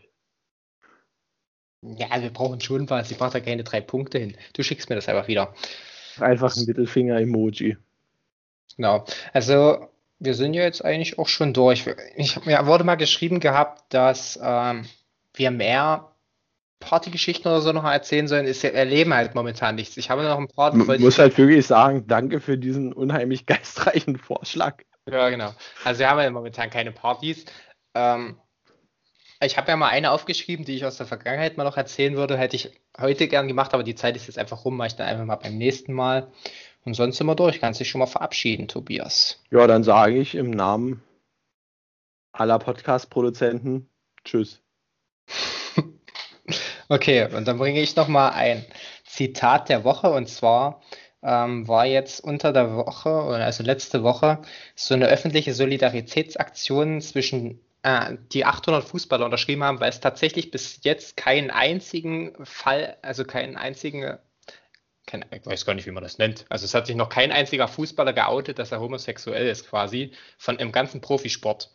Ja, 1.82 2.22
wir 2.22 2.30
brauchen 2.30 2.62
schon 2.62 2.90
was. 2.90 3.10
Ich 3.10 3.18
brauche 3.18 3.32
da 3.32 3.40
keine 3.40 3.64
drei 3.64 3.82
Punkte 3.82 4.20
hin. 4.20 4.38
Du 4.54 4.64
schickst 4.64 4.90
mir 4.90 4.96
das 4.96 5.10
einfach 5.10 5.28
wieder. 5.28 5.54
Einfach 6.20 6.56
ein 6.56 6.66
Mittelfinger-Emoji. 6.66 7.78
Genau. 8.78 9.06
Also 9.34 9.88
wir 10.20 10.36
sind 10.36 10.54
ja 10.54 10.62
jetzt 10.62 10.86
eigentlich 10.86 11.18
auch 11.18 11.28
schon 11.28 11.54
durch. 11.54 11.90
Ich 12.16 12.40
ja, 12.46 12.68
wurde 12.68 12.84
mal 12.84 12.96
geschrieben 12.96 13.40
gehabt, 13.40 13.92
dass 13.94 14.40
ähm, 14.42 14.86
wir 15.34 15.50
mehr 15.50 16.12
Partygeschichten 16.80 17.52
oder 17.52 17.62
so 17.62 17.72
noch 17.72 17.84
erzählen 17.84 18.28
sollen. 18.28 18.46
Ist, 18.46 18.64
erleben 18.64 19.14
halt 19.16 19.34
momentan 19.34 19.76
nichts. 19.76 19.98
Ich 19.98 20.12
habe 20.12 20.24
noch 20.24 20.38
ein 20.38 20.48
paar. 20.48 20.76
Ich 20.76 21.00
muss 21.00 21.18
halt 21.18 21.36
wirklich 21.38 21.66
sagen, 21.66 22.06
danke 22.08 22.40
für 22.40 22.60
diesen 22.60 22.94
unheimlich 22.94 23.46
geistreichen 23.48 24.18
Vorschlag. 24.18 24.84
Ja, 25.12 25.30
genau. 25.30 25.54
Also 25.84 26.00
wir 26.00 26.10
haben 26.10 26.20
ja 26.20 26.32
momentan 26.32 26.70
keine 26.70 26.94
Partys. 26.94 27.46
Ähm, 27.94 28.40
ich 29.44 29.58
habe 29.58 29.70
ja 29.70 29.76
mal 29.76 29.90
eine 29.90 30.12
aufgeschrieben, 30.12 30.64
die 30.64 30.76
ich 30.76 30.86
aus 30.86 30.98
der 30.98 31.06
Vergangenheit 31.06 31.58
mal 31.58 31.66
noch 31.66 31.76
erzählen 31.76 32.16
würde. 32.16 32.38
Hätte 32.38 32.56
ich 32.56 32.72
heute 32.98 33.28
gern 33.28 33.50
gemacht, 33.50 33.74
aber 33.74 33.84
die 33.84 33.96
Zeit 33.96 34.16
ist 34.16 34.28
jetzt 34.28 34.38
einfach 34.38 34.64
rum, 34.64 34.78
mache 34.78 34.88
ich 34.88 34.96
dann 34.96 35.08
einfach 35.08 35.26
mal 35.26 35.36
beim 35.36 35.58
nächsten 35.58 35.94
Mal. 35.94 36.32
Und 36.86 36.94
sonst 36.94 37.18
sind 37.18 37.28
wir 37.28 37.36
durch. 37.36 37.60
Kannst 37.60 37.80
dich 37.82 37.90
schon 37.90 38.00
mal 38.00 38.06
verabschieden, 38.06 38.70
Tobias. 38.70 39.44
Ja, 39.52 39.68
dann 39.68 39.84
sage 39.84 40.18
ich 40.18 40.34
im 40.36 40.50
Namen 40.50 41.04
aller 42.32 42.60
Podcast-Produzenten 42.60 43.90
Tschüss. 44.24 44.62
okay, 46.90 47.28
und 47.36 47.48
dann 47.48 47.58
bringe 47.58 47.82
ich 47.82 47.96
nochmal 47.96 48.32
ein 48.32 48.66
Zitat 49.04 49.68
der 49.68 49.84
Woche 49.84 50.10
und 50.10 50.30
zwar 50.30 50.82
ähm, 51.24 51.68
war 51.68 51.86
jetzt 51.86 52.24
unter 52.24 52.54
der 52.54 52.76
Woche, 52.76 53.10
also 53.10 53.64
letzte 53.64 54.04
Woche, 54.04 54.42
so 54.76 54.94
eine 54.94 55.08
öffentliche 55.08 55.54
Solidaritätsaktion 55.54 57.02
zwischen 57.02 57.60
äh, 57.84 58.18
die 58.32 58.46
800 58.46 58.84
Fußballer 58.84 59.26
unterschrieben 59.26 59.64
haben, 59.64 59.80
weil 59.80 59.90
es 59.90 60.00
tatsächlich 60.00 60.52
bis 60.52 60.80
jetzt 60.84 61.18
keinen 61.18 61.52
einzigen 61.52 62.34
Fall, 62.46 62.98
also 63.02 63.24
keinen 63.24 63.56
einzigen, 63.56 64.18
kein, 65.06 65.26
ich 65.32 65.46
weiß 65.46 65.66
gar 65.66 65.74
nicht, 65.74 65.88
wie 65.88 65.92
man 65.92 66.04
das 66.04 66.18
nennt. 66.18 66.46
Also 66.50 66.66
es 66.66 66.74
hat 66.74 66.88
sich 66.88 66.96
noch 66.96 67.10
kein 67.10 67.32
einziger 67.32 67.68
Fußballer 67.68 68.14
geoutet, 68.14 68.60
dass 68.60 68.72
er 68.72 68.80
homosexuell 68.80 69.48
ist, 69.48 69.68
quasi, 69.68 70.12
von 70.38 70.58
im 70.58 70.72
ganzen 70.72 71.02
Profisport. 71.02 71.72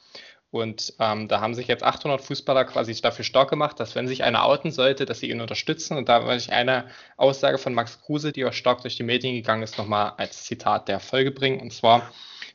Und 0.60 0.94
ähm, 0.98 1.28
da 1.28 1.40
haben 1.40 1.54
sich 1.54 1.68
jetzt 1.68 1.82
800 1.82 2.20
Fußballer 2.20 2.64
quasi 2.64 2.94
dafür 3.00 3.24
stark 3.24 3.50
gemacht, 3.50 3.78
dass 3.80 3.94
wenn 3.94 4.08
sich 4.08 4.24
einer 4.24 4.44
outen 4.44 4.70
sollte, 4.70 5.06
dass 5.06 5.20
sie 5.20 5.30
ihn 5.30 5.40
unterstützen. 5.40 5.96
Und 5.96 6.08
da 6.08 6.24
wollte 6.24 6.38
ich 6.38 6.52
eine 6.52 6.86
Aussage 7.16 7.58
von 7.58 7.74
Max 7.74 8.00
Kruse, 8.02 8.32
die 8.32 8.44
auch 8.44 8.52
stark 8.52 8.82
durch 8.82 8.96
die 8.96 9.02
Medien 9.02 9.34
gegangen 9.34 9.62
ist, 9.62 9.78
nochmal 9.78 10.14
als 10.16 10.44
Zitat 10.44 10.88
der 10.88 11.00
Folge 11.00 11.30
bringen. 11.30 11.60
Und 11.60 11.72
zwar, 11.72 12.10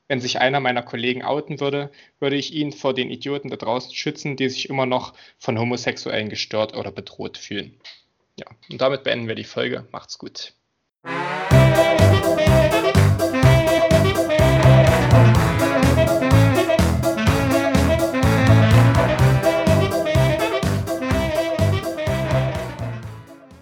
wenn 0.08 0.22
sich 0.22 0.40
einer 0.40 0.60
meiner 0.60 0.84
Kollegen 0.84 1.24
outen 1.24 1.60
würde, 1.60 1.92
würde 2.20 2.36
ich 2.36 2.54
ihn 2.54 2.72
vor 2.72 2.94
den 2.94 3.10
Idioten 3.10 3.50
da 3.50 3.56
draußen 3.56 3.94
schützen, 3.94 4.36
die 4.36 4.50
sich 4.50 4.70
immer 4.70 4.86
noch 4.86 5.14
von 5.38 5.58
Homosexuellen 5.58 6.30
gestört 6.30 6.76
oder 6.76 6.92
bedroht 6.92 7.38
fühlen. 7.38 7.80
Ja, 8.38 8.46
und 8.70 8.82
damit 8.82 9.04
beenden 9.04 9.28
wir 9.28 9.36
die 9.36 9.44
Folge. 9.44 9.88
Macht's 9.92 10.18
gut. 10.18 10.54